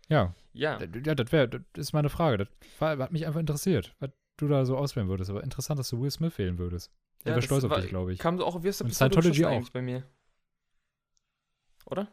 [0.07, 0.79] Ja, Ja.
[0.81, 2.37] ja, das wäre, das ist meine Frage.
[2.37, 2.47] Das
[2.79, 5.29] war, hat mich einfach interessiert, was du da so auswählen würdest.
[5.29, 6.91] Aber interessant, dass du Will Smith wählen würdest.
[7.25, 8.19] Der ja, wäre das stolz auf war- dich, glaube ich.
[8.19, 9.69] Kam so auch Pistole Scientology auch.
[9.71, 10.03] bei mir.
[11.85, 12.11] Oder?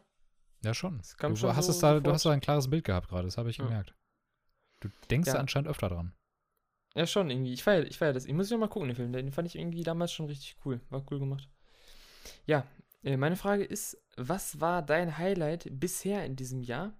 [0.63, 1.01] Ja, schon.
[1.19, 3.37] Du, schon hast so es da, du hast da ein klares Bild gehabt gerade, das
[3.37, 3.65] habe ich Ja.
[3.65, 3.93] gemerkt.
[4.79, 5.33] Du denkst Ja.
[5.33, 6.13] da anscheinend öfter dran.
[6.95, 7.53] Ja, schon irgendwie.
[7.53, 8.25] Ich feiere ich feier das.
[8.25, 9.11] Ich muss ja mal gucken, den Film.
[9.13, 10.79] Den fand ich irgendwie damals schon richtig cool.
[10.89, 11.49] War cool gemacht.
[12.45, 12.65] Ja,
[13.03, 16.93] äh, meine Frage ist, was war dein Highlight bisher in diesem Jahr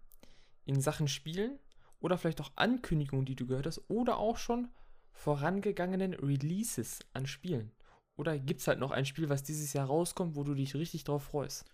[0.65, 1.59] in Sachen Spielen
[1.99, 4.69] oder vielleicht auch Ankündigungen, die du gehört hast oder auch schon
[5.11, 7.71] vorangegangenen Releases an Spielen?
[8.15, 11.03] Oder gibt es halt noch ein Spiel, was dieses Jahr rauskommt, wo du dich richtig
[11.03, 11.65] drauf freust?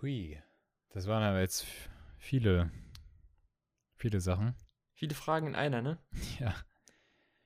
[0.00, 0.40] Hui.
[0.90, 1.66] Das waren aber jetzt
[2.18, 2.70] viele,
[3.96, 4.54] viele Sachen.
[4.94, 5.98] Viele Fragen in einer, ne?
[6.40, 6.54] Ja.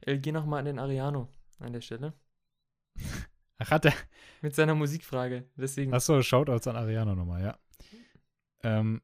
[0.01, 1.29] Äh, geh nochmal an den Ariano
[1.61, 2.13] an der Stelle.
[3.59, 3.95] Ach, hat der.
[4.41, 5.49] Mit seiner Musikfrage.
[5.57, 5.95] Deswegen.
[5.95, 7.59] Achso, Shoutouts an Ariano nochmal, ja.
[8.65, 9.01] Ähm,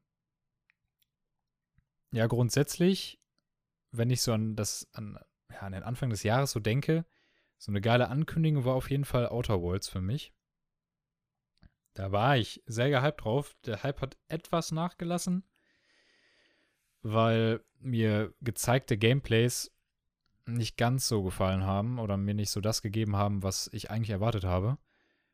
[2.11, 3.19] ja, grundsätzlich,
[3.91, 5.17] wenn ich so an das, an,
[5.51, 7.05] ja, an den Anfang des Jahres so denke,
[7.57, 10.33] so eine geile Ankündigung war auf jeden Fall Outer Worlds für mich.
[11.99, 13.57] Da war ich sehr gehypt drauf.
[13.65, 15.43] Der Hype hat etwas nachgelassen,
[17.01, 19.69] weil mir gezeigte Gameplays
[20.45, 24.11] nicht ganz so gefallen haben oder mir nicht so das gegeben haben, was ich eigentlich
[24.11, 24.77] erwartet habe.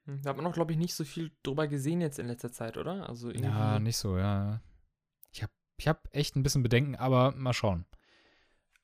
[0.06, 2.52] Hm, Da hat man auch, glaube ich, nicht so viel drüber gesehen jetzt in letzter
[2.52, 3.08] Zeit, oder?
[3.08, 3.46] Also irgendwie.
[3.46, 4.60] Ja, nicht so, ja.
[5.32, 7.86] Ich habe ich hab echt ein bisschen Bedenken, aber mal schauen.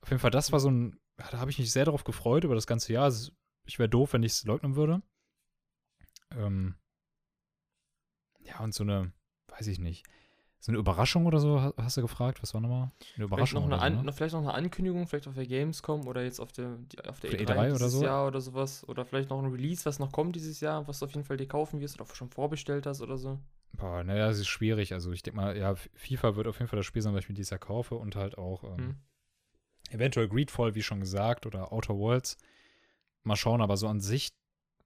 [0.02, 2.54] Auf jeden Fall, das war so ein, da habe ich mich sehr darauf gefreut über
[2.54, 3.06] das ganze Jahr.
[3.06, 3.32] Also,
[3.64, 5.02] Ich wäre doof, wenn ich es leugnen würde.
[6.30, 6.76] Ähm,
[8.44, 9.12] ja, und so eine,
[9.48, 10.04] weiß ich nicht,
[10.60, 12.42] so eine Überraschung oder so, ha- hast du gefragt?
[12.42, 12.92] Was war nochmal?
[13.16, 14.12] Eine vielleicht, Überraschung noch eine so, ne?
[14.12, 17.40] vielleicht noch eine Ankündigung, vielleicht auf der Gamescom oder jetzt auf der, auf der Auf
[17.40, 18.02] E3, der E3 oder dieses so?
[18.02, 18.88] Jahr oder sowas.
[18.88, 21.36] Oder vielleicht noch ein Release, was noch kommt dieses Jahr, was du auf jeden Fall
[21.36, 23.38] dir kaufen wirst oder schon vorbestellt hast oder so.
[23.74, 24.92] Boah, naja, es ist schwierig.
[24.92, 27.28] Also ich denke mal, ja, FIFA wird auf jeden Fall das Spiel sein, was ich
[27.28, 28.96] mir dieses Jahr kaufe und halt auch ähm, Hm.
[29.90, 32.38] Eventuell Greedfall, wie schon gesagt, oder Outer Worlds.
[33.24, 34.30] Mal schauen, aber so an sich,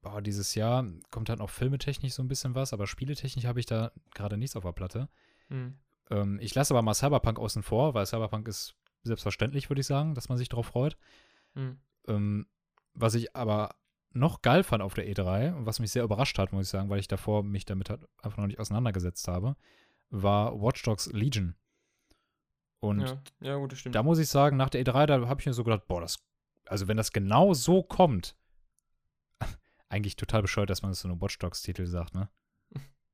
[0.02, 3.66] boah, dieses Jahr kommt halt noch filmetechnisch so ein bisschen was, aber spieletechnisch habe ich
[3.66, 5.08] da gerade nichts auf der Platte.
[5.48, 5.78] Hm.
[6.10, 10.14] Ähm, ich lasse aber mal Cyberpunk außen vor, weil Cyberpunk ist selbstverständlich, würde ich sagen,
[10.14, 10.96] dass man sich darauf freut.
[11.54, 11.78] Hm.
[12.08, 12.46] Ähm,
[12.94, 13.74] was ich aber
[14.10, 16.88] noch geil fand auf der E3 und was mich sehr überrascht hat, muss ich sagen,
[16.88, 19.56] weil ich davor mich damit halt einfach noch nicht auseinandergesetzt habe,
[20.10, 21.54] war Watch Dogs Legion.
[22.80, 23.22] Und Ja.
[23.40, 25.86] ja, gut, da muss ich sagen, nach der E3, da habe ich mir so gedacht,
[25.86, 26.18] boah, das,
[26.66, 28.36] also wenn das genau so kommt,
[29.88, 32.28] eigentlich total bescheuert, dass man das so eine Watch Dogs-Titel sagt, ne?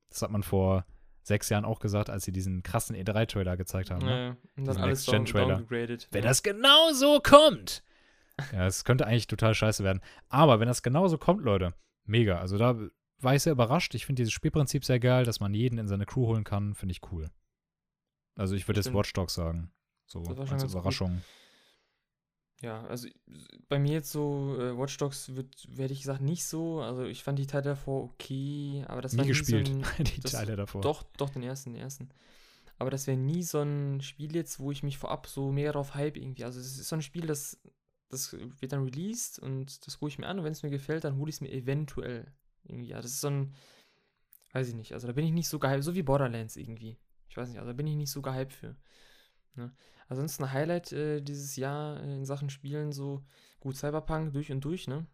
[0.08, 0.84] Das hat man vor
[1.22, 4.04] sechs Jahren auch gesagt, als sie diesen krassen E3-Trailer gezeigt haben.
[4.04, 4.10] Ne?
[4.10, 4.36] ja, ja.
[4.56, 6.08] und dann alles down, downgegradet.
[6.10, 6.28] Wenn ja.
[6.28, 7.82] das genau so kommt.
[8.52, 10.00] Ja, es könnte eigentlich total scheiße werden.
[10.28, 11.74] Aber wenn das genau so kommt, Leute,
[12.04, 12.38] mega.
[12.38, 12.78] Also da
[13.18, 13.94] war ich sehr überrascht.
[13.94, 16.92] Ich finde dieses Spielprinzip sehr geil, dass man jeden in seine Crew holen kann, finde
[16.92, 17.30] ich cool.
[18.36, 18.92] Also ich würde jetzt.
[18.92, 19.70] Watch Dogs sagen.
[20.06, 21.10] So als ganz gut.
[22.62, 23.08] Ja, also
[23.68, 26.80] bei mir jetzt so, äh, Watch Dogs wird, werde ich gesagt, nicht so.
[26.80, 30.20] Also ich fand die Teile davor okay, aber das war Nie gespielt, so ein, die
[30.20, 30.80] das- Teile davor.
[30.80, 32.08] Doch, doch, den ersten, den ersten.
[32.78, 35.94] Aber das wäre nie so ein Spiel jetzt, wo ich mich vorab so mehr drauf
[35.94, 36.44] hype irgendwie.
[36.44, 37.60] Also es ist so ein Spiel, das,
[38.08, 41.02] das wird dann released und das gucke ich mir an und wenn es mir gefällt,
[41.04, 42.32] dann hole ich es mir eventuell
[42.62, 42.88] irgendwie.
[42.88, 43.54] Ja, das ist so ein,
[44.52, 46.96] weiß ich nicht, also da bin ich nicht so gehypt, so wie Borderlands irgendwie.
[47.28, 48.76] Ich weiß nicht, also da bin ich nicht so gehypt für.
[49.54, 49.72] Ne?
[50.08, 53.22] Ansonsten ein Highlight äh, dieses Jahr äh, in Sachen Spielen so,
[53.60, 55.06] gut, Cyberpunk durch und durch, ne?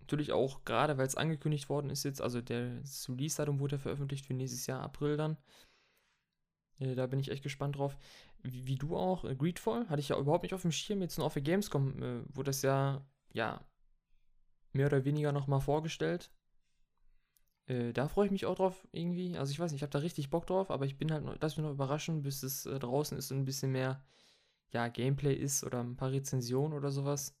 [0.00, 4.26] Natürlich auch gerade, weil es angekündigt worden ist jetzt, also der Release-Datum wurde ja veröffentlicht
[4.26, 5.38] für nächstes Jahr, April dann.
[6.78, 7.96] Äh, da bin ich echt gespannt drauf.
[8.42, 11.16] Wie, wie du auch, äh, Greedfall hatte ich ja überhaupt nicht auf dem Schirm, jetzt
[11.16, 13.64] nur auf der Gamescom äh, wurde das ja, ja,
[14.72, 16.30] mehr oder weniger nochmal vorgestellt.
[17.66, 19.36] Äh, da freue ich mich auch drauf irgendwie.
[19.38, 21.36] Also ich weiß nicht, ich habe da richtig Bock drauf, aber ich bin halt noch,
[21.40, 24.02] lass mich noch überraschen, bis es äh, draußen ist und ein bisschen mehr
[24.70, 27.34] ja, Gameplay ist oder ein paar Rezensionen oder sowas.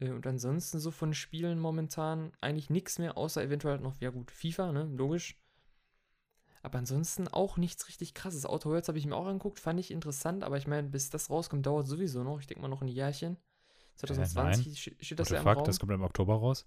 [0.00, 4.30] Äh, und ansonsten so von Spielen momentan eigentlich nichts mehr, außer eventuell noch, ja gut,
[4.30, 5.38] FIFA, ne, logisch.
[6.62, 8.46] Aber ansonsten auch nichts richtig krasses.
[8.46, 11.28] Outer Worlds habe ich mir auch angeguckt, fand ich interessant, aber ich meine, bis das
[11.28, 12.38] rauskommt, dauert sowieso noch.
[12.38, 13.36] Ich denke mal noch ein Jährchen.
[13.96, 15.64] 2020 äh, steht das ja im fuck, Raum.
[15.64, 16.66] Das kommt im Oktober raus.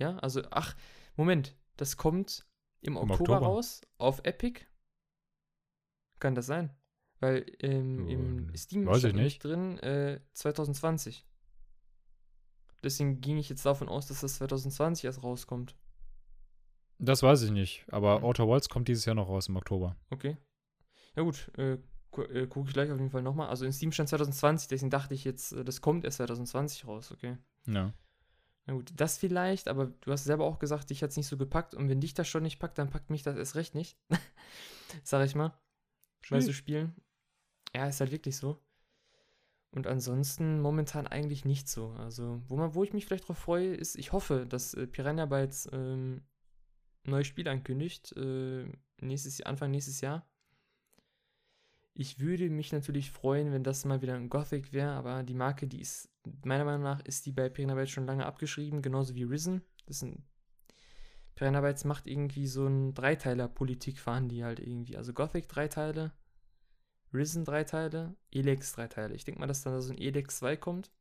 [0.00, 0.74] Ja, also, ach,
[1.16, 2.46] Moment, das kommt
[2.80, 4.62] im, Im Oktober, Oktober, raus auf Epic.
[6.18, 6.74] Kann das sein?
[7.20, 11.26] Weil ähm, im Steam Weiß steht nicht drin äh, 2020.
[12.82, 15.76] Deswegen ging ich jetzt davon aus, dass das 2020 erst rauskommt.
[16.98, 18.24] Das weiß ich nicht, aber hm.
[18.24, 19.96] Outer Worlds kommt dieses Jahr noch raus im Oktober.
[20.08, 20.38] Okay.
[21.14, 21.78] Ja gut, äh,
[22.10, 23.48] gu äh, gucke ich gleich auf jeden Fall nochmal.
[23.48, 27.12] Also in Steam stand 2020, deswegen dachte ich jetzt, äh, das kommt erst 2020 raus,
[27.12, 27.36] okay.
[27.66, 27.92] Ja.
[28.66, 31.36] Na gut, das vielleicht, aber du hast selber auch gesagt, dich hat es nicht so
[31.36, 33.98] gepackt und wenn dich das schon nicht packt, dann packt mich das erst recht nicht.
[35.02, 35.58] Sag ich mal.
[36.28, 36.94] Bei so Spielen.
[37.74, 38.62] Ja, ist halt wirklich so.
[39.72, 41.90] Und ansonsten momentan eigentlich nicht so.
[41.92, 45.26] Also, wo, man, wo ich mich vielleicht drauf freue, ist, ich hoffe, dass äh, Piranha
[45.26, 46.22] Bytes ähm,
[47.04, 48.66] neues Spiel ankündigt, äh,
[49.00, 50.28] nächstes, Anfang nächstes Jahr.
[51.94, 55.66] Ich würde mich natürlich freuen, wenn das mal wieder ein Gothic wäre, aber die Marke,
[55.66, 56.08] die ist,
[56.44, 59.62] meiner Meinung nach, ist die bei Piranha Bytes schon lange abgeschrieben, genauso wie Risen.
[59.86, 60.22] Das sind
[61.34, 64.96] Piranha Bytes macht irgendwie so ein Dreiteiler-Politik, fahren die halt irgendwie.
[64.96, 66.12] Also Gothic drei Teile,
[67.12, 69.14] Risen drei Teile, Elex drei Teile.
[69.14, 70.92] Ich denke mal, dass dann da so ein Elex 2 kommt.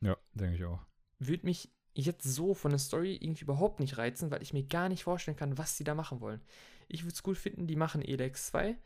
[0.00, 0.80] Ja, denke ich auch.
[1.18, 4.88] Würde mich jetzt so von der Story irgendwie überhaupt nicht reizen, weil ich mir gar
[4.88, 6.40] nicht vorstellen kann, was sie da machen wollen.
[6.86, 8.76] Ich würde es cool finden, die machen Elex 2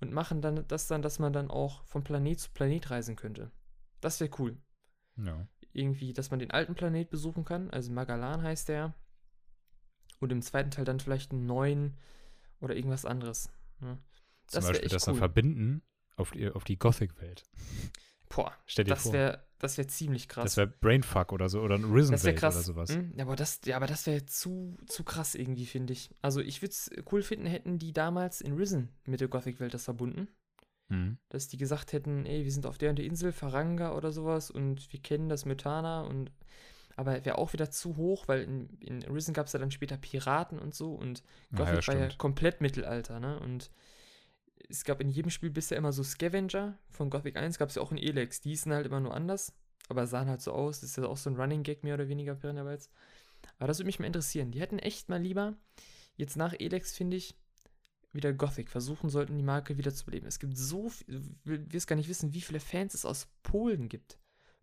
[0.00, 3.50] und machen dann das dann, dass man dann auch von Planet zu Planet reisen könnte.
[4.00, 4.56] Das wäre cool.
[5.16, 5.46] Ja.
[5.72, 8.94] Irgendwie, dass man den alten Planet besuchen kann, also Magalan heißt der.
[10.18, 11.96] Und im zweiten Teil dann vielleicht einen neuen
[12.60, 13.50] oder irgendwas anderes.
[13.80, 13.98] Ne?
[14.46, 15.12] Zum Beispiel das cool.
[15.12, 15.82] dann verbinden
[16.16, 17.44] auf die, auf die Gothic-Welt.
[18.30, 19.12] Boah, Stell dir das vor.
[19.12, 20.44] Wär, das wäre ziemlich krass.
[20.44, 22.54] Das wäre Brainfuck oder so oder ein Risen das krass.
[22.54, 22.94] oder sowas.
[22.94, 23.12] Hm?
[23.16, 26.10] Ja, aber das, ja, aber das wäre zu, zu krass irgendwie, finde ich.
[26.22, 29.84] Also ich würde es cool finden, hätten die damals in Risen mit der Gothic-Welt das
[29.84, 30.28] verbunden.
[30.88, 31.18] Mhm.
[31.28, 34.50] Dass die gesagt hätten, ey, wir sind auf der und der Insel, Faranga oder sowas
[34.50, 36.30] und wir kennen das Metana und
[36.96, 39.96] aber wäre auch wieder zu hoch, weil in, in Risen gab es ja dann später
[39.96, 41.22] Piraten und so und
[41.54, 43.40] Gothic ja, ja, war ja komplett Mittelalter, ne?
[43.40, 43.70] Und
[44.68, 46.78] es gab in jedem Spiel bisher immer so Scavenger.
[46.90, 48.40] Von Gothic 1 gab es ja auch in Elex.
[48.40, 49.52] Die hießen halt immer nur anders,
[49.88, 50.80] aber sahen halt so aus.
[50.80, 52.90] Das ist ja auch so ein Running Gag mehr oder weniger Piranha Bytes.
[53.58, 54.50] Aber das würde mich mal interessieren.
[54.50, 55.56] Die hätten echt mal lieber,
[56.16, 57.34] jetzt nach Elex, finde ich,
[58.12, 60.26] wieder Gothic versuchen sollten, die Marke wieder zu beleben.
[60.26, 63.88] Es gibt so viel, wir es gar nicht wissen, wie viele Fans es aus Polen
[63.88, 64.18] gibt.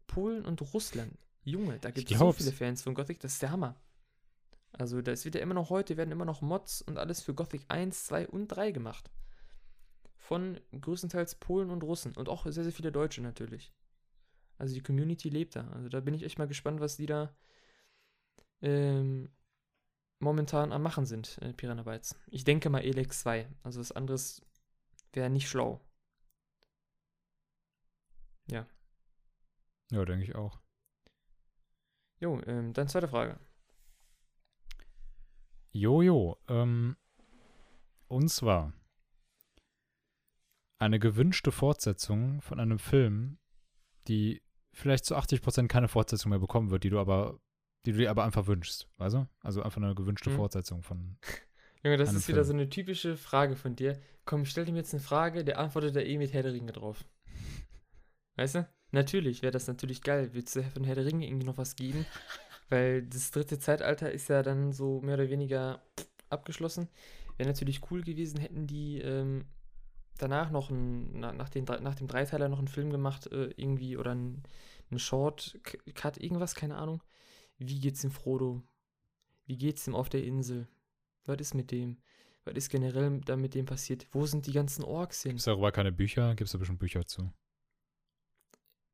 [0.05, 1.17] Polen und Russland.
[1.43, 3.79] Junge, da gibt es so viele Fans von Gothic, das ist der Hammer.
[4.73, 7.63] Also, da wird ja immer noch heute, werden immer noch Mods und alles für Gothic
[7.69, 9.09] 1, 2 und 3 gemacht
[10.27, 13.73] von größtenteils Polen und Russen und auch sehr, sehr viele Deutsche natürlich.
[14.57, 15.69] Also die Community lebt da.
[15.69, 17.33] Also da bin ich echt mal gespannt, was die da
[18.61, 19.29] ähm,
[20.19, 22.19] momentan am Machen sind, äh, Piranha Bytes.
[22.27, 23.47] Ich denke mal Elex 2.
[23.63, 24.45] Also was anderes
[25.13, 25.79] wäre nicht schlau.
[28.51, 28.67] Ja.
[29.91, 30.59] Ja, denke ich auch.
[32.19, 33.39] Jo, ähm, dann zweite Frage.
[35.71, 36.97] Jojo, ähm,
[38.09, 38.73] und zwar,
[40.79, 43.39] eine gewünschte Fortsetzung von einem Film,
[44.07, 44.41] die
[44.73, 47.39] vielleicht zu 80% keine Fortsetzung mehr bekommen wird, die du aber,
[47.85, 49.27] die du dir aber einfach wünschst, weißt du?
[49.41, 50.35] Also einfach eine gewünschte mhm.
[50.35, 51.17] Fortsetzung von.
[51.83, 52.35] Junge, das ist Film.
[52.35, 53.99] wieder so eine typische Frage von dir.
[54.25, 56.71] Komm, ich stell dir jetzt eine Frage, der antwortet da eh mit Herr der Ringe
[56.71, 57.05] drauf.
[58.35, 58.67] Weißt du?
[58.91, 60.29] Natürlich wäre das natürlich geil.
[60.33, 62.05] Willst du von Herr der Ringe irgendwie noch was geben?
[62.69, 65.81] Weil das dritte Zeitalter ist ja dann so mehr oder weniger
[66.29, 66.89] abgeschlossen.
[67.37, 69.45] Wäre natürlich cool gewesen, hätten die ähm,
[70.17, 74.13] danach noch ein, nach, den, nach dem Dreiteiler noch einen Film gemacht, äh, irgendwie, oder
[74.13, 74.43] ein,
[74.91, 77.03] ein Short-Cut, irgendwas, keine Ahnung.
[77.57, 78.61] Wie geht's dem Frodo?
[79.45, 80.67] Wie geht's ihm auf der Insel?
[81.25, 81.97] Was ist mit dem?
[82.45, 84.07] Was ist generell da mit dem passiert?
[84.11, 85.31] Wo sind die ganzen Orks hin?
[85.31, 86.29] Gibt es darüber keine Bücher?
[86.35, 87.33] Gibt es da bestimmt Bücher zu?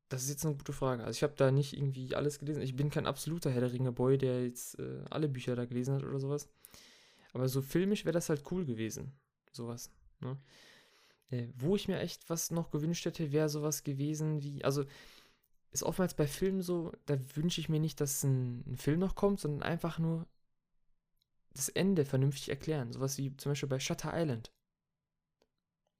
[0.08, 1.04] Das ist jetzt eine gute Frage.
[1.04, 2.62] Also ich habe da nicht irgendwie alles gelesen.
[2.62, 6.04] Ich bin kein absoluter Herr der Ringe-Boy, der jetzt äh, alle Bücher da gelesen hat
[6.04, 6.48] oder sowas.
[7.32, 9.12] Aber so filmisch wäre das halt cool gewesen.
[9.50, 9.90] Sowas.
[10.20, 10.36] Ne?
[11.30, 14.84] Äh, wo ich mir echt was noch gewünscht hätte, wäre sowas gewesen wie, also
[15.70, 19.16] ist oftmals bei Filmen so, da wünsche ich mir nicht, dass ein, ein, Film noch
[19.16, 20.26] kommt, sondern einfach nur
[21.52, 22.92] das Ende vernünftig erklären.
[22.92, 24.52] Sowas wie zum Beispiel bei Shutter Island.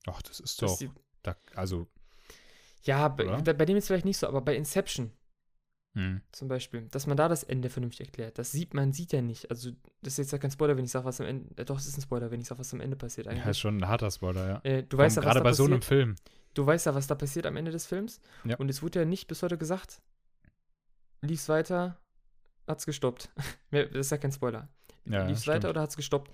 [0.07, 0.91] Ach, das ist doch, die,
[1.23, 1.89] da, also.
[2.83, 5.11] Ja, bei, bei, dem ist vielleicht nicht so, aber bei Inception.
[5.97, 6.21] Hm.
[6.33, 8.37] zum Beispiel, dass man da das Ende vernünftig erklärt.
[8.39, 9.49] Das sieht man, sieht ja nicht.
[9.51, 9.71] Also,
[10.03, 11.55] das ist jetzt ja kein Spoiler, wenn ich sage, was am Ende.
[11.57, 13.45] Äh, doch, es ist ein Spoiler, wenn ich sage, was am Ende passiert eigentlich.
[13.45, 14.61] Ja, ist schon ein harter Spoiler, ja.
[14.71, 15.85] äh, du weißt ja, was Gerade bei so einem passiert.
[15.85, 16.17] Film.
[16.55, 18.21] Du weißt ja, was da passiert am Ende des Films.
[18.45, 18.57] Ja.
[18.57, 20.01] Und es wurde ja nicht bis heute gesagt.
[21.23, 21.99] Lief's weiter,
[22.67, 23.31] hat's gestoppt.
[23.71, 24.69] Mehr- das ist ja kein Spoiler.
[25.07, 25.57] Ja, Lief's stimmt.
[25.57, 26.33] weiter oder hat's gestoppt?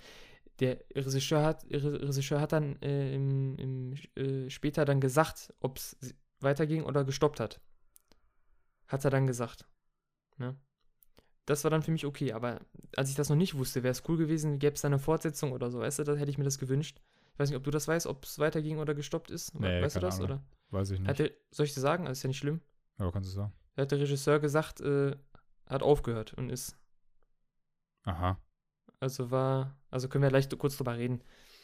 [0.61, 5.79] Der Regisseur hat, Re- Regisseur hat dann äh, im, im, äh, später dann gesagt, ob
[5.79, 5.97] es
[6.41, 7.61] weiterging oder gestoppt hat.
[8.91, 9.67] Hat er dann gesagt.
[10.37, 10.57] Ne?
[11.47, 12.61] Das war dann für mich okay, aber
[12.97, 15.53] als ich das noch nicht wusste, wäre es cool gewesen, gäbe es da eine Fortsetzung
[15.53, 17.01] oder so, weißt du, da hätte ich mir das gewünscht.
[17.33, 19.55] Ich weiß nicht, ob du das weißt, ob es weiterging oder gestoppt ist.
[19.55, 20.17] Nee, weißt du das?
[20.17, 20.31] Ahnung.
[20.31, 20.43] Oder?
[20.71, 21.19] Weiß ich nicht.
[21.19, 22.07] Der, soll ich dir sagen?
[22.07, 22.61] Also ist ja nicht schlimm.
[22.99, 23.53] Aber kannst du sagen.
[23.77, 25.17] Da hat der Regisseur gesagt, äh,
[25.67, 26.77] hat aufgehört und ist.
[28.03, 28.39] Aha.
[28.99, 29.79] Also war.
[29.89, 31.23] Also können wir gleich kurz drüber reden.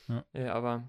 [0.09, 0.24] Ja.
[0.32, 0.89] Äh, aber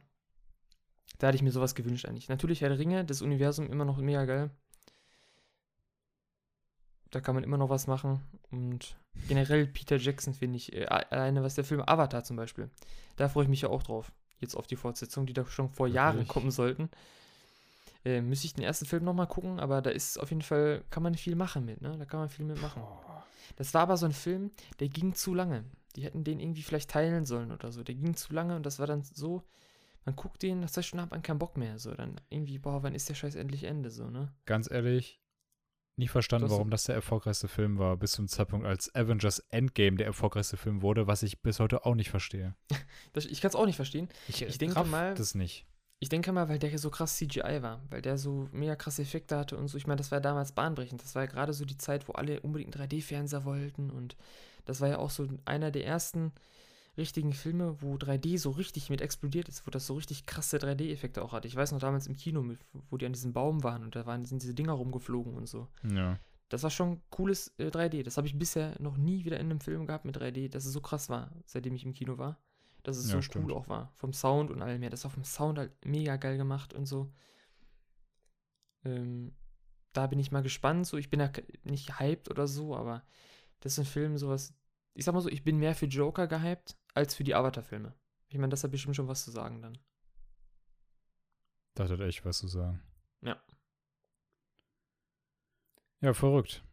[1.18, 2.30] da hatte ich mir sowas gewünscht eigentlich.
[2.30, 4.52] Natürlich Herr der Ringe, das Universum immer noch mega geil.
[7.12, 8.22] Da kann man immer noch was machen.
[8.52, 8.98] Und
[9.28, 12.70] generell Peter Jackson finde ich, äh, alleine was der Film Avatar zum Beispiel,
[13.16, 14.12] da freue ich mich ja auch drauf.
[14.40, 16.30] Jetzt auf die Fortsetzung, die da schon vor Jahren Wirklich?
[16.30, 16.90] kommen sollten.
[18.06, 21.04] Äh, müsste ich den ersten Film nochmal gucken, aber da ist auf jeden Fall, kann
[21.04, 21.98] man viel machen mit, ne?
[21.98, 22.84] Da kann man viel mitmachen.
[23.56, 25.64] Das war aber so ein Film, der ging zu lange.
[25.96, 27.84] Die hätten den irgendwie vielleicht teilen sollen oder so.
[27.84, 29.44] Der ging zu lange und das war dann so,
[30.06, 31.80] man guckt den, nach zwei Stunden hat man keinen Bock mehr.
[31.80, 34.32] So, dann irgendwie, boah, wann ist der Scheiß endlich Ende, so, ne?
[34.46, 35.20] Ganz ehrlich,
[35.98, 40.06] nie verstanden, warum das der erfolgreichste Film war, bis zum Zeitpunkt, als Avengers Endgame der
[40.08, 42.56] erfolgreichste Film wurde, was ich bis heute auch nicht verstehe.
[43.14, 44.10] Das, ich kann es auch nicht verstehen.
[44.28, 45.66] Ich, Ich denke raff mal- das nicht.
[46.00, 49.36] Ich denke mal, weil der so krass CGI war, weil der so mega krasse Effekte
[49.36, 49.78] hatte und so.
[49.80, 51.02] Ich meine, das war damals bahnbrechend.
[51.02, 54.16] Das war ja gerade so die Zeit, wo alle unbedingt einen 3D-Fernseher wollten und
[54.66, 56.34] das war ja auch so einer der ersten
[56.98, 61.22] richtigen Filme, wo 3D so richtig mit explodiert ist, wo das so richtig krasse 3D-Effekte
[61.24, 61.48] auch hatte.
[61.48, 62.44] Ich weiß noch damals im Kino,
[62.90, 65.68] wo die an diesem Baum waren und da waren, sind diese Dinger rumgeflogen und so.
[65.84, 66.20] Ja.
[66.50, 68.04] Das war schon cooles äh, 3D.
[68.04, 70.74] Das habe ich bisher noch nie wieder in einem Film gehabt mit 3D, dass es
[70.74, 72.40] so krass war, seitdem ich im Kino war.
[72.84, 73.46] Dass es Ja, so stimmt.
[73.46, 73.92] cool auch war.
[73.96, 74.90] Vom Sound und allem her.
[74.90, 77.12] Das war vom Sound halt mega geil gemacht und so.
[78.86, 79.34] Ähm,
[79.94, 80.88] da bin ich mal gespannt.
[80.88, 81.30] So, ich bin ja
[81.64, 83.04] nicht hyped oder so, aber
[83.60, 84.54] das ist ein Film, sowas.
[84.94, 87.94] Ich sag mal so, ich bin mehr für Joker gehypt als für die Avatar-Filme.
[88.30, 89.78] Ich meine, das hat bestimmt schon was zu sagen dann.
[91.76, 92.82] Das hat echt was zu sagen.
[93.22, 93.42] Ja.
[96.02, 96.64] Ja, verrückt.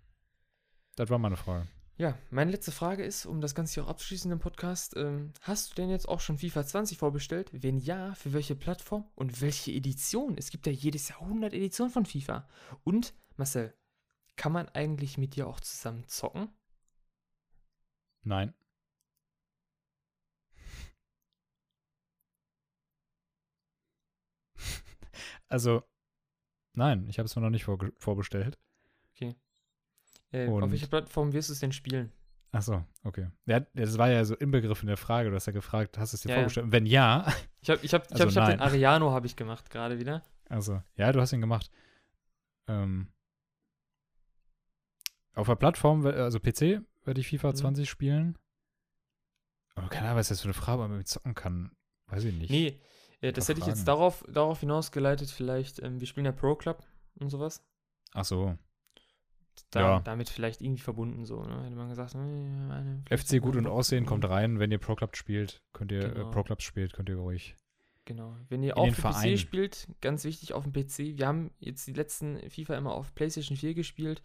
[0.96, 1.68] Das war meine Frage.
[1.96, 5.70] Ja, meine letzte Frage ist, um das Ganze hier auch abzuschließen im Podcast, ähm, hast
[5.70, 7.50] du denn jetzt auch schon FIFA 20 vorbestellt?
[7.52, 10.36] Wenn ja, für welche Plattform und welche Edition?
[10.36, 12.48] Es gibt ja jedes Jahr 100 Editionen von FIFA.
[12.82, 13.74] Und, Marcel,
[14.36, 16.48] kann man eigentlich mit dir auch zusammen zocken?
[18.22, 18.54] Nein.
[25.48, 25.82] Also,
[26.72, 28.58] nein, ich habe es mir noch nicht vorge- vorbestellt.
[30.32, 32.10] Äh, auf welcher Plattform wirst du es denn spielen?
[32.50, 33.28] Ach so, okay.
[33.46, 35.30] Ja, das war ja so Inbegriff in der Frage.
[35.30, 36.40] Du hast ja gefragt, hast du es dir Ja, ja.
[36.40, 36.66] vorgestellt?
[36.72, 38.60] Wenn ja, Ich habe ich hab, ich Also hab, ich hab den nein.
[38.60, 40.24] Ariano habe ich gemacht gerade wieder.
[40.48, 41.70] also, ja, du hast ihn gemacht.
[42.66, 43.12] Ähm,
[45.34, 47.56] auf der Plattform, also PC, werde ich FIFA Mhm.
[47.56, 48.38] 20 spielen.
[49.76, 51.70] Aber keine Ahnung, was das für eine Frage, ob man mit zocken kann.
[52.06, 52.50] Weiß ich nicht.
[52.50, 52.80] Nee,
[53.24, 56.84] äh, das hätte ich jetzt darauf, darauf hinausgeleitet, vielleicht, ähm, wir spielen ja Pro Club
[57.18, 57.64] und sowas.
[58.12, 58.56] Ach so.
[59.70, 60.00] Da, Ja.
[60.00, 61.64] Damit vielleicht irgendwie verbunden so, ne?
[61.64, 62.18] Hätte man gesagt, äh,
[63.08, 63.66] vielleicht FC gut und.
[63.66, 64.58] Aussehen kommt rein.
[64.58, 66.28] Wenn ihr Pro Club spielt, könnt ihr, Genau.
[66.28, 67.54] äh, Pro Clubs spielt, könnt ihr ruhig.
[68.04, 68.36] Genau.
[68.48, 69.34] Wenn ihr für Verein.
[69.34, 71.16] PC spielt, ganz wichtig auf dem PC.
[71.18, 74.22] Wir haben jetzt die letzten FIFA immer auf PlayStation 4 gespielt.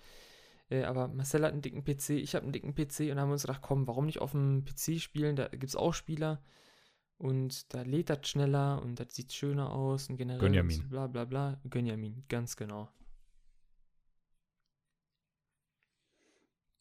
[0.69, 3.43] Äh, aber Marcel hat einen dicken PC, ich habe einen dicken PC und haben uns
[3.43, 5.35] gedacht, komm, warum nicht auf dem PC spielen?
[5.35, 6.41] Da gibt es auch Spieler
[7.19, 10.81] und da lädt das schneller und das sieht schöner aus und generell Gönjamin.
[10.81, 11.61] und bla bla bla.
[11.69, 12.89] Gönjamin, ganz genau.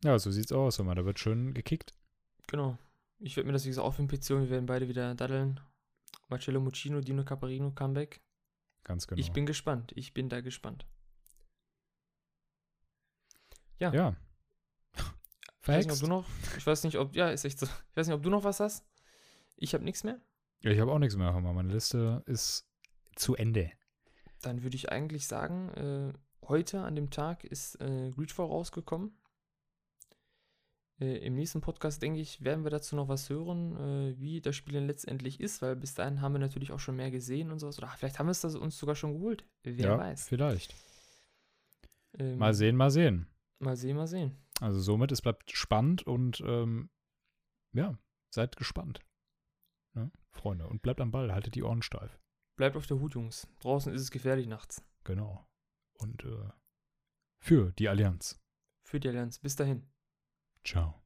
[0.04, 0.78] Ja, so sieht's aus.
[0.78, 0.94] Immer.
[0.94, 1.92] Da wird schön gekickt.
[2.46, 2.78] Genau.
[3.18, 5.60] Ich werde mir das wie gesagt auf dem PC und wir werden beide wieder daddeln.
[6.28, 8.20] Marcello Muccino, Dino Caparino, Comeback.
[8.84, 9.18] Ganz genau.
[9.18, 9.92] Ich bin gespannt.
[9.96, 10.86] Ich bin da gespannt.
[13.78, 13.92] ja.
[13.92, 14.16] Ja.
[15.62, 16.24] Ich weiß nicht, ob du noch.
[16.56, 17.14] Ich weiß nicht, ob.
[17.14, 17.66] Ja, ist echt so.
[17.66, 18.86] Ich weiß nicht, ob du noch was hast.
[19.60, 20.20] Ich habe nichts mehr.
[20.62, 21.32] Ja, ich habe auch nichts mehr.
[21.32, 22.66] Mal, Meine Liste ist
[23.16, 23.72] zu Ende.
[24.42, 26.12] Dann würde ich eigentlich sagen, äh,
[26.48, 29.18] heute an dem Tag ist äh, Greedfall rausgekommen.
[31.00, 34.54] Äh, Im nächsten Podcast, denke ich, werden wir dazu noch was hören, äh, wie das
[34.54, 37.58] Spiel denn letztendlich ist, weil bis dahin haben wir natürlich auch schon mehr gesehen und
[37.58, 37.78] sowas.
[37.78, 39.44] Oder vielleicht haben wir es uns sogar schon geholt.
[39.64, 40.28] Wer ja, weiß.
[40.28, 40.74] vielleicht.
[42.16, 43.26] Ähm, Mal sehen, mal sehen.
[43.58, 44.36] Mal sehen, mal sehen.
[44.60, 46.90] Also somit, es bleibt spannend und ähm,
[47.72, 47.98] ja,
[48.30, 49.00] seid gespannt.
[50.32, 50.66] Freunde.
[50.66, 52.18] Und bleibt am Ball, haltet die Ohren steif.
[52.56, 53.48] Bleibt auf der Hut, Jungs.
[53.60, 54.82] Draußen ist es gefährlich nachts.
[55.04, 55.46] Genau.
[55.94, 56.50] Und äh,
[57.40, 58.40] für die Allianz.
[58.84, 59.38] für die Allianz.
[59.38, 59.88] Bis dahin.
[60.64, 61.02] Ciao.